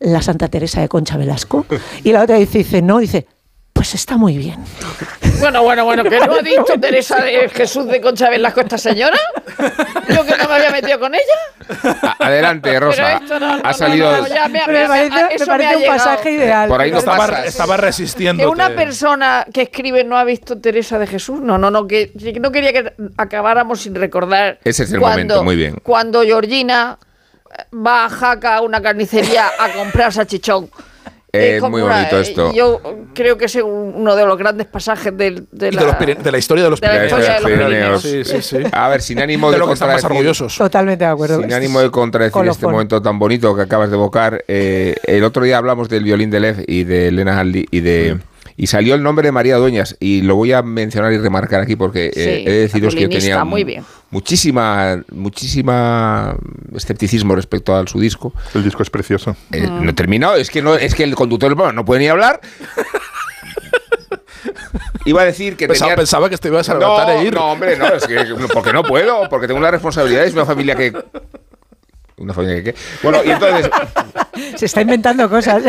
[0.00, 1.66] la Santa Teresa de Concha Velasco?
[2.02, 3.26] Y la otra dice, dice no, dice,
[3.74, 4.64] pues está muy bien.
[5.40, 9.18] Bueno, bueno, bueno, que no ha dicho Teresa de Jesús de Concha Velasco esta señora.
[10.08, 12.14] Yo que no me había metido con ella.
[12.20, 13.20] Adelante, Rosa.
[13.20, 14.10] No, no, ha salido.
[14.22, 16.68] me, me, parece, me parece un pasaje ideal.
[16.68, 18.42] Por ahí no estaba, estaba resistiendo.
[18.42, 21.40] Que una persona que escribe no ha visto Teresa de Jesús.
[21.40, 24.60] No, no, no, que no quería que acabáramos sin recordar.
[24.64, 25.80] Ese es el cuando, momento, muy bien.
[25.82, 26.96] Cuando Georgina
[27.74, 30.70] va a Jaca a una carnicería a comprar salchichón.
[31.34, 32.52] Es muy bonito esto.
[32.52, 32.80] Yo
[33.14, 36.38] creo que es uno de los grandes pasajes de, de, la, de, los, de la,
[36.38, 38.02] historia de los de la historia de los Pirineos.
[38.02, 38.58] Sí, sí, sí.
[38.72, 40.56] A ver, sin ánimo de, lo estamos orgullosos.
[40.56, 41.40] Totalmente de acuerdo.
[41.40, 42.52] Sin ánimo de contradecir Colofón.
[42.52, 44.44] este momento tan bonito que acabas de evocar.
[44.48, 48.14] Eh, el otro día hablamos del violín de Lev y de Elena Haldi y de.
[48.14, 51.60] Mm y salió el nombre de María Dueñas y lo voy a mencionar y remarcar
[51.60, 53.84] aquí porque sí, eh, he de deciros que yo tenía muy bien.
[54.10, 56.36] muchísima muchísima
[56.74, 59.84] escepticismo respecto a su disco el disco es precioso eh, mm.
[59.84, 62.40] no he terminado es que no es que el conductor no puede ni hablar
[65.06, 65.96] Iba a decir que pensaba, tenía...
[65.96, 67.34] pensaba que te ibas a levantar no, e ir.
[67.34, 70.74] No, hombre, no, es que porque no puedo, porque tengo una responsabilidad, es una familia
[70.76, 70.92] que
[72.16, 72.78] una familia que qué.
[73.02, 73.70] Bueno, y entonces.
[74.56, 75.62] Se está inventando cosas.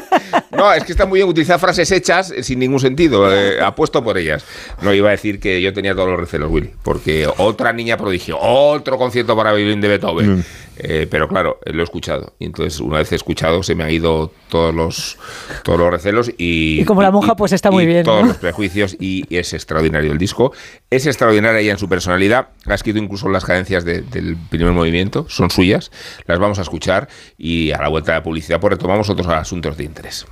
[0.50, 3.32] no, es que está muy bien utilizar frases hechas sin ningún sentido.
[3.32, 4.44] Eh, apuesto por ellas.
[4.80, 6.70] No iba a decir que yo tenía todos los recelos, Willy.
[6.82, 10.38] Porque otra niña prodigio, otro concierto para violín de Beethoven.
[10.38, 10.44] Mm.
[10.78, 12.34] Eh, pero claro, lo he escuchado.
[12.38, 15.18] Y entonces, una vez escuchado, se me han ido todos los,
[15.62, 16.30] todos los recelos.
[16.36, 18.04] Y, y como la monja, y, pues está muy bien.
[18.04, 18.28] Todos ¿no?
[18.28, 18.96] los prejuicios.
[19.00, 20.52] Y es extraordinario el disco.
[20.90, 22.48] Es extraordinaria ella en su personalidad.
[22.66, 25.26] Ha escrito incluso las cadencias de, del primer movimiento.
[25.28, 25.90] Son suyas.
[26.26, 27.08] Las vamos a escuchar.
[27.38, 30.26] Y a la vuelta de la publicidad, pues retomamos otros asuntos de interés.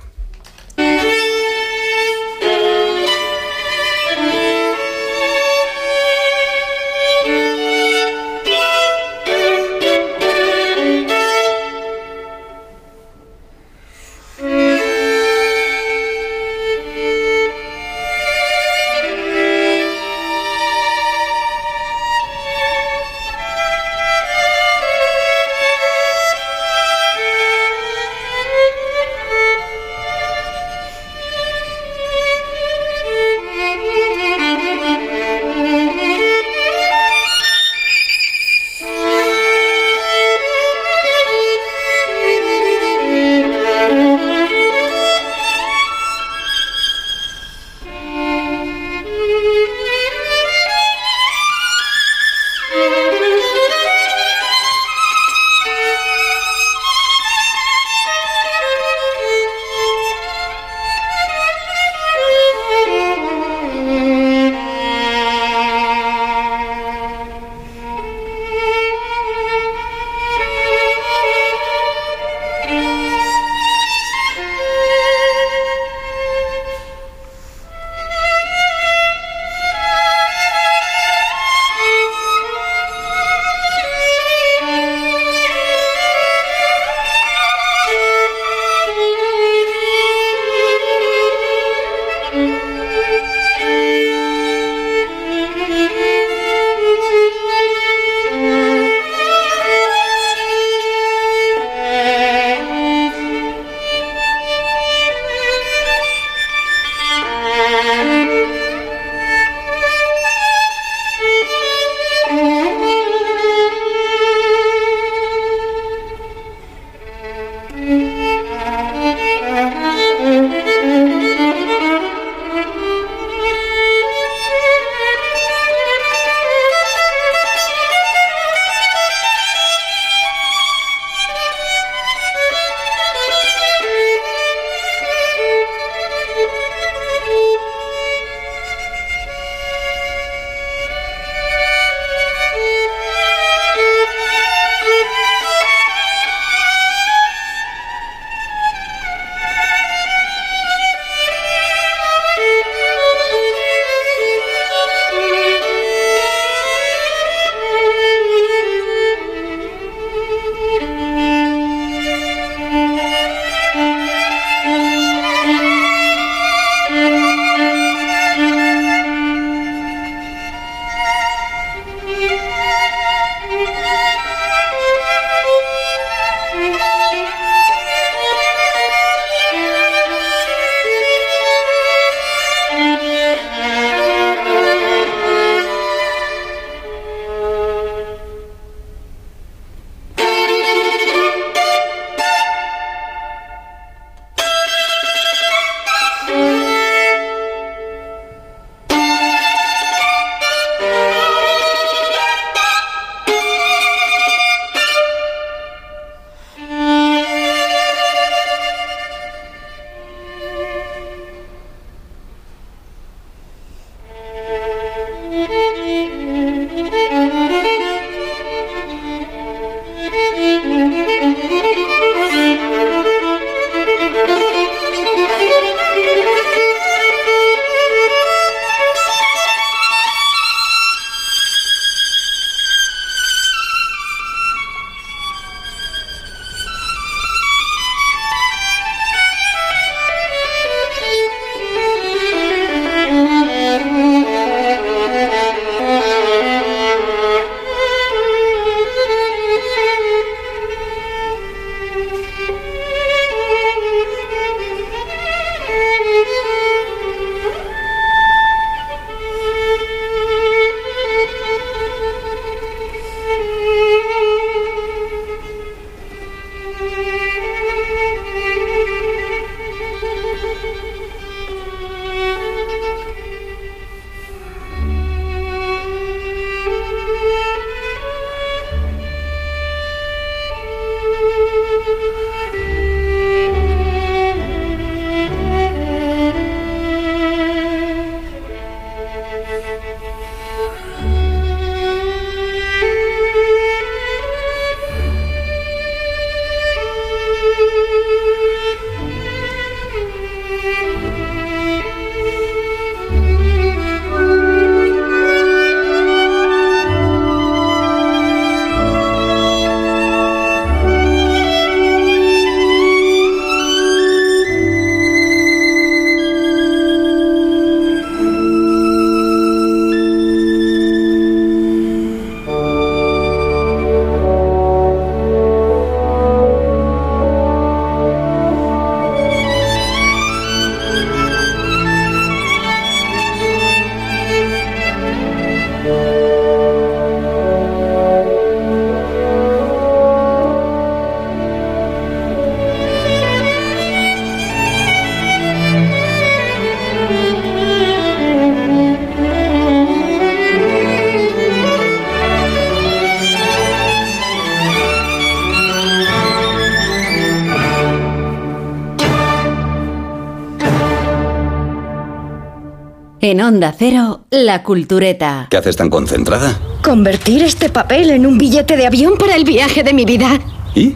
[363.27, 365.47] En Onda Cero, La Cultureta.
[365.49, 366.59] ¿Qué haces tan concentrada?
[366.83, 370.39] Convertir este papel en un billete de avión para el viaje de mi vida.
[370.75, 370.95] ¿Y?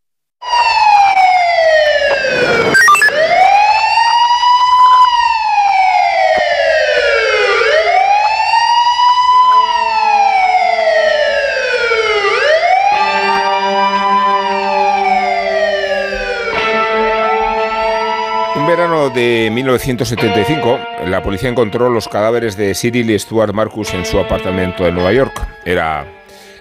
[19.13, 24.87] De 1975, la policía encontró los cadáveres de Cyril y Stuart Marcus en su apartamento
[24.87, 25.47] en Nueva York.
[25.65, 26.05] Era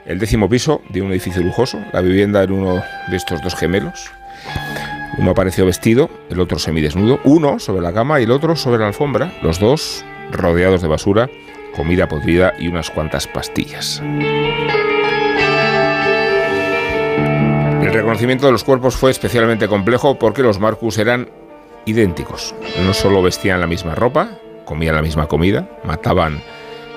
[0.05, 1.79] el décimo piso de un edificio lujoso.
[1.93, 4.11] La vivienda era uno de estos dos gemelos.
[5.19, 7.21] Uno apareció vestido, el otro semidesnudo.
[7.25, 9.33] Uno sobre la cama y el otro sobre la alfombra.
[9.43, 11.29] Los dos rodeados de basura,
[11.75, 14.03] comida podrida y unas cuantas pastillas.
[17.83, 21.30] El reconocimiento de los cuerpos fue especialmente complejo porque los Marcus eran
[21.91, 22.55] idénticos.
[22.85, 24.31] No solo vestían la misma ropa,
[24.65, 26.41] comían la misma comida, mataban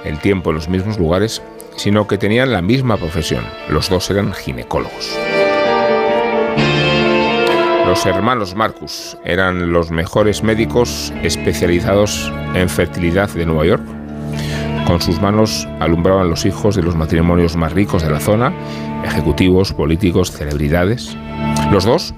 [0.06, 1.42] el tiempo en los mismos lugares,
[1.76, 3.44] sino que tenían la misma profesión.
[3.70, 5.18] Los dos eran ginecólogos.
[7.86, 13.84] Los hermanos Marcus eran los mejores médicos especializados en fertilidad de Nueva York.
[14.88, 18.54] Con sus manos alumbraban los hijos de los matrimonios más ricos de la zona,
[19.06, 21.16] ejecutivos, políticos, celebridades.
[21.72, 22.14] Los dos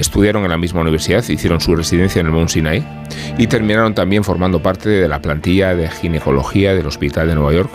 [0.00, 2.84] estudiaron en la misma universidad, hicieron su residencia en el Mount Sinai
[3.38, 7.70] y terminaron también formando parte de la plantilla de ginecología del Hospital de Nueva York,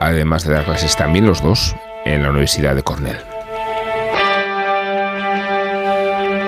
[0.00, 1.74] además de dar clases también los dos
[2.04, 3.18] en la Universidad de Cornell.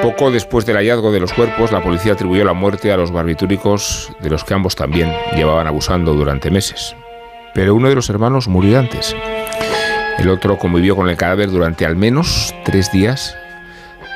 [0.03, 4.13] Poco después del hallazgo de los cuerpos, la policía atribuyó la muerte a los barbitúricos
[4.21, 6.95] de los que ambos también llevaban abusando durante meses.
[7.53, 9.17] Pero uno de los hermanos murió antes.
[10.19, 13.37] El otro convivió con el cadáver durante al menos tres días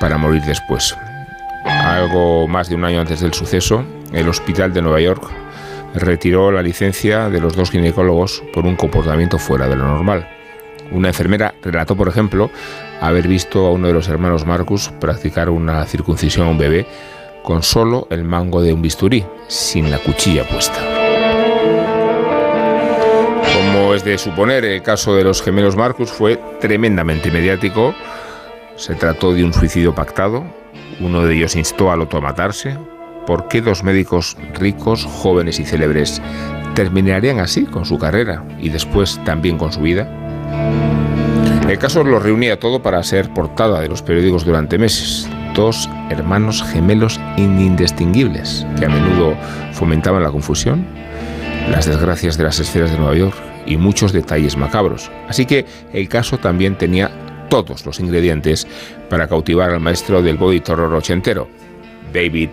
[0.02, 0.96] para morir después.
[1.64, 5.30] Algo más de un año antes del suceso, el hospital de Nueva York
[5.94, 10.28] retiró la licencia de los dos ginecólogos por un comportamiento fuera de lo normal.
[10.90, 12.50] Una enfermera relató, por ejemplo,
[13.00, 16.84] haber visto a uno de los hermanos Marcus practicar una circuncisión a un bebé
[17.44, 20.80] con solo el mango de un bisturí, sin la cuchilla puesta.
[23.54, 27.94] Como es de suponer, el caso de los gemelos Marcus fue tremendamente mediático.
[28.82, 30.42] Se trató de un suicidio pactado.
[30.98, 32.76] Uno de ellos instó al otro a matarse.
[33.28, 36.20] ¿Por qué dos médicos ricos, jóvenes y célebres
[36.74, 40.10] terminarían así con su carrera y después también con su vida?
[41.68, 45.28] El caso lo reunía todo para ser portada de los periódicos durante meses.
[45.54, 49.36] Dos hermanos gemelos indistinguibles que a menudo
[49.74, 50.84] fomentaban la confusión,
[51.70, 55.08] las desgracias de las esferas de Nueva York y muchos detalles macabros.
[55.28, 57.12] Así que el caso también tenía
[57.52, 58.66] todos los ingredientes
[59.10, 61.46] para cautivar al maestro del body terror ochentero,
[62.10, 62.48] David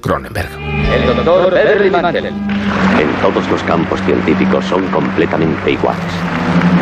[0.00, 0.48] Cronenberg.
[0.94, 2.26] El doctor Beverly Mantel.
[2.26, 6.00] En todos los campos científicos son completamente iguales.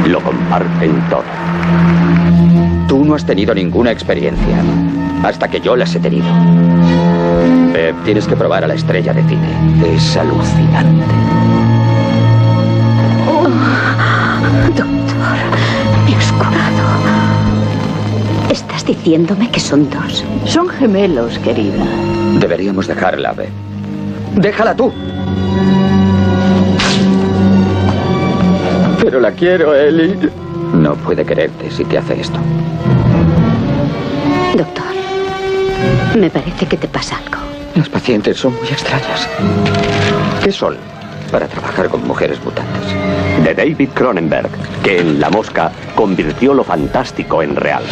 [0.06, 1.24] Lo comparten todo.
[2.86, 4.62] Tú no has tenido ninguna experiencia
[5.22, 6.26] hasta que yo las he tenido.
[7.72, 9.94] Bev, tienes que probar a la estrella de cine.
[9.94, 11.14] Es alucinante.
[13.26, 13.48] Oh,
[14.68, 15.38] doctor,
[16.04, 17.13] me has curado.
[18.54, 20.24] ¿Estás diciéndome que son dos?
[20.46, 21.84] Son gemelos, querida.
[22.38, 23.48] Deberíamos dejarla, Bev.
[24.36, 24.92] Déjala tú.
[29.02, 30.16] Pero la quiero, Ellie.
[30.72, 32.38] No puede quererte si te hace esto.
[34.56, 34.84] Doctor,
[36.16, 37.42] me parece que te pasa algo.
[37.74, 39.28] Las pacientes son muy extrañas.
[40.44, 40.76] ¿Qué son?
[41.30, 42.82] Para trabajar con mujeres mutantes.
[43.42, 44.48] De David Cronenberg,
[44.82, 47.82] que en La Mosca convirtió lo fantástico en real.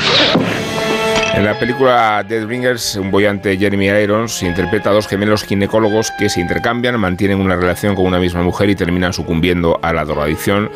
[1.35, 6.29] En la película Dead Ringers, un boyante Jeremy Irons interpreta a dos gemelos ginecólogos que
[6.29, 10.71] se intercambian, mantienen una relación con una misma mujer y terminan sucumbiendo a la drogadicción.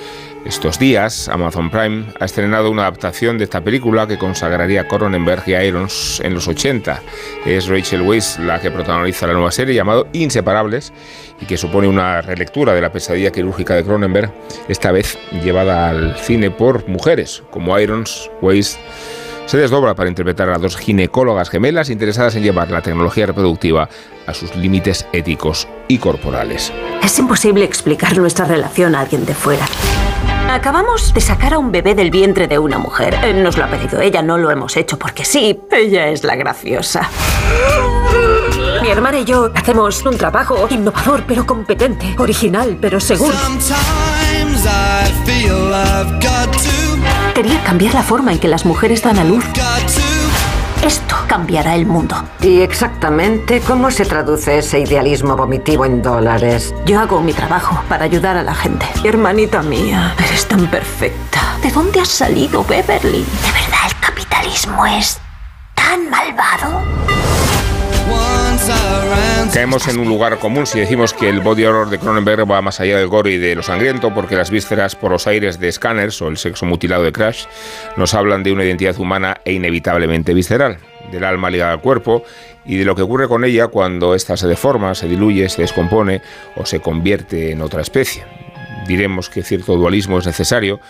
[0.47, 5.43] Estos días, Amazon Prime ha estrenado una adaptación de esta película que consagraría a Cronenberg
[5.47, 7.03] y a Irons en los 80.
[7.45, 10.93] Es Rachel Weisz la que protagoniza la nueva serie llamado Inseparables
[11.39, 14.33] y que supone una relectura de la pesadilla quirúrgica de Cronenberg,
[14.69, 18.79] esta vez llevada al cine por mujeres como Irons, Weisz
[19.47, 23.89] se desdobra para interpretar a dos ginecólogas gemelas interesadas en llevar la tecnología reproductiva
[24.27, 26.73] a sus límites éticos y corporales.
[27.03, 29.67] Es imposible explicar nuestra relación a alguien de fuera.
[30.51, 33.17] Acabamos de sacar a un bebé del vientre de una mujer.
[33.23, 35.59] Eh, Nos lo ha pedido ella, no lo hemos hecho porque sí.
[35.71, 37.09] Ella es la graciosa.
[38.97, 43.37] Hermana y yo hacemos un trabajo innovador pero competente, original pero seguro.
[47.35, 49.45] Quería cambiar la forma en que las mujeres dan a luz.
[50.83, 52.17] Esto cambiará el mundo.
[52.41, 56.75] ¿Y exactamente cómo se traduce ese idealismo vomitivo en dólares?
[56.87, 58.87] Yo hago mi trabajo para ayudar a la gente.
[59.05, 61.59] Hermanita mía, eres tan perfecta.
[61.63, 63.27] ¿De dónde has salido, Beverly?
[63.43, 65.19] ¿De verdad el capitalismo es
[65.75, 66.96] tan malvado?
[69.57, 72.79] Caemos en un lugar común si decimos que el body horror de Cronenberg va más
[72.79, 76.21] allá del gore y de lo sangriento, porque las vísceras por los aires de Scanners
[76.21, 77.47] o el sexo mutilado de Crash
[77.97, 80.77] nos hablan de una identidad humana e inevitablemente visceral,
[81.11, 82.23] del alma ligada al cuerpo
[82.67, 86.21] y de lo que ocurre con ella cuando ésta se deforma, se diluye, se descompone
[86.55, 88.25] o se convierte en otra especie.
[88.87, 90.81] Diremos que cierto dualismo es necesario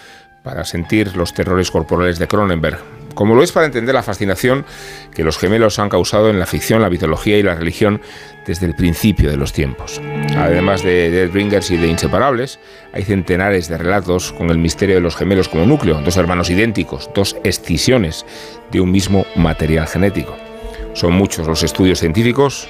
[0.43, 4.65] para sentir los terrores corporales de Cronenberg, como lo es para entender la fascinación
[5.13, 8.01] que los gemelos han causado en la ficción, la mitología y la religión
[8.47, 10.01] desde el principio de los tiempos.
[10.37, 12.61] Además de Deadbringers y de Inseparables,
[12.93, 17.11] hay centenares de relatos con el misterio de los gemelos como núcleo, dos hermanos idénticos,
[17.15, 18.27] dos escisiones
[18.71, 20.37] de un mismo material genético.
[20.93, 22.69] Son muchos los estudios científicos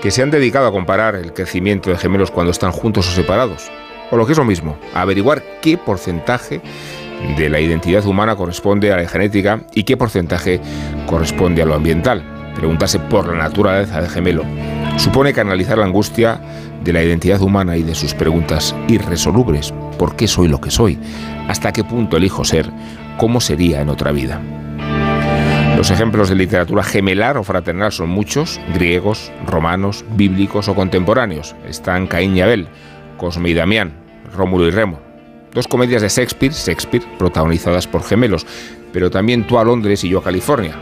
[0.00, 3.70] que se han dedicado a comparar el crecimiento de gemelos cuando están juntos o separados,
[4.12, 6.60] o lo que es lo mismo, a averiguar qué porcentaje
[7.36, 10.60] de la identidad humana corresponde a la genética y qué porcentaje
[11.06, 12.22] corresponde a lo ambiental.
[12.54, 14.44] Preguntarse por la naturaleza del gemelo
[14.96, 16.40] supone canalizar la angustia
[16.84, 19.72] de la identidad humana y de sus preguntas irresolubles.
[19.98, 20.98] ¿Por qué soy lo que soy?
[21.48, 22.70] ¿Hasta qué punto elijo ser?
[23.16, 24.40] ¿Cómo sería en otra vida?
[25.76, 31.56] Los ejemplos de literatura gemelar o fraternal son muchos, griegos, romanos, bíblicos o contemporáneos.
[31.66, 32.68] Están Caín y Abel,
[33.16, 33.94] Cosme y Damián,
[34.34, 35.00] Rómulo y Remo,
[35.54, 38.46] Dos comedias de Shakespeare, Shakespeare, protagonizadas por gemelos,
[38.92, 40.74] pero también Tú a Londres y yo a California,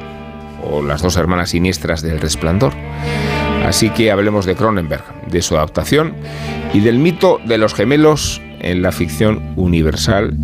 [0.63, 2.75] o las dos hermanas siniestras del Resplandor.
[3.65, 6.15] Así que hablemos de Cronenberg, de su adaptación
[6.73, 10.35] y del mito de los gemelos en la ficción universal.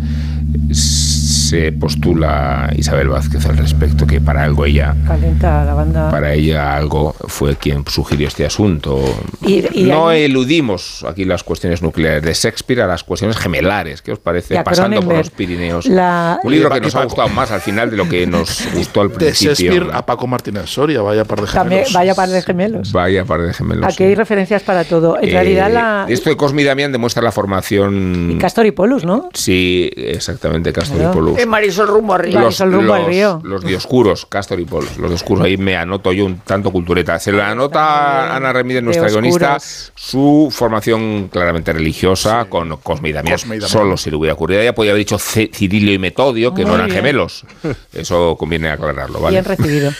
[1.45, 6.09] Se postula Isabel Vázquez al respecto que para algo ella Calienta la banda.
[6.09, 8.99] para ella algo fue quien sugirió este asunto.
[9.45, 14.01] Y- y no hay- eludimos aquí las cuestiones nucleares de Shakespeare a las cuestiones gemelares.
[14.01, 14.55] ¿Qué os parece?
[14.55, 15.85] Y Pasando por los Pirineos.
[15.85, 18.25] La- Un libro Y que nos y ha gustado más al final de lo que
[18.25, 19.53] nos gustó al De principio.
[19.53, 21.93] Shakespeare a Paco Martínez Soria, vaya par de También, gemelos.
[21.93, 22.91] vaya par de gemelos.
[22.91, 23.85] Vaya par de gemelos.
[23.85, 25.19] Aquí hay referencias para todo.
[25.19, 26.05] En Eh, realidad, la.
[26.09, 28.37] Esto de Cosme y Damián demuestra la formación.
[28.41, 29.29] Castor y Polus, ¿no?
[29.33, 31.11] Sí, exactamente, Castor Claro.
[31.11, 31.34] y Polus.
[31.47, 32.41] Marisol rumbo arriba.
[32.41, 33.41] Marisol rumbo al río.
[33.43, 34.97] los dioscuros, Castor y Polus.
[34.97, 37.19] Los dioscuros, ahí me anoto yo un tanto cultureta.
[37.19, 43.35] Se la anota Ana Remídez, nuestra guionista, su formación claramente religiosa con Cosme y Damián.
[43.35, 43.71] Cosme y Damián.
[43.71, 44.61] Solo si le hubiera ocurrido.
[44.61, 46.97] Ella podía haber dicho C- Cirilio y Metodio, que no eran bien.
[46.97, 47.45] gemelos.
[47.93, 49.33] Eso conviene aclararlo, ¿vale?
[49.35, 49.91] Bien recibido.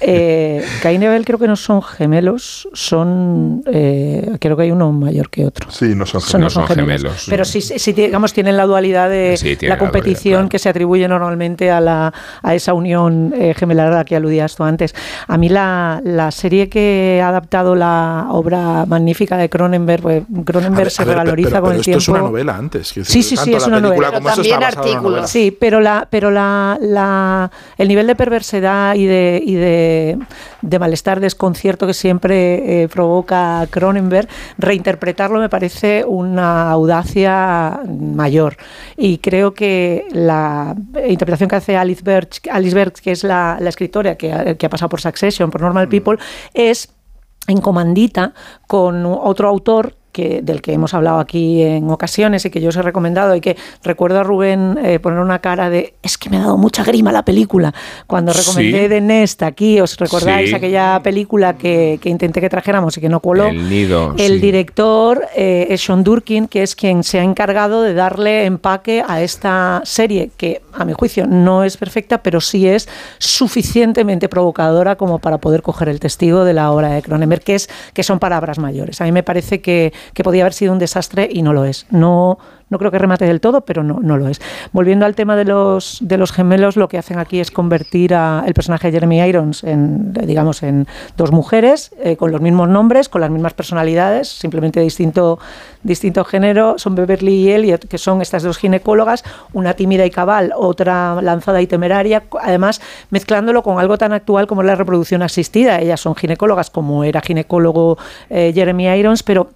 [0.00, 3.62] Eh, Caín y Abel creo que no son gemelos, son.
[3.66, 5.70] eh, creo que hay uno mayor que otro.
[5.70, 7.26] Sí, no son Son- no son gemelos.
[7.28, 10.68] Pero sí, sí, digamos, tienen la dualidad de Sí, la la dualidad, competición que se
[10.76, 12.12] atribuye normalmente a, la,
[12.42, 14.94] a esa unión eh, gemelar a la que aludías tú antes.
[15.26, 20.84] A mí la, la serie que ha adaptado la obra magnífica de Cronenberg, pues, Cronenberg
[20.84, 21.98] ver, se ver, revaloriza pero- con pero el esto tiempo.
[22.02, 22.92] es una novela antes.
[22.92, 24.12] quiero Sí, sí, sí, es una novela.
[24.12, 24.38] como en
[24.98, 25.26] una novela.
[25.26, 30.18] Sí, pero la, pero la, la- el nivel de perversidad y de, y de,
[30.60, 34.28] de malestar, desconcierto que siempre eh, provoca Cronenberg,
[34.58, 38.56] reinterpretarlo me parece una audacia mayor.
[38.98, 40.65] Y creo que la
[41.08, 44.66] interpretación que hace Alice Birch, Alice Birch que es la, la escritora que, ha- que
[44.66, 46.18] ha pasado por Succession, por Normal People,
[46.54, 46.88] es
[47.48, 48.32] en comandita
[48.66, 52.76] con otro autor que, del que hemos hablado aquí en ocasiones y que yo os
[52.76, 56.38] he recomendado y que recuerdo a Rubén eh, poner una cara de es que me
[56.38, 57.74] ha dado mucha grima la película
[58.06, 58.88] cuando recomendé Sí.
[58.88, 60.54] The Nest aquí, os recordáis Sí.
[60.54, 63.48] aquella película que, que intenté que trajéramos y que no coló.
[63.48, 64.14] El nido.
[64.16, 64.38] El sí.
[64.38, 69.20] director eh, es Sean Durkin, que es quien se ha encargado de darle empaque a
[69.22, 72.88] esta serie, que a mi juicio no es perfecta, pero sí es
[73.18, 77.68] suficientemente provocadora como para poder coger el testigo de la obra de Cronenberg, que, es,
[77.92, 79.00] que son palabras mayores.
[79.00, 81.86] A mí me parece que, que podía haber sido un desastre y no lo es.
[81.90, 82.38] No,
[82.68, 84.40] no creo que remate del todo, pero no, no lo es.
[84.72, 88.42] Volviendo al tema de los, de los gemelos, lo que hacen aquí es convertir a
[88.46, 93.08] el personaje de Jeremy Irons en, digamos, en dos mujeres eh, con los mismos nombres,
[93.08, 95.38] con las mismas personalidades, simplemente distinto,
[95.84, 96.76] distinto género.
[96.78, 99.22] Son Beverly y Elliot, que son estas dos ginecólogas,
[99.52, 102.80] una tímida y cabal, otra lanzada y temeraria, además
[103.10, 105.80] mezclándolo con algo tan actual como la reproducción asistida.
[105.80, 107.96] Ellas son ginecólogas, como era ginecólogo
[108.28, 109.50] eh, Jeremy Irons, pero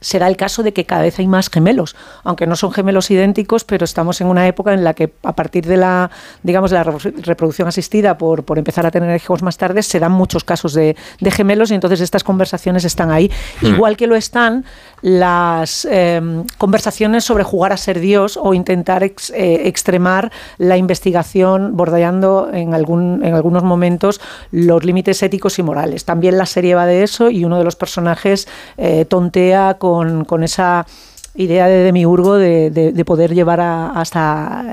[0.00, 3.10] se da el caso de que cada vez hay más gemelos, aunque no son gemelos
[3.10, 6.10] idénticos, pero estamos en una época en la que a partir de la,
[6.42, 10.44] digamos, la reproducción asistida por, por empezar a tener hijos más tarde, se dan muchos
[10.44, 10.96] casos de,
[11.30, 13.30] gemelos y entonces estas conversaciones están ahí.
[13.60, 13.66] Hmm.
[13.66, 14.64] Igual que lo están
[15.02, 22.50] las em, conversaciones sobre jugar a ser Dios o intentar eh, extremar la investigación, bordeando
[22.52, 24.20] en, algún, en algunos momentos
[24.50, 26.04] los límites éticos y morales.
[26.04, 30.42] También la serie va de eso y uno de los personajes eh, tontea con con,
[30.42, 30.86] esa
[31.36, 34.64] idea de demiurgo de, de, poder llevar hasta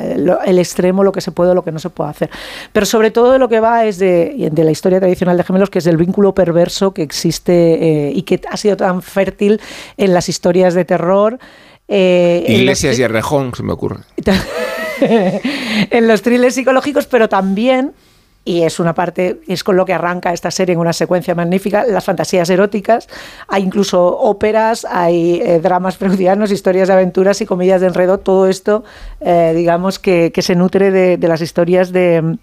[0.46, 2.30] el extremo lo que se puede o lo que no se puede hacer.
[2.72, 5.70] Pero sobre todo de lo que va es de, de la historia tradicional de gemelos,
[5.70, 9.62] que es del vínculo perverso que existe eh, y que ha sido tan fértil
[9.98, 11.40] en las historias de terror.
[11.88, 13.98] Eh, Iglesias y Arrejón, se me ocurre.
[15.02, 17.94] en los thrillers psicológicos, pero también
[18.46, 21.86] y es una parte, es con lo que arranca esta serie en una secuencia magnífica,
[21.86, 23.08] las fantasías eróticas,
[23.48, 28.48] hay incluso óperas, hay eh, dramas freudianos, historias de aventuras y comedias de enredo, todo
[28.48, 28.84] esto,
[29.22, 32.38] eh, digamos, que, se nutre de, las historias de,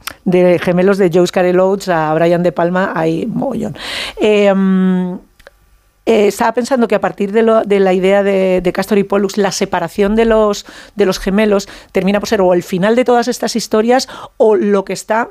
[0.63, 3.77] gemelos de Joe Carell Oates a Brian De Palma, hay mogollón.
[4.19, 5.19] Em,
[6.07, 9.53] eh, estaba pensando que a partir de, la idea de, de, Castor y Pollux, la
[9.53, 10.65] separación de los,
[10.97, 14.09] de los gemelos termina por ser o el final de todas estas historias
[14.39, 15.29] o lo que está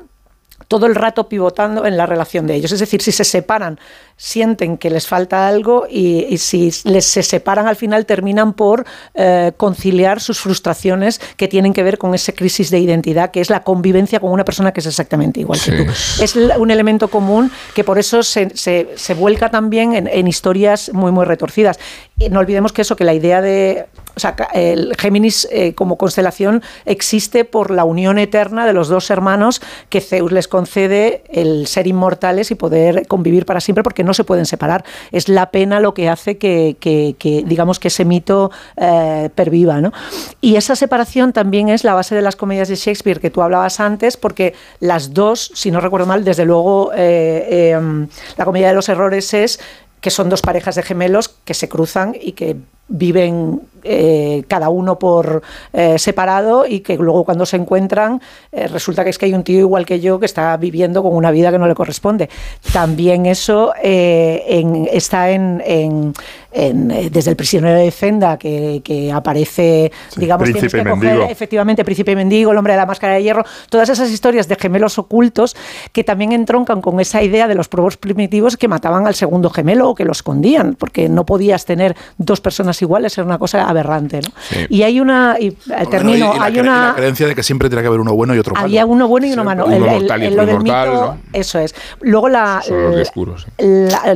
[0.68, 2.72] todo el rato pivotando en la relación de ellos.
[2.72, 3.78] Es decir, si se separan,
[4.22, 8.84] sienten que les falta algo y, si les se separan al final terminan por
[9.14, 13.48] eh, conciliar sus frustraciones que tienen que ver con esa crisis de identidad, que es
[13.48, 15.86] la convivencia con una persona que es exactamente igual que tú.
[16.22, 21.12] Es un elemento común que por eso se, se, vuelca también en, en, historias muy,
[21.12, 21.78] muy retorcidas.
[22.18, 23.86] Y no olvidemos que eso, que la idea de
[24.16, 29.10] o sea, el Géminis eh, como constelación existe por la unión eterna de los dos
[29.10, 34.09] hermanos que Zeus les concede el ser inmortales y poder convivir para siempre porque no
[34.14, 34.84] se pueden separar.
[35.12, 39.80] Es la pena lo que hace que, digamos, que ese mito eh, perviva.
[39.80, 39.92] ¿no?
[40.40, 43.80] Y esa separación también es la base de las comedias de Shakespeare que tú hablabas
[43.80, 48.74] antes, porque las dos, si no recuerdo mal, desde luego eh, em, la comedia de
[48.74, 49.60] los errores es
[50.00, 52.56] que son dos parejas de gemelos que se cruzan y que
[52.88, 55.42] viven eh, cada uno por
[55.72, 58.20] eh, separado y que luego cuando se encuentran
[58.52, 61.14] eh, resulta que es que hay un tío igual que yo que está viviendo con
[61.14, 62.28] una vida que no le corresponde.
[62.72, 66.12] También eso está en,
[66.52, 72.58] desde el prisionero de Zenda que, aparece, digamos, tienes que coger efectivamente Príncipe Mendigo, el
[72.58, 75.56] hombre de la máscara de hierro, todas esas historias de gemelos ocultos
[75.92, 79.90] que también entroncan con esa idea de los probos primitivos que mataban al segundo gemelo
[79.90, 84.20] o que lo escondían, porque no podías tener dos personas iguales, era una cosa aberrante.
[84.20, 84.28] ¿no?
[84.68, 86.88] Y hay una, y eh, termino, hay una...
[86.88, 88.64] la creencia de que siempre tiene que haber uno bueno y otro malo.
[88.66, 89.66] Había uno bueno y uno malo.
[89.70, 91.74] el, el, lo del mito, eso es.
[92.00, 92.62] Luego la,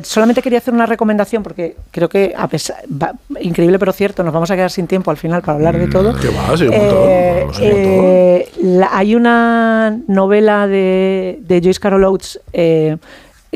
[0.03, 2.77] solamente quería hacer una recomendación porque creo que a pesar,
[3.41, 6.15] increíble pero cierto, nos vamos a quedar sin tiempo al final para hablar de todo.
[6.15, 6.57] ¿Qué va?
[6.57, 8.49] Sí, un eh, eh,
[8.91, 12.41] hay una novela de, de Joyce Carol Oates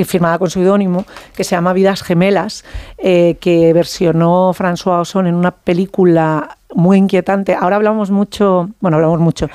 [0.05, 1.05] firmada con su idónimo,
[1.35, 2.65] que se llama Vidas Gemelas,
[2.99, 7.55] eh, que versionó François Ozon en una película muy inquietante.
[7.55, 9.49] Ahora hablamos mucho, bueno, hablamos mucho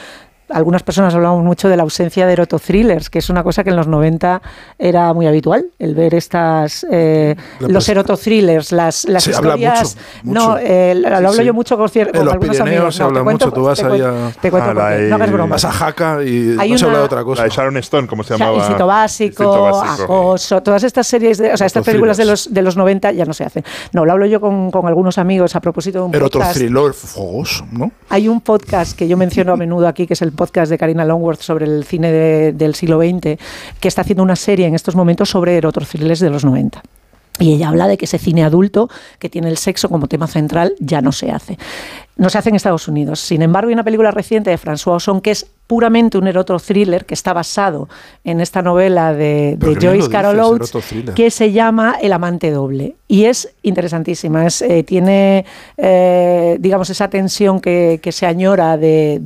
[0.53, 3.75] algunas personas hablamos mucho de la ausencia de erotothrillers, que es una cosa que en
[3.75, 4.41] los 90
[4.77, 9.97] era muy habitual, el ver estas eh, los erotothrillers, las, las historias.
[10.23, 12.95] no, eh, lo hablo yo mucho con, con en los algunos amigos.
[12.95, 15.55] Se habla mucho, tú vas te, a, te cuento a porque, no hagas broma.
[15.55, 17.41] Vas a Jaca y no se habla de otra cosa.
[17.41, 18.57] La de Sharon Stone, ¿cómo se llamaba?
[18.57, 22.61] Instinto básico, básico, acoso, todas estas series, de, o sea, estas películas de los, de
[22.61, 23.63] los 90 ya no se hacen.
[23.91, 26.55] No, lo hablo yo con, con algunos amigos a propósito de un podcast.
[26.57, 27.91] Erotothriller fogoso, ¿no?
[28.09, 31.05] Hay un podcast que yo menciono a menudo aquí, que es el podcast de Karina
[31.05, 32.11] Longworth sobre el cine
[32.53, 33.37] del siglo XX,
[33.79, 36.81] que está haciendo una serie en estos momentos sobre erotrociles de los 90.
[37.39, 40.75] Y ella habla de que ese cine adulto que tiene el sexo como tema central
[40.79, 41.57] ya no se hace.
[42.15, 43.19] No se hace en Estados Unidos.
[43.19, 47.05] Sin embargo, hay una película reciente de François Ozon que es puramente un eroto thriller
[47.05, 47.87] que está basado
[48.23, 50.71] en esta novela de, Joyce Carol Oates
[51.15, 52.95] que se llama El amante doble.
[53.07, 55.45] Y es interesantísima es, eh, tiene
[55.77, 59.19] eh, digamos esa tensión que, se añora de,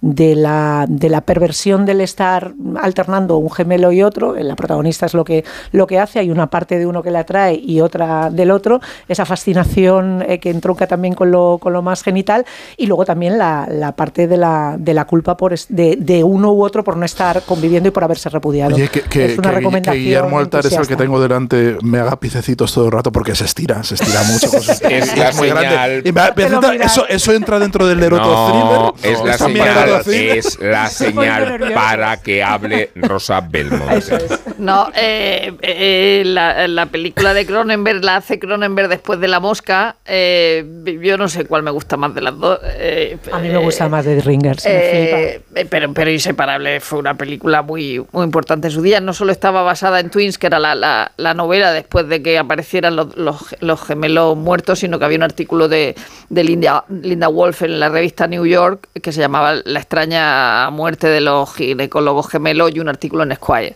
[0.00, 4.34] de, la, de la perversión del estar alternando un gemelo y otro.
[4.34, 7.18] La protagonista es lo que, lo que hace hay una parte de uno que le
[7.18, 8.80] atrae y otra del otro.
[9.08, 12.44] Esa fascinación eh, que entronca también con lo, con lo más genital
[12.76, 16.22] y luego también la, la parte de la, de la culpa por pues de, de
[16.22, 18.76] uno u otro por no estar conviviendo y por haberse repudiado.
[18.76, 20.04] Oye, que, que- es una que- que recomendación.
[20.04, 23.44] Guillermo Altar es el que tengo delante, me haga picecitos todo el rato porque se
[23.44, 24.46] estira, se estira mucho.
[24.90, 25.68] Es la muy grande.
[25.68, 29.12] señal- Y me- eso, eso entra dentro del eroto No, thriller.
[29.12, 34.18] es la ¿Es señal, es la señal para que hable Rosa Belmonte.
[34.58, 39.96] No, eh, eh, la, la película de Cronenberg la hace Cronenberg después de La Mosca.
[40.04, 40.64] eh,
[41.02, 42.58] yo no sé cuál me gusta más de las dos.
[42.64, 44.64] eh, A mí me gusta más de Ringers.
[44.66, 49.00] eh, eh, pero, pero Inseparable fue una película muy, muy importante en su día.
[49.00, 52.38] No solo estaba basada en Twins, que era la, la- la novela después de que
[52.38, 55.94] aparecieran los, los- los gemelos muertos, sino que había un artículo de,
[56.28, 61.06] de Linda, Linda Wolf en la revista New York que se llamaba La extraña muerte
[61.08, 63.74] de los ginecólogos gemelos y un artículo en Esquire.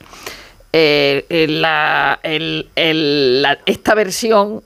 [0.77, 4.63] Eh, eh, la- el- el- la- esta versión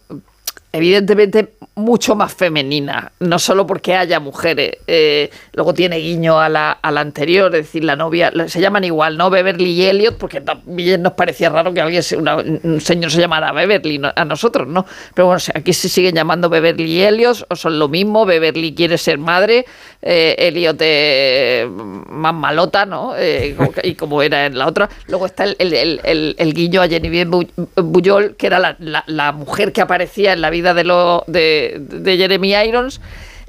[0.73, 6.73] evidentemente mucho más femenina, no solo porque haya mujeres, eh, luego tiene guiño a la,
[6.73, 9.31] a la anterior, es decir, la novia, se llaman igual, ¿no?
[9.31, 13.53] Beverly y Elliot, porque también nos parecía raro que alguien, una- un señor se llamara
[13.53, 14.85] Beverly, a nosotros, ¿no?
[15.15, 18.99] Pero bueno, aquí se siguen llamando Beverly y Elliot, o son lo mismo, Beverly quiere
[18.99, 19.65] ser madre,
[20.03, 21.69] eh, Elliot eh,
[22.09, 23.15] más malota, ¿no?
[23.17, 24.89] Eh, y como era en la otra.
[25.07, 26.01] Luego está el, el-
[26.39, 30.41] el- guiño a Genevieve Bu- Bujold, que era la, la- la mujer que aparecía en
[30.41, 31.81] la vida de, lo, de,
[32.17, 33.01] Jeremy Irons.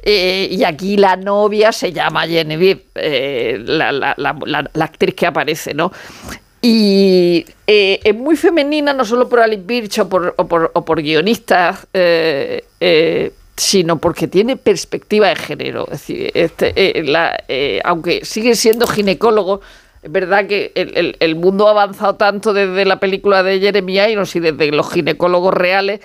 [0.02, 5.74] eh, y aquí la novia se llama Genevieve, eh, la, la- la- actriz que aparece,
[5.74, 5.92] ¿no?
[6.62, 11.88] Y eh, es muy femenina, no solo por Alice Birch o por, o por, guionistas,
[11.94, 15.84] eh, sino porque tiene perspectiva de género.
[15.86, 17.04] Es decir, este,
[17.84, 19.62] aunque sigue siendo ginecólogo,
[20.02, 24.36] es verdad que el- el mundo ha avanzado tanto desde la película de Jeremy Irons
[24.36, 26.00] y desde los ginecólogos reales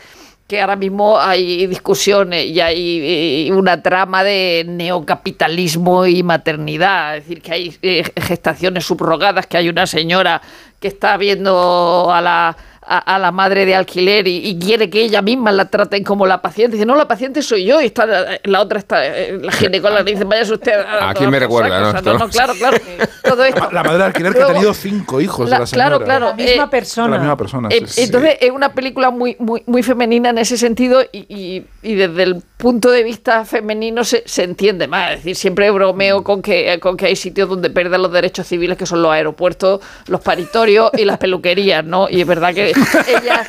[0.46, 7.24] que ahora mismo hay discusiones y hay eh, una trama de neocapitalismo y maternidad, es
[7.24, 10.42] decir, que hay eh, gestaciones subrogadas, que hay una señora
[10.80, 15.02] que está viendo a la, a, a la madre de alquiler y, y quiere que
[15.02, 16.76] ella misma la traten como la paciente.
[16.76, 20.02] Dice, no, la paciente soy yo y está la, la otra está, eh, la ginecóloga
[20.02, 21.10] le dice, vaya usted a...
[21.10, 21.78] ¿A quién me recuerda, saco".
[21.82, 21.88] no?
[21.88, 22.24] O sea, Esto no, no.
[22.26, 22.76] no, claro, claro.
[23.22, 23.68] Todo esto.
[23.72, 25.88] La madre de alquiler que ha tenido cinco hijos La- la señora.
[25.98, 26.26] claro, claro.
[26.28, 27.08] La misma eh, persona.
[27.16, 27.68] La misma persona.
[27.70, 28.02] eh, sí, sí.
[28.02, 32.22] Entonces es una película muy, muy, muy femenina en ese sentido y, y- y desde
[32.22, 35.10] el punto de vista femenino se, se entiende más.
[35.12, 38.76] Es decir, siempre bromeo con que, con que hay sitios donde pierden los derechos civiles,
[38.78, 42.08] que son los aeropuertos, los paritorios y las peluquerías, ¿no?
[42.08, 42.72] Y es verdad que
[43.06, 43.46] ellas,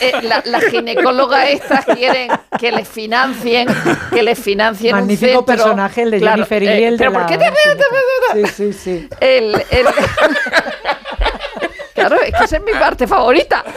[0.00, 3.68] eh, la- las ginecólogas estas quieren que les financien,
[4.12, 5.44] que les financien un Magnífico centro.
[5.46, 7.18] personaje el de Claro, Jennifer y eh, el de pero la...
[7.18, 9.08] ¿por qué te- Sí, sí, sí.
[9.20, 9.86] el, el-
[11.94, 13.64] Claro, es que esa es mi parte favorita.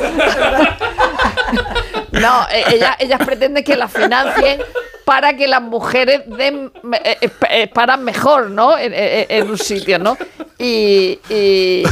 [2.11, 4.61] No, ellas, ellas pretenden que las financien
[5.05, 6.71] para que las mujeres den,
[7.03, 8.75] eh, eh, eh, paran mejor, ¿no?
[8.77, 10.17] En, un sitio, ¿no?
[10.57, 11.83] Y, y-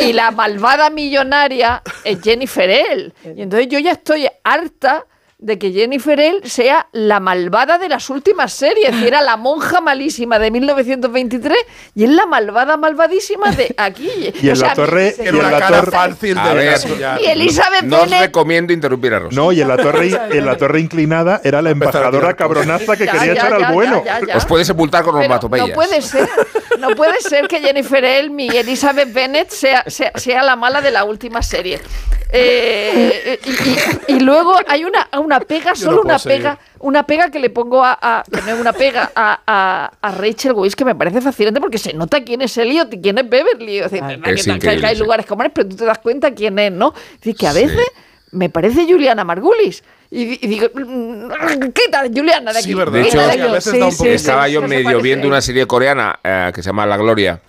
[0.00, 3.12] y la malvada millonaria es Jennifer L.
[3.36, 5.06] Y entonces yo ya estoy harta
[5.38, 10.38] de que Jennifer L sea la malvada de las últimas series, era la monja malísima
[10.38, 11.58] de 1923
[11.94, 14.08] y es la malvada malvadísima de aquí.
[14.42, 16.78] Y en O sea, la torre- y en la torre- fácil A de ver.
[17.20, 19.36] Y Elizabeth no os recomiendo interrumpir a Rosa.
[19.36, 23.12] No, y en la torre, en la torre inclinada era la embajadora cabronaza que Ya,
[23.12, 24.02] quería ya, echar ya, al bueno.
[24.06, 24.36] ya, ya, ya.
[24.38, 25.68] Os puede sepultar con Pero onomatopeyas.
[25.68, 26.28] no puede ser,
[26.78, 30.90] no puede ser que Jennifer Elm y Elizabeth Bennet sea, sea, sea la mala de
[30.92, 31.78] la última serie.
[32.32, 36.38] Eh, y, y- y luego hay una, una pega, Yo solo no una seguir.
[36.38, 39.92] pega, una pega que le pongo a, a- que no es una pega, a, a,
[40.00, 43.18] a Rachel Weisz que me parece fascinante porque se nota quién es Elliot y quién
[43.18, 43.78] es Beverly.
[43.78, 46.32] Es decir, Ah, verdad es que, que- hay lugares comunes, pero tú te das cuenta
[46.34, 46.94] quién es, ¿no?
[47.14, 47.62] Es decir, que a Sí.
[47.64, 47.86] veces
[48.32, 49.82] me parece Juliana Margulis.
[50.10, 50.68] Y, y digo,
[51.74, 52.68] quita Juliana de aquí.
[52.68, 52.92] Sí, verdad.
[52.92, 53.78] De hecho, a veces aquí.
[53.80, 56.96] da un poco- Estaba yo medio viendo una serie coreana eh, que se llama La
[56.96, 57.40] Gloria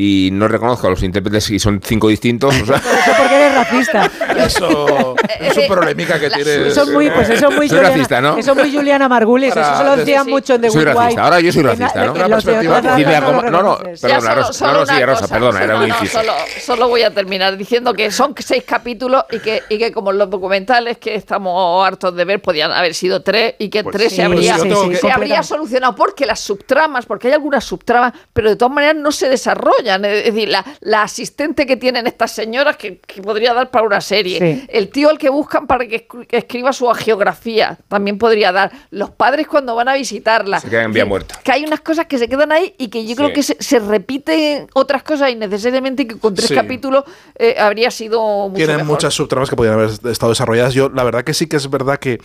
[0.00, 2.54] y no reconozco a los intérpretes y son cinco distintos.
[2.54, 2.76] o sea,
[3.08, 4.10] Eso porque eres racista.
[4.38, 6.68] Eso es un problemica que tiene.
[6.68, 8.36] Eso es muy, pues eso es muy Soy Juliana, racista, ¿no?
[8.38, 9.52] Eso es muy Juliana Margulis.
[9.52, 10.30] Para- Eso se lo decían sí.
[10.30, 11.08] mucho en The soy Good racista.
[11.08, 11.20] Wife.
[11.20, 12.14] Ahora yo soy racista, ¿no?
[12.14, 15.34] perspectiva lo no, no, Perdona, Rosa, no, sí, una Rosa, cosa.
[15.34, 16.18] perdona, era no, inciso.
[16.20, 16.32] Solo,
[16.64, 20.30] solo voy a terminar diciendo que son seis capítulos y que, y que como los
[20.30, 24.16] documentales que estamos hartos de ver podían haber sido tres y que en tres sí,
[24.16, 28.50] se habría, sí, sí, se habría solucionado porque las subtramas, porque hay algunas subtramas, pero
[28.50, 29.87] de todas maneras no se desarrollan.
[29.96, 34.00] Es decir, la, la asistente que tienen estas señoras que, que podría dar para una
[34.00, 34.66] serie, Sí.
[34.68, 38.70] el tío al que buscan para que escri- que escriba su geografía también podría dar,
[38.90, 40.60] los padres cuando van a visitarla.
[40.60, 41.40] Se quedan en Es vía decir, muerta.
[41.42, 43.34] Que hay unas cosas que se quedan ahí y que yo creo Sí.
[43.34, 46.54] que se, se repiten otras cosas innecesariamente y que con tres Sí.
[46.54, 47.04] capítulos
[47.36, 48.92] eh, habría sido mucho Tienen mejor.
[48.92, 50.74] muchas subtramas que podrían haber estado desarrolladas.
[50.74, 52.18] Yo, la verdad que sí que es verdad que,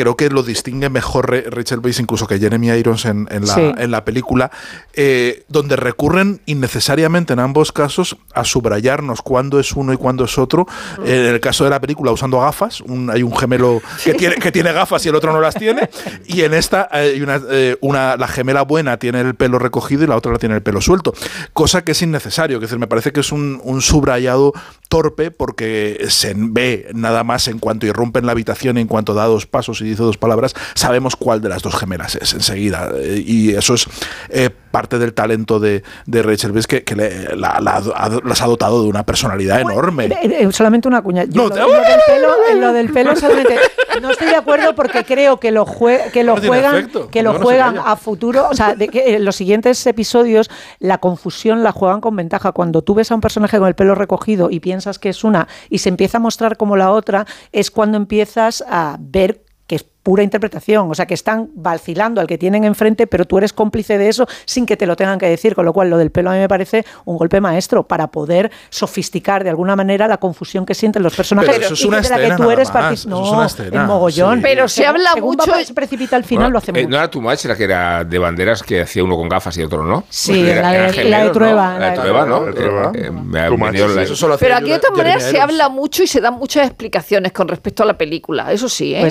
[0.00, 3.60] creo que lo distingue mejor Rachel Weisz incluso que Jeremy Irons en, en la, Sí.
[3.76, 4.50] en la película,
[4.94, 10.38] eh, donde recurren innecesariamente en ambos casos a subrayarnos cuándo es uno y cuándo es
[10.38, 10.66] otro.
[11.04, 14.50] En el caso de la película usando gafas, un- hay un gemelo que tiene, que
[14.52, 15.90] tiene gafas y el otro no las tiene,
[16.26, 20.06] y en esta hay una, eh, una- la gemela buena tiene el pelo recogido y
[20.06, 21.12] la otra la tiene el pelo suelto,
[21.52, 24.52] cosa que es innecesario, que es decir, me parece que es un, un subrayado
[24.90, 29.24] torpe porque se ve nada más en cuanto irrumpe en la habitación, en cuanto da
[29.24, 32.90] dos pasos y dice dos palabras, sabemos cuál de las dos gemelas es enseguida.
[32.96, 33.86] Eh, Y eso es
[34.30, 38.82] eh, parte del talento de, de Rachel Weisz que, que le- la- las ha dotado
[38.82, 40.06] de una personalidad enorme.
[40.06, 41.24] Eh, eh, solamente una cuña.
[41.24, 43.56] Yo No, lo, te- lo del pelo, eh, lo del pelo solamente-
[44.00, 47.22] no estoy de acuerdo porque creo que lo, jue- que lo No juegan, efecto, que
[47.22, 48.48] lo no juegan a futuro.
[48.48, 52.52] O sea, de que en los siguientes episodios la confusión la juegan con ventaja.
[52.52, 55.48] Cuando tú ves a un personaje con el pelo recogido y piensas que es una
[55.68, 59.84] y se empieza a mostrar como la otra, es cuando empiezas a ver que es
[60.02, 63.98] pura interpretación, o sea que están vacilando al que tienen enfrente, pero tú eres cómplice
[63.98, 66.30] de eso sin que te lo tengan que decir, con lo cual lo del pelo
[66.30, 70.64] a mí me parece un golpe maestro para poder sofisticar de alguna manera la confusión
[70.64, 72.52] que sienten los personajes Pero eso es y una de la que escena tú nada
[72.54, 74.36] eres más, eso No, es una escena, en mogollón.
[74.38, 74.42] sí.
[74.42, 76.96] Pero se habla según mucho- va- se precipita al final, Bueno, lo hace eh, No
[76.96, 79.84] era Too Much, la que era de banderas que hacía uno con gafas y otro
[79.84, 80.04] no.
[80.08, 81.30] Sí, Era- la de- la de.
[81.30, 82.48] Trueba, La de Trueba, ¿no?
[82.48, 82.52] Eh,
[82.94, 85.68] eh, me ha Too Much, venido la- sí, Pero aquí de todas maneras se habla
[85.68, 88.50] mucho y se dan muchas explicaciones con respecto a la película.
[88.52, 89.02] Eso sí, ¿eh?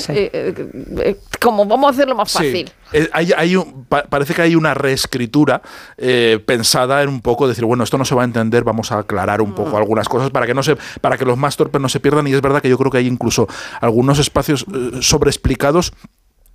[1.03, 2.71] Eh, como vamos a hacerlo más fácil.
[2.91, 5.61] Eh, hay- hay un- pa- parece que hay una reescritura
[5.97, 8.99] eh, pensada en un poco decir, bueno, esto no se va a entender, vamos a
[8.99, 11.89] aclarar un poco algunas cosas para que no se, para que los más torpes no
[11.89, 12.27] se pierdan.
[12.27, 13.47] Y es verdad que yo creo que hay incluso
[13.81, 15.93] algunos espacios eh, sobreexplicados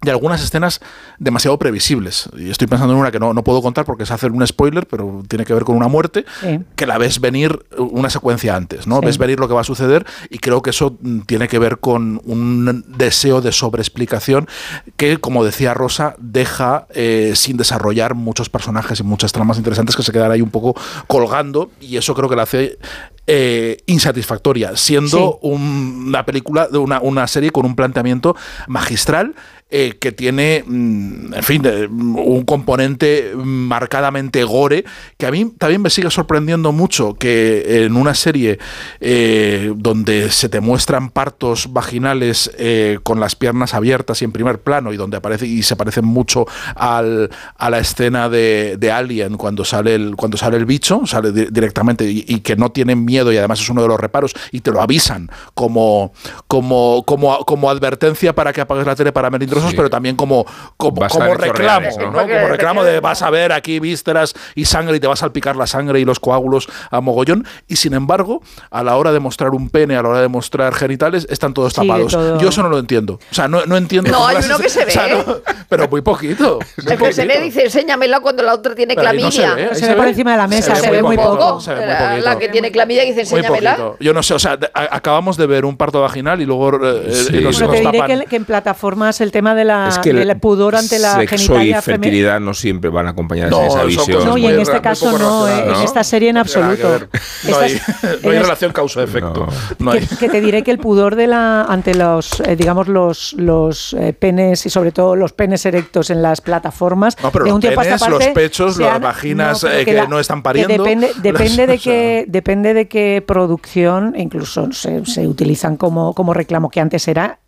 [0.05, 0.81] y algunas escenas
[1.19, 2.29] demasiado previsibles.
[2.37, 4.87] Y estoy pensando en una que no, no puedo contar porque es hacer un spoiler,
[4.87, 6.61] pero tiene que ver con una muerte, Sí.
[6.77, 9.01] que la ves venir una secuencia antes, ¿no?
[9.01, 9.07] Sí.
[9.07, 11.79] Ves venir lo que va a suceder y creo que eso mm, tiene que ver
[11.79, 14.49] con un deseo de sobreexplicación
[14.97, 20.03] que, como decía Rosa, deja eh, sin desarrollar muchos personajes y muchas tramas interesantes que
[20.03, 20.75] se quedan ahí un poco
[21.07, 22.79] colgando y eso creo que la hace
[23.27, 28.37] eh, insatisfactoria, siendo un- una película, de una, una serie con un planteamiento
[28.69, 29.35] magistral
[29.77, 34.85] eh, que tiene, mm, en fin, de- un componente marcadamente gore,
[35.19, 38.61] que a mí también me sigue sorprendiendo mucho que en una serie
[39.01, 44.61] eh, donde se te muestran partos vaginales eh, con las piernas abiertas y en primer
[44.61, 46.47] plano y donde aparece y se parecen mucho
[46.77, 51.49] al, a la escena de, Alien cuando sale el cuando sale el bicho sale di-
[51.51, 54.71] directamente y, que no tienen miedo y además es uno de los reparos y te
[54.71, 56.13] lo avisan como
[56.47, 59.31] como como, como advertencia para que apagues la tele para
[59.71, 59.77] Sí.
[59.77, 60.45] pero también como
[60.77, 62.07] como, como reclamo reales, ¿no?
[62.11, 62.19] ¿no?
[62.23, 65.57] como reclamo de vas a ver aquí vísceras y sangre y te vas a salpicar
[65.57, 69.51] la sangre y los coágulos a mogollón y sin embargo a la hora de mostrar
[69.51, 72.39] un pene a la hora de mostrar genitales están todos Sigue tapados todo.
[72.39, 74.85] yo eso no lo entiendo o sea no, no entiendo No, hay uno que se
[74.85, 75.25] o sea, ve.
[75.27, 75.37] no,
[75.69, 77.45] pero muy poquito muy Pues se le poquito.
[77.45, 79.55] dice, enséñamela cuando la otra tiene Pero no se clamidia.
[79.55, 81.61] ve, ahí Se ve por encima de la mesa, se ve muy poco.
[81.61, 82.25] se ve muy La, poquito.
[82.25, 83.93] la que tiene clamidia dice, enséñamela.
[84.01, 87.37] Yo no sé, o sea, acabamos de ver un parto vaginal y luego eh, Sí.
[87.39, 88.21] eh, nos, Bueno, nos te diré tapan.
[88.21, 91.61] que, que en plataformas el tema de la, Es que del pudor ante la sexo
[91.63, 94.25] y fertilidad no siempre van acompañadas No, de esa visión.
[94.25, 95.83] No, y en este caso no, eh, relacionadas, en ¿no?
[95.83, 97.09] esta serie en No que absoluto.
[97.45, 97.81] No hay,
[98.23, 99.47] no hay relación causa-efecto.
[99.79, 103.35] No que, que te diré que el pudor de la ante los eh, digamos los
[103.35, 107.51] los eh, penes y sobre todo los penes erectos en las plataformas No, pero de
[107.51, 110.19] los un tiempo a esta penes, los parte pechos, se las vaginas, eh, que no
[110.19, 111.93] están pariendo, depende depende de o sea.
[111.93, 117.39] que depende de qué producción incluso se, se utilizan como como reclamo que antes era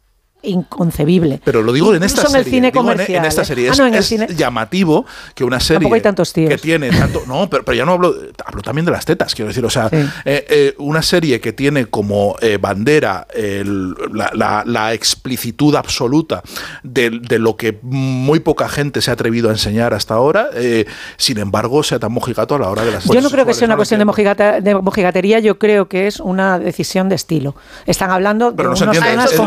[0.47, 1.41] inconcebible.
[1.45, 2.41] Pero lo digo en esta Incluso serie.
[2.41, 3.19] en el cine en- comercial.
[3.19, 3.45] en, esta ¿eh?
[3.45, 3.69] serie.
[3.69, 4.27] Ah, Es, no, en el es cine.
[4.35, 5.05] llamativo
[5.35, 6.49] que una serie Tampoco hay tantos tíos.
[6.51, 7.23] que tiene tanto.
[7.27, 8.15] No, pero, pero ya no hablo.
[8.45, 9.65] Hablo también de las tetas, quiero decir.
[9.65, 9.97] O sea, Sí.
[10.25, 16.43] eh, eh, una serie que tiene como eh, bandera el- la, la- la explicitud absoluta
[16.83, 20.49] de, de lo que muy poca gente se ha atrevido a enseñar hasta ahora.
[20.55, 20.87] eh,
[21.17, 23.67] sin embargo, sea tan mojigato a la hora de las Yo no creo que sea
[23.67, 27.55] una no cuestión de, mojigata- de mojigatería, yo creo que es una decisión de estilo.
[27.87, 29.41] Están hablando de Pero no se unos entiende, temas es- es-.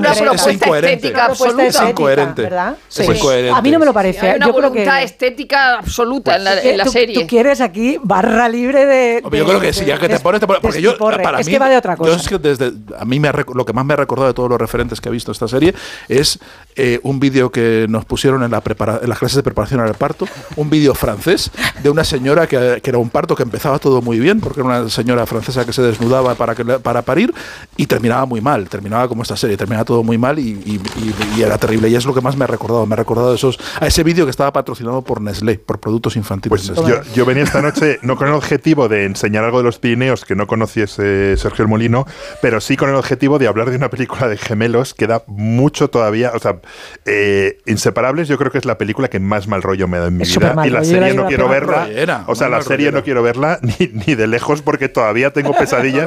[0.93, 1.63] Estética absoluta.
[1.67, 2.41] Es incoherente.
[2.43, 2.77] ¿verdad?
[2.89, 3.57] Es incoherente.
[3.57, 4.19] A mí no me lo parece.
[4.29, 7.19] Hay una yo creo voluntad que estética absoluta en la, en la tú, serie.
[7.19, 9.21] tú quieres aquí barra libre de.
[9.23, 11.45] Hombre, yo creo que sí, ya que te pones, te pones- porque yo para es
[11.47, 12.15] mí que va de otra yo cosa.
[12.15, 14.49] es que desde a mí me ha lo que más me ha recordado de todos
[14.49, 15.73] los referentes que he visto esta serie
[16.07, 16.39] es
[16.75, 19.93] eh, un vídeo que nos pusieron en, la prepara- en las clases de preparación al
[19.95, 21.51] parto, un vídeo francés
[21.83, 24.67] de una señora que, que era un parto que empezaba todo muy bien porque era
[24.69, 27.33] una señora francesa que se desnudaba para que para parir
[27.77, 31.41] y terminaba muy mal, terminaba como esta serie, terminaba todo muy mal y, y, y
[31.41, 31.89] era terrible.
[31.89, 32.85] Y es lo que más me ha recordado.
[32.85, 36.71] Me ha recordado esos, a ese vídeo que estaba patrocinado por Nestlé, por productos infantiles.
[36.71, 39.79] Pues yo, yo, venía esta noche no con el objetivo de enseñar algo de los
[39.79, 42.05] Pirineos que no conociese Sergio el Molino,
[42.41, 45.89] pero sí con el objetivo de hablar de una película de gemelos que da mucho
[45.89, 46.31] todavía.
[46.35, 46.59] O sea,
[47.05, 50.17] eh, Inseparables yo creo que es la película que más mal rollo me da en
[50.17, 50.55] mi vida.
[50.65, 52.23] Y la serie no quiero verla.
[52.27, 56.05] o sea, la serie no quiero verla ni, ni, de lejos porque todavía tengo pesadillas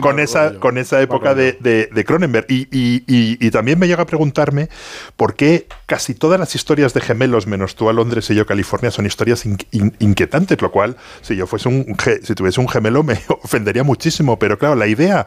[0.00, 2.46] con, esa, con esa época de, de, Cronenberg.
[2.48, 4.68] Y, y, y, también me llega a preguntarme
[5.16, 8.46] por qué casi todas las historias de gemelos, menos tú a Londres y yo a
[8.46, 13.20] California, son historias inquietantes, lo cual, si yo fuese un, si tuviese un gemelo, me
[13.42, 14.38] ofendería muchísimo.
[14.38, 15.26] Pero claro, la idea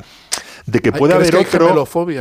[0.65, 1.67] de que pueda haber otro.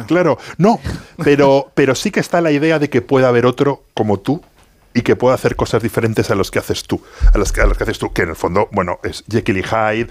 [0.07, 0.81] Claro, no,
[1.25, 4.43] pero, pero sí que está la idea de que pueda haber otro como tú
[4.95, 7.01] y que pueda hacer cosas diferentes a los que haces tú,
[7.33, 9.59] a las que, a los que haces tú, que en el fondo, bueno, es Jekyll
[9.59, 10.09] y Hyde.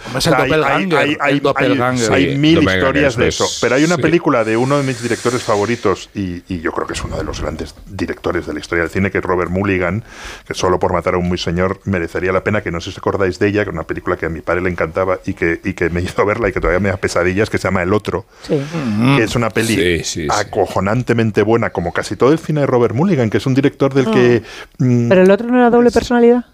[2.13, 3.45] hay, mil historias de eso.
[3.59, 7.03] Pero hay una película de uno de mis directores favoritos, y, yo creo que es
[7.03, 10.03] uno de los grandes directores de la historia del cine, que es Robert Mulligan,
[10.47, 12.89] que solo por matar a un muy señor merecería la pena, que no sé si
[12.91, 15.33] os acordáis de ella, que es una película que a mi padre le encantaba y
[15.33, 17.81] que, y que me hizo verla y que todavía me da pesadillas, que se llama
[17.83, 22.93] El Otro, que es una peli acojonantemente buena, como casi todo el cine de Robert
[22.93, 24.45] Mulligan, que es un director del que Mm.
[24.77, 26.45] ¿Pero el otro no era doble personalidad?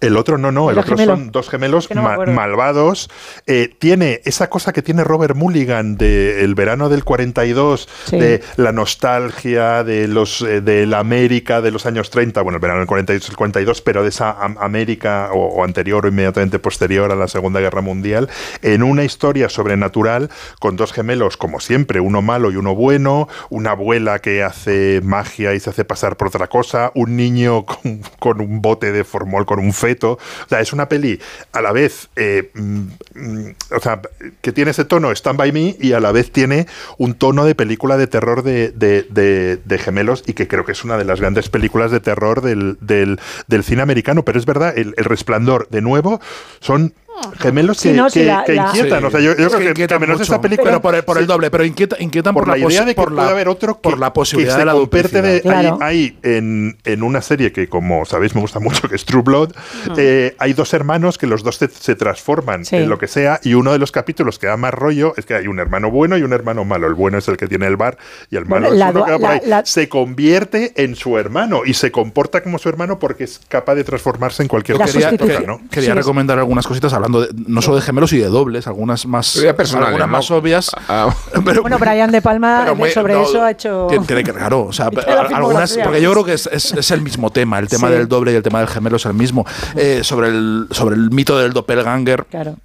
[0.00, 3.10] El otro no, no, el otro son dos gemelos malvados.
[3.46, 8.72] Eh, tiene esa cosa que tiene Robert Mulligan de el verano del 42, de la
[8.72, 12.88] nostalgia de los eh, de la América de los años 30, bueno, el verano del
[12.88, 17.60] 42 el 42, pero de esa América o, anterior o inmediatamente posterior a la Segunda
[17.60, 18.28] Guerra Mundial,
[18.62, 23.72] en una historia sobrenatural con dos gemelos, como siempre, uno malo y uno bueno, una
[23.72, 28.40] abuela que hace magia y se hace pasar por otra cosa, un niño con, con
[28.40, 30.18] un bote de formol, con un O
[30.48, 31.20] sea, es una peli
[31.52, 34.00] a la vez, eh, mm, o sea,
[34.40, 36.66] que tiene ese tono Stand By Me y a la vez tiene
[36.98, 40.96] un tono de película de terror de, de, gemelos y que creo que es una
[40.96, 44.24] de las grandes películas de terror del, del, cine americano.
[44.24, 46.20] Pero es verdad, el, el Resplandor, de nuevo,
[46.60, 46.94] son
[47.38, 49.04] gemelos que, inquietan.
[49.04, 50.70] O sea, yo, creo que, menos esta película.
[50.70, 53.28] Pero por el, por el doble, pero inquieta, inquietan por, la, idea de que puede
[53.28, 57.68] haber otro que, por la posibilidad de la de Hay, en, en, una serie que,
[57.68, 59.52] como sabéis, me gusta mucho, que es True Blood.
[59.96, 63.40] Eh, hay dos hermanos que los dos se, transforman en lo que sea.
[63.42, 66.16] Y uno de los capítulos que da más rollo es que hay un hermano bueno
[66.16, 66.86] y un hermano malo.
[66.86, 67.98] El bueno es el que tiene el bar
[68.30, 69.40] y el malo es uno que va por ahí.
[69.64, 73.84] Se convierte en su hermano y se comporta como su hermano porque es capaz de
[73.84, 75.10] transformarse en cualquier cosa.
[75.16, 79.36] Quería, quería recomendar algunas cositas hablando no solo de gemelos y de dobles, algunas más,
[79.36, 80.70] algunas más obvias.
[80.88, 81.40] Ah, ah.
[81.60, 83.86] bueno, Brian De Palma sobre eso ha hecho.
[84.06, 84.90] Tiene que, claro, o sea,
[85.34, 88.36] algunas, porque yo creo que es, es, el mismo tema, el tema del doble y
[88.36, 89.46] el tema del gemelo es el mismo.
[89.74, 92.26] Eh, sobre, el, sobre el mito del doppelganger.
[92.26, 92.56] Claro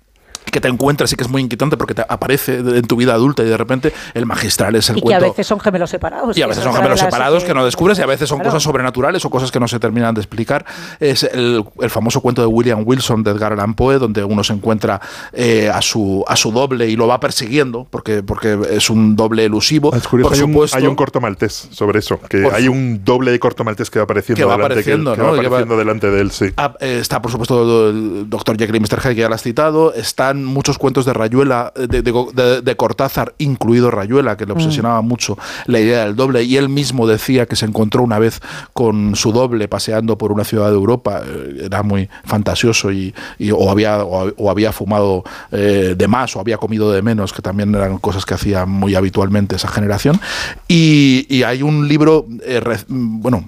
[0.58, 3.44] que te encuentras y que es muy inquietante porque te aparece en tu vida adulta
[3.44, 5.24] y de repente el magistral es el y cuento.
[5.24, 6.36] Y a veces son gemelos separados.
[6.36, 9.24] Y a veces son gemelos separados que, no descubres y a veces son cosas sobrenaturales
[9.24, 10.66] o cosas que no se terminan de explicar.
[11.00, 15.00] Es el, famoso cuento de William Wilson de Edgar Allan Poe donde uno se encuentra
[15.32, 19.46] eh, a, su, a su doble y lo va persiguiendo porque, porque es un doble
[19.46, 19.92] elusivo.
[19.92, 23.40] por hay, supuesto, un, hay un corto maltés sobre eso, que hay un doble de
[23.40, 26.32] corto maltés que va apareciendo, que va delante, apareciendo, que, va apareciendo delante de él.
[26.32, 26.48] Sí.
[26.58, 28.58] Ah, eh, está por supuesto el Dr.
[28.58, 29.02] Jekyll y Mr.
[29.02, 29.94] Hyde que ya lo has citado.
[29.94, 34.58] Están muchos cuentos de Rayuela, de, Cortázar, incluido Rayuela, que le mm.
[34.58, 38.42] obsesionaba mucho la idea del doble, y él mismo decía que se encontró una vez
[38.74, 43.14] con su doble paseando por una ciudad de Europa, eh, era muy fantasioso y,
[43.52, 47.74] o, había, o, había fumado eh, de más o había comido de menos, que también
[47.76, 50.20] eran cosas que hacía muy habitualmente esa generación.
[50.68, 53.46] Y, hay un libro, eh, bueno,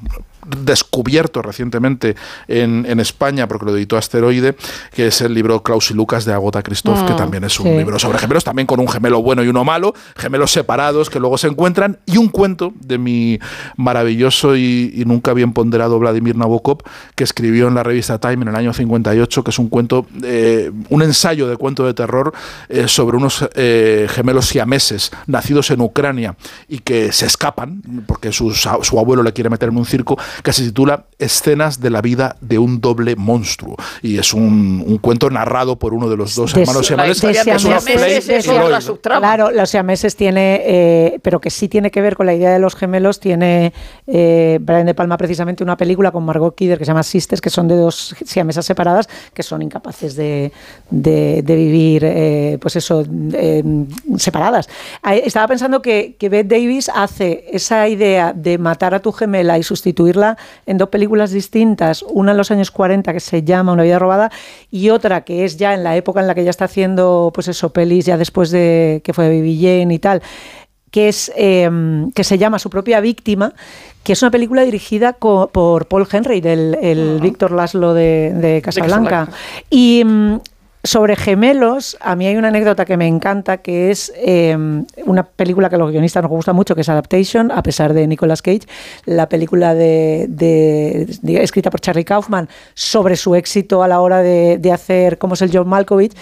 [0.57, 2.15] descubierto recientemente
[2.47, 4.55] en, España, porque lo editó Asteroide,
[4.93, 7.77] que es el libro Klaus y Lucas de Agota Christoph, que mm, también es un
[7.77, 11.37] libro sobre gemelos, también con un gemelo bueno y uno malo, gemelos separados que luego
[11.37, 13.39] se encuentran, y un cuento de mi
[13.77, 16.83] maravilloso y, nunca bien ponderado Vladimir Nabokov,
[17.15, 20.71] que escribió en la revista Time en el año 58, que es un cuento, eh,
[20.89, 22.33] un ensayo de cuento de terror
[22.67, 26.35] eh, sobre unos eh, gemelos siameses nacidos en Ucrania
[26.67, 30.63] y que se escapan, porque su abuelo le quiere meter en un circo, que se
[30.63, 33.75] titula Escenas de la vida de un doble monstruo.
[34.01, 38.47] Y es un, cuento narrado por uno de los dos hermanos siameses.
[39.01, 42.59] Claro, los siameses tiene, eh, pero que sí tiene que ver con la idea de
[42.59, 43.73] los gemelos, tiene
[44.07, 47.49] eh, Brian De Palma precisamente una película con Margot Kidder que se llama Sisters, que
[47.49, 50.51] son de dos siamesas separadas, que son incapaces de,
[50.89, 53.05] de, vivir, eh, pues eso,
[54.17, 54.69] separadas.
[55.03, 59.63] Estaba pensando que, que Bette Davis hace esa idea de matar a tu gemela y
[59.63, 60.18] sustituirla
[60.65, 64.31] en dos películas distintas, una en los años 40 que se llama Una vida robada
[64.71, 67.47] y otra que es ya en la época en la que ella está haciendo pues
[67.47, 70.21] eso, pelis ya después de que fue de Baby Jane y tal
[70.91, 71.69] que, es, eh,
[72.15, 73.53] que se llama Su propia víctima,
[74.03, 79.09] que es una película dirigida por Paul Henry, del el Víctor Laszlo de, de Casablanca.
[79.09, 79.37] Casablanca.
[79.69, 80.39] Y mm,
[80.83, 84.55] sobre gemelos, a mí hay una anécdota que me encanta, que es eh,
[85.05, 88.07] una película que a los guionistas nos gusta mucho, que es Adaptation, a pesar de
[88.07, 88.61] Nicolas Cage,
[89.05, 95.17] la película de, escrita por Charlie Kaufman sobre su éxito a la hora de, hacer
[95.17, 96.13] como es el John Malkovich,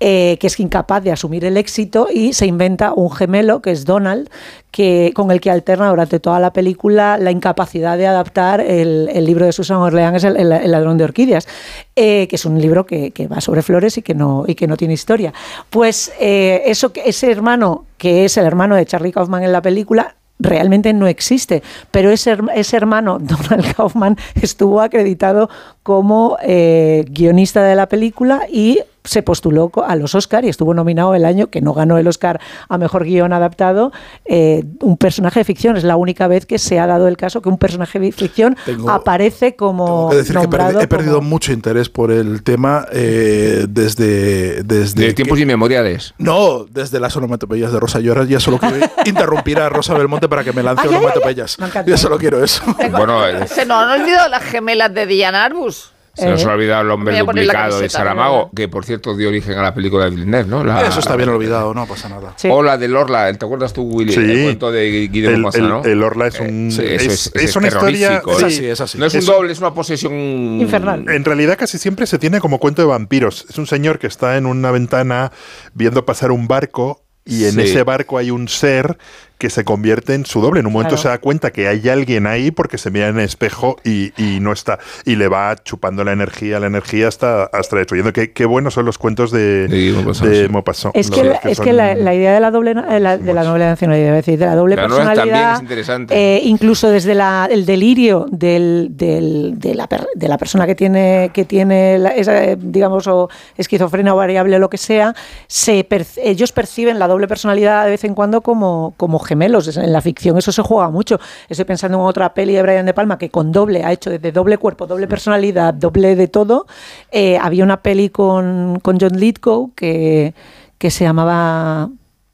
[0.00, 3.84] eh, que es incapaz de asumir el éxito y se inventa un gemelo, que es
[3.84, 4.28] Donald,
[4.70, 9.24] que, con el que alterna durante toda la película la incapacidad de adaptar el, el
[9.24, 11.48] libro de Susan Orleans, el, el- el ladrón de orquídeas,
[11.96, 14.68] eh, que es un libro que, que va sobre flores y que no, y que
[14.68, 15.34] no tiene historia.
[15.68, 20.14] Pues eh, eso, ese hermano, que es el hermano de Charlie Kaufman en la película,
[20.38, 25.50] realmente no existe, pero ese, ese hermano, Donald Kaufman, estuvo acreditado
[25.82, 31.14] como eh, guionista de la película y se postuló a los Oscar y estuvo nominado
[31.14, 33.92] el año que no ganó el Oscar a mejor guion adaptado
[34.24, 37.40] eh, un personaje de ficción es la única vez que se ha dado el caso
[37.40, 40.88] que un personaje de ficción Tengo- aparece como Tengo que decir que nombrado perdi- he
[40.88, 46.14] perdido como- mucho interés por el tema eh, desde, desde De tiempos inmemoriales.
[46.18, 48.00] No, desde las onomatopeyas de Rosa.
[48.00, 48.76] Yo ahora ya solo quiero
[49.06, 51.58] interrumpir a Rosa Belmonte para que me lance Ay, ay, ay, onomatopeyas.
[51.58, 51.66] Me.
[51.86, 52.62] Yo solo quiero eso.
[52.90, 55.92] Bueno, eh, Se nos han olvidado las gemelas de Diane Arbus.
[56.16, 59.62] Se nos ha olvidado el hombre duplicado de Saramago, que por cierto dio origen a
[59.62, 60.64] la película de Villeneuve, ¿no?
[60.64, 62.34] La- Eso está bien olvidado, no pasa nada.
[62.50, 64.12] O la del Orla, ¿te acuerdas tú, Willy?
[64.12, 64.20] Sí.
[64.20, 65.84] El cuento de de El- Maupassant, el- ¿no?
[65.84, 68.46] el Orla es un- sí, es- eso es, es es una historia- terrorífico, es ¿eh?
[68.46, 68.98] así, es así.
[68.98, 72.82] No es un doble, es una posesión En realidad casi siempre se tiene como cuento
[72.82, 73.46] de vampiros.
[73.48, 75.32] Es un señor que está en una ventana
[75.74, 77.60] viendo pasar un barco y en Sí.
[77.62, 78.96] ese barco hay un ser
[79.38, 80.60] que se convierte en su doble.
[80.60, 81.02] En un momento Claro.
[81.02, 84.40] se da cuenta que hay alguien ahí porque se mira en el espejo y, y
[84.40, 84.78] no está.
[85.04, 88.14] Y le va chupando la energía, la energía hasta, hasta destruyendo.
[88.14, 90.96] Qué, qué buenos son los cuentos de, de Maupassant.
[90.96, 93.44] Es que, la, es que la, la idea de la doble eh, la- de la
[93.44, 96.14] doble nacionalidad, es decir, de la doble personalidad, es interesante.
[96.14, 100.74] eh, incluso desde la- el delirio del, del- de, la, per- de la persona que
[100.74, 103.28] tiene que tiene la- esa, eh, digamos o
[103.58, 105.14] esquizofrenia o variable o lo que sea,
[105.46, 105.86] se
[106.22, 109.76] ellos perciben la doble personalidad de vez en cuando como, como gemelos.
[109.76, 111.18] En la ficción eso se juega mucho.
[111.48, 114.32] Estoy pensando en otra peli de Brian De Palma que con doble ha hecho desde
[114.32, 116.66] doble cuerpo, doble personalidad, doble de todo.
[117.10, 120.34] Eh, había una peli con, con John Lithgow que,
[120.78, 121.88] que se llamaba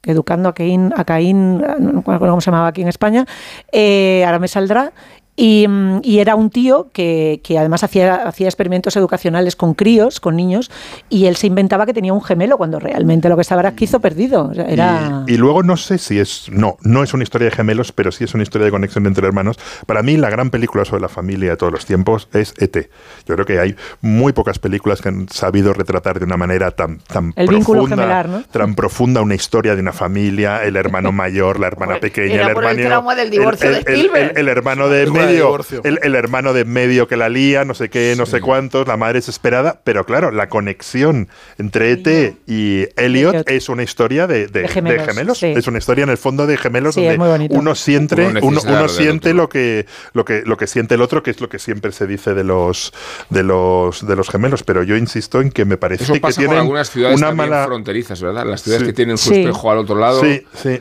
[0.05, 3.25] Educando a Caín, a Caín, no me acuerdo cómo se llamaba aquí en España,
[3.71, 4.93] eh, ahora me saldrá.
[5.35, 10.21] Y, mm, y era un tío que, que además hacía, hacía experimentos educacionales con críos,
[10.21, 10.71] con niños,
[11.09, 14.01] y él se inventaba que tenía un gemelo cuando realmente lo que estaba era esquizo
[14.01, 14.49] perdido.
[14.51, 15.25] O sea, era...
[15.27, 16.49] Y, y luego no sé si es.
[16.51, 19.27] No, no es una historia de gemelos, pero sí es una historia de conexión entre
[19.27, 19.57] hermanos.
[19.87, 22.91] Para mí, la gran película sobre la familia de todos los tiempos es E.T.
[23.27, 26.99] Yo creo que hay muy pocas películas que han sabido retratar de una manera tan,
[26.99, 28.03] tan El vínculo profunda.
[28.03, 28.43] gemelar, ¿no?
[28.53, 32.83] Tan profunda una historia de una familia, el hermano mayor, la hermana pequeña, el hermano.
[32.83, 37.09] trauma del divorcio el, de el- el- hermano de medio, el, el hermano de medio
[37.09, 40.49] que la lía, no sé qué, no sé cuántos, la madre desesperada, pero claro, la
[40.49, 41.29] conexión
[41.59, 42.37] entre E.T.
[42.47, 43.49] y Elliot Elliot.
[43.51, 45.39] es una historia de, de- De gemelos, de gemelos.
[45.39, 45.47] sí.
[45.47, 49.35] Es una historia en el fondo de gemelos Sí, donde uno siente, Uno uno, siente
[49.35, 52.07] lo que, lo que lo que siente el otro, que es lo que siempre se
[52.07, 52.93] dice de los
[53.31, 54.63] de los de los gemelos.
[54.63, 57.65] Pero yo insisto en que me parece Eso que pasa tienen algunas ciudades una mala
[57.67, 58.45] fronterizas, ¿verdad?
[58.47, 58.87] Las ciudades Sí.
[58.87, 59.41] que tienen su Sí.
[59.41, 60.21] espejo al otro lado.
[60.23, 60.81] Sí, sí,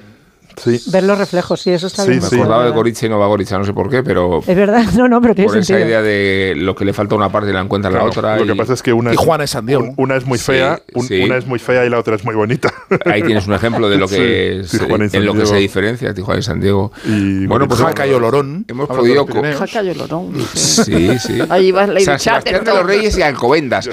[0.57, 0.81] sí.
[0.91, 2.21] Ver los reflejos, sí, eso está Sí, bien.
[2.23, 2.35] Me sí.
[2.35, 2.75] acordaba de Es verdad.
[2.77, 5.47] Goritza y Nova Goritza, no sé por qué, pero Es verdad, no, no, pero tiene
[5.49, 5.87] por esa sentido.
[5.87, 8.37] idea de lo que le falta a una parte y la encuentra Claro, la otra.
[8.37, 9.83] lo que y pasa es que una Tijuana y San Diego.
[9.83, 11.21] un- una es muy Sí, fea, un- sí.
[11.23, 12.73] una es muy fea y la otra es muy bonita.
[13.05, 15.45] Ahí tienes un ejemplo de lo que, Sí, se- Tijuana y San en lo que
[15.45, 16.91] se diferencia Tijuana y San Diego.
[17.05, 18.65] Y Bueno, pues Jaca y Olorón.
[18.67, 19.25] hemos podido.
[19.57, 20.33] Jaca y Olorón.
[20.53, 21.39] Sí, sí.
[21.49, 22.85] Ahí va Lady San Sebastián de los.
[22.85, 23.89] Reyes y Alcobendas.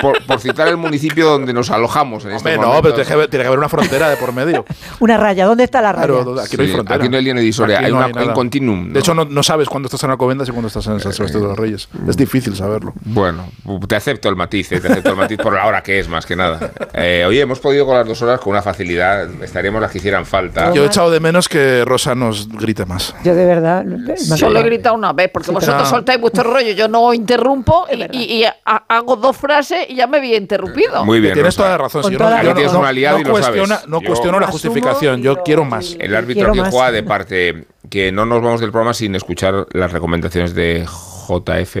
[0.00, 3.12] por, por citar el municipio donde nos alojamos en este Hombre, no, pero tiene que,
[3.14, 4.64] haber, tiene que haber una frontera de por medio.
[5.00, 6.06] Una raya, ¿dónde está la raya?
[6.06, 6.96] Claro, aquí no hay Sí, frontera.
[6.96, 8.20] aquí no hay línea divisoria, hay no una- nada.
[8.20, 8.98] hay un continuum, De ¿no?
[9.00, 11.48] hecho, no, no sabes cuándo estás en Alcobendas y cuándo estás en San Sebastián de
[11.48, 11.88] los Reyes.
[12.08, 12.92] Es difícil saberlo.
[13.04, 13.48] Bueno,
[13.88, 16.26] te acepto el matiz, eh, te acepto el matiz por la hora que es, más
[16.26, 16.70] que nada.
[16.94, 20.24] Eh, oye, hemos podido con las dos horas con una facilidad, estaríamos las que hicieran
[20.26, 20.72] falta.
[20.72, 23.14] Yo he echado de menos que Rosa nos grite más.
[23.24, 23.84] Yo de verdad.
[23.84, 27.12] me Solo he gritado una vez, porque Sí, vosotros pero- soltáis vuestro rollo, yo no
[27.14, 28.56] interrumpo y, y- y ha-
[28.88, 31.04] hago dos frases y ya me había interrumpido.
[31.04, 31.64] Muy bien, Tienes Rosa.
[31.64, 32.02] toda la razón.
[32.02, 33.88] Con si no, no- un aliado no y lo cuestiona- sabes.
[33.88, 35.22] No cuestiono la justificación.
[35.22, 35.96] Yo quiero más.
[35.98, 36.72] El árbitro más.
[36.72, 41.76] juega de parte que no nos vamos del programa sin escuchar las recomendaciones de JF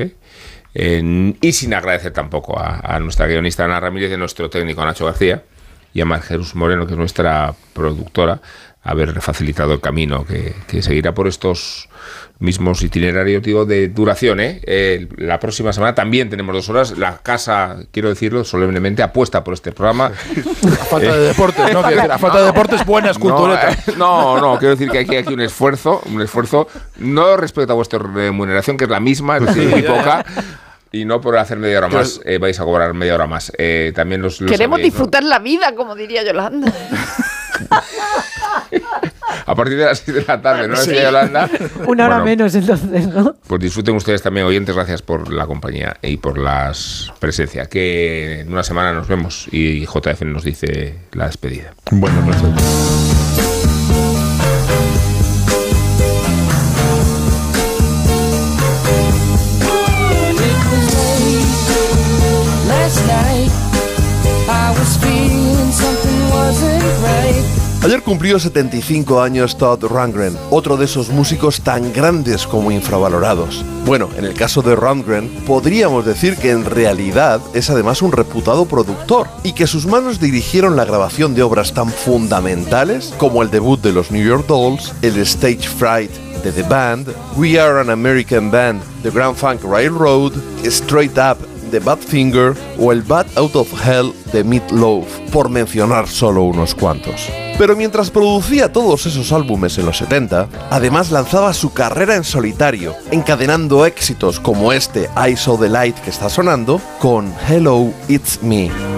[0.74, 4.84] eh, y sin agradecer tampoco a, a nuestra guionista Ana Ramírez y a nuestro técnico
[4.84, 5.42] Nacho García
[5.94, 8.40] y a Margerus Moreno, que es nuestra productora,
[8.82, 11.88] haber facilitado el camino, que, que seguirá por estos
[12.38, 14.40] mismos itinerarios digo, de duración.
[14.40, 14.60] ¿eh?
[14.64, 16.98] Eh, la próxima semana también tenemos dos horas.
[16.98, 20.06] La casa, quiero decirlo solemnemente, apuesta por este programa.
[20.80, 21.82] A falta de deportes, ¿no?
[21.82, 23.88] Quiero decir, a falta de deportes, buenas culturetas.
[23.88, 26.68] No, eh, no, no, quiero decir que aquí hay aquí un esfuerzo, un esfuerzo,
[26.98, 30.24] no respecto a vuestra remuneración, que es la misma, es decir, muy poca.
[30.92, 33.52] Y no por hacer media hora más, eh, vais a cobrar media hora más.
[33.58, 34.96] Eh, también los, los Queremos sabéis, ¿no?
[34.96, 36.72] disfrutar la vida, como diría Yolanda.
[39.46, 40.76] A partir de las 6 de la tarde, ¿no?
[40.76, 40.92] Sí.
[40.94, 41.48] Yolanda.
[41.86, 43.34] Una hora Bueno, menos entonces, ¿no?
[43.46, 44.74] Pues disfruten ustedes también, oyentes.
[44.74, 46.72] Gracias por la compañía y por la
[47.18, 47.66] presencia.
[47.66, 51.74] Que en una semana nos vemos y JF nos dice la despedida.
[51.90, 53.56] Buenas noches.
[62.68, 63.50] Last night,
[64.48, 67.75] I was feeling something wasn't right.
[67.86, 73.64] Ayer cumplió 75 años Todd Rundgren, otro de esos músicos tan grandes como infravalorados.
[73.84, 78.66] Bueno, en el caso de Rundgren, podríamos decir que en realidad es además un reputado
[78.66, 83.80] productor y que sus manos dirigieron la grabación de obras tan fundamentales como el debut
[83.80, 86.10] de los New York Dolls, el Stage Fright
[86.42, 90.32] de The Band, We Are an American Band, The Grand Funk Railroad,
[90.64, 96.08] Straight Up de Badfinger o el Bad Out of Hell de Meat Loaf, por mencionar
[96.08, 97.28] solo unos cuantos.
[97.58, 102.94] Pero mientras producía todos esos álbumes en los 70, además lanzaba su carrera en solitario,
[103.10, 108.95] encadenando éxitos como este I Saw the Light que está sonando con Hello, It's Me.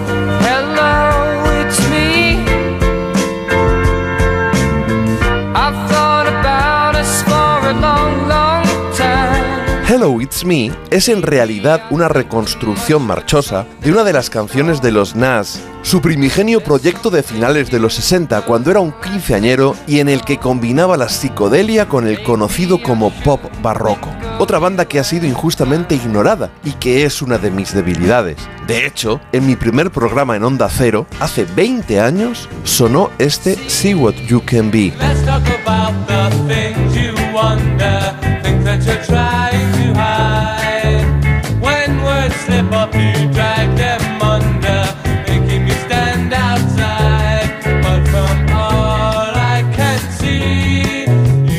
[9.99, 14.93] Hello It's Me es en realidad una reconstrucción marchosa de una de las canciones de
[14.93, 19.99] los Nas, su primigenio proyecto de finales de los 60 cuando era un quinceañero y
[19.99, 24.09] en el que combinaba la psicodelia con el conocido como pop barroco.
[24.39, 28.37] Otra banda que ha sido injustamente ignorada y que es una de mis debilidades.
[28.67, 33.95] De hecho, en mi primer programa en Onda Cero, hace 20 años, sonó este See
[33.95, 34.93] What You Can Be.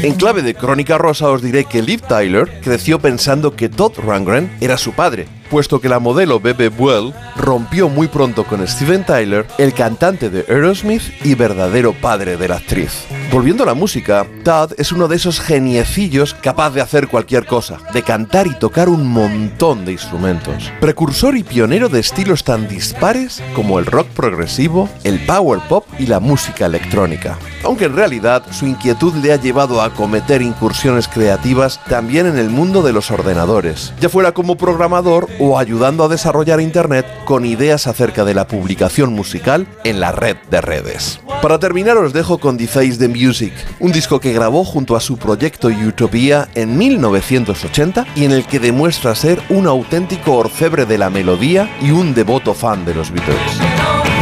[0.02, 4.50] En clave de Crónica Rosa os diré que Liv Tyler creció pensando que Todd Rundgren
[4.60, 9.46] era su padre, puesto que la modelo Bebe Buell rompió muy pronto con Steven Tyler,
[9.58, 13.04] el cantante de Aerosmith y verdadero padre de la actriz.
[13.32, 17.78] Volviendo a la música, Todd es uno de esos geniecillos capaz de hacer cualquier cosa,
[17.92, 20.72] de cantar y tocar un montón de instrumentos.
[20.80, 26.06] Precursor y pionero de estilos tan dispares como el rock progresivo, el power pop y
[26.06, 27.38] la música electrónica.
[27.64, 32.50] Aunque en realidad su inquietud le ha llevado a cometer incursiones creativas también en el
[32.50, 37.86] mundo de los ordenadores, ya fuera como programador o ayudando a desarrollar Internet con ideas
[37.86, 41.20] acerca de la publicación musical en la red de redes.
[41.42, 45.00] Para terminar os dejo con The Face the Music, un disco que grabó junto a
[45.00, 50.98] su proyecto Utopia en 1980 y en el que demuestra ser un auténtico orfebre de
[50.98, 54.19] la melodía y un devoto fan de los Beatles.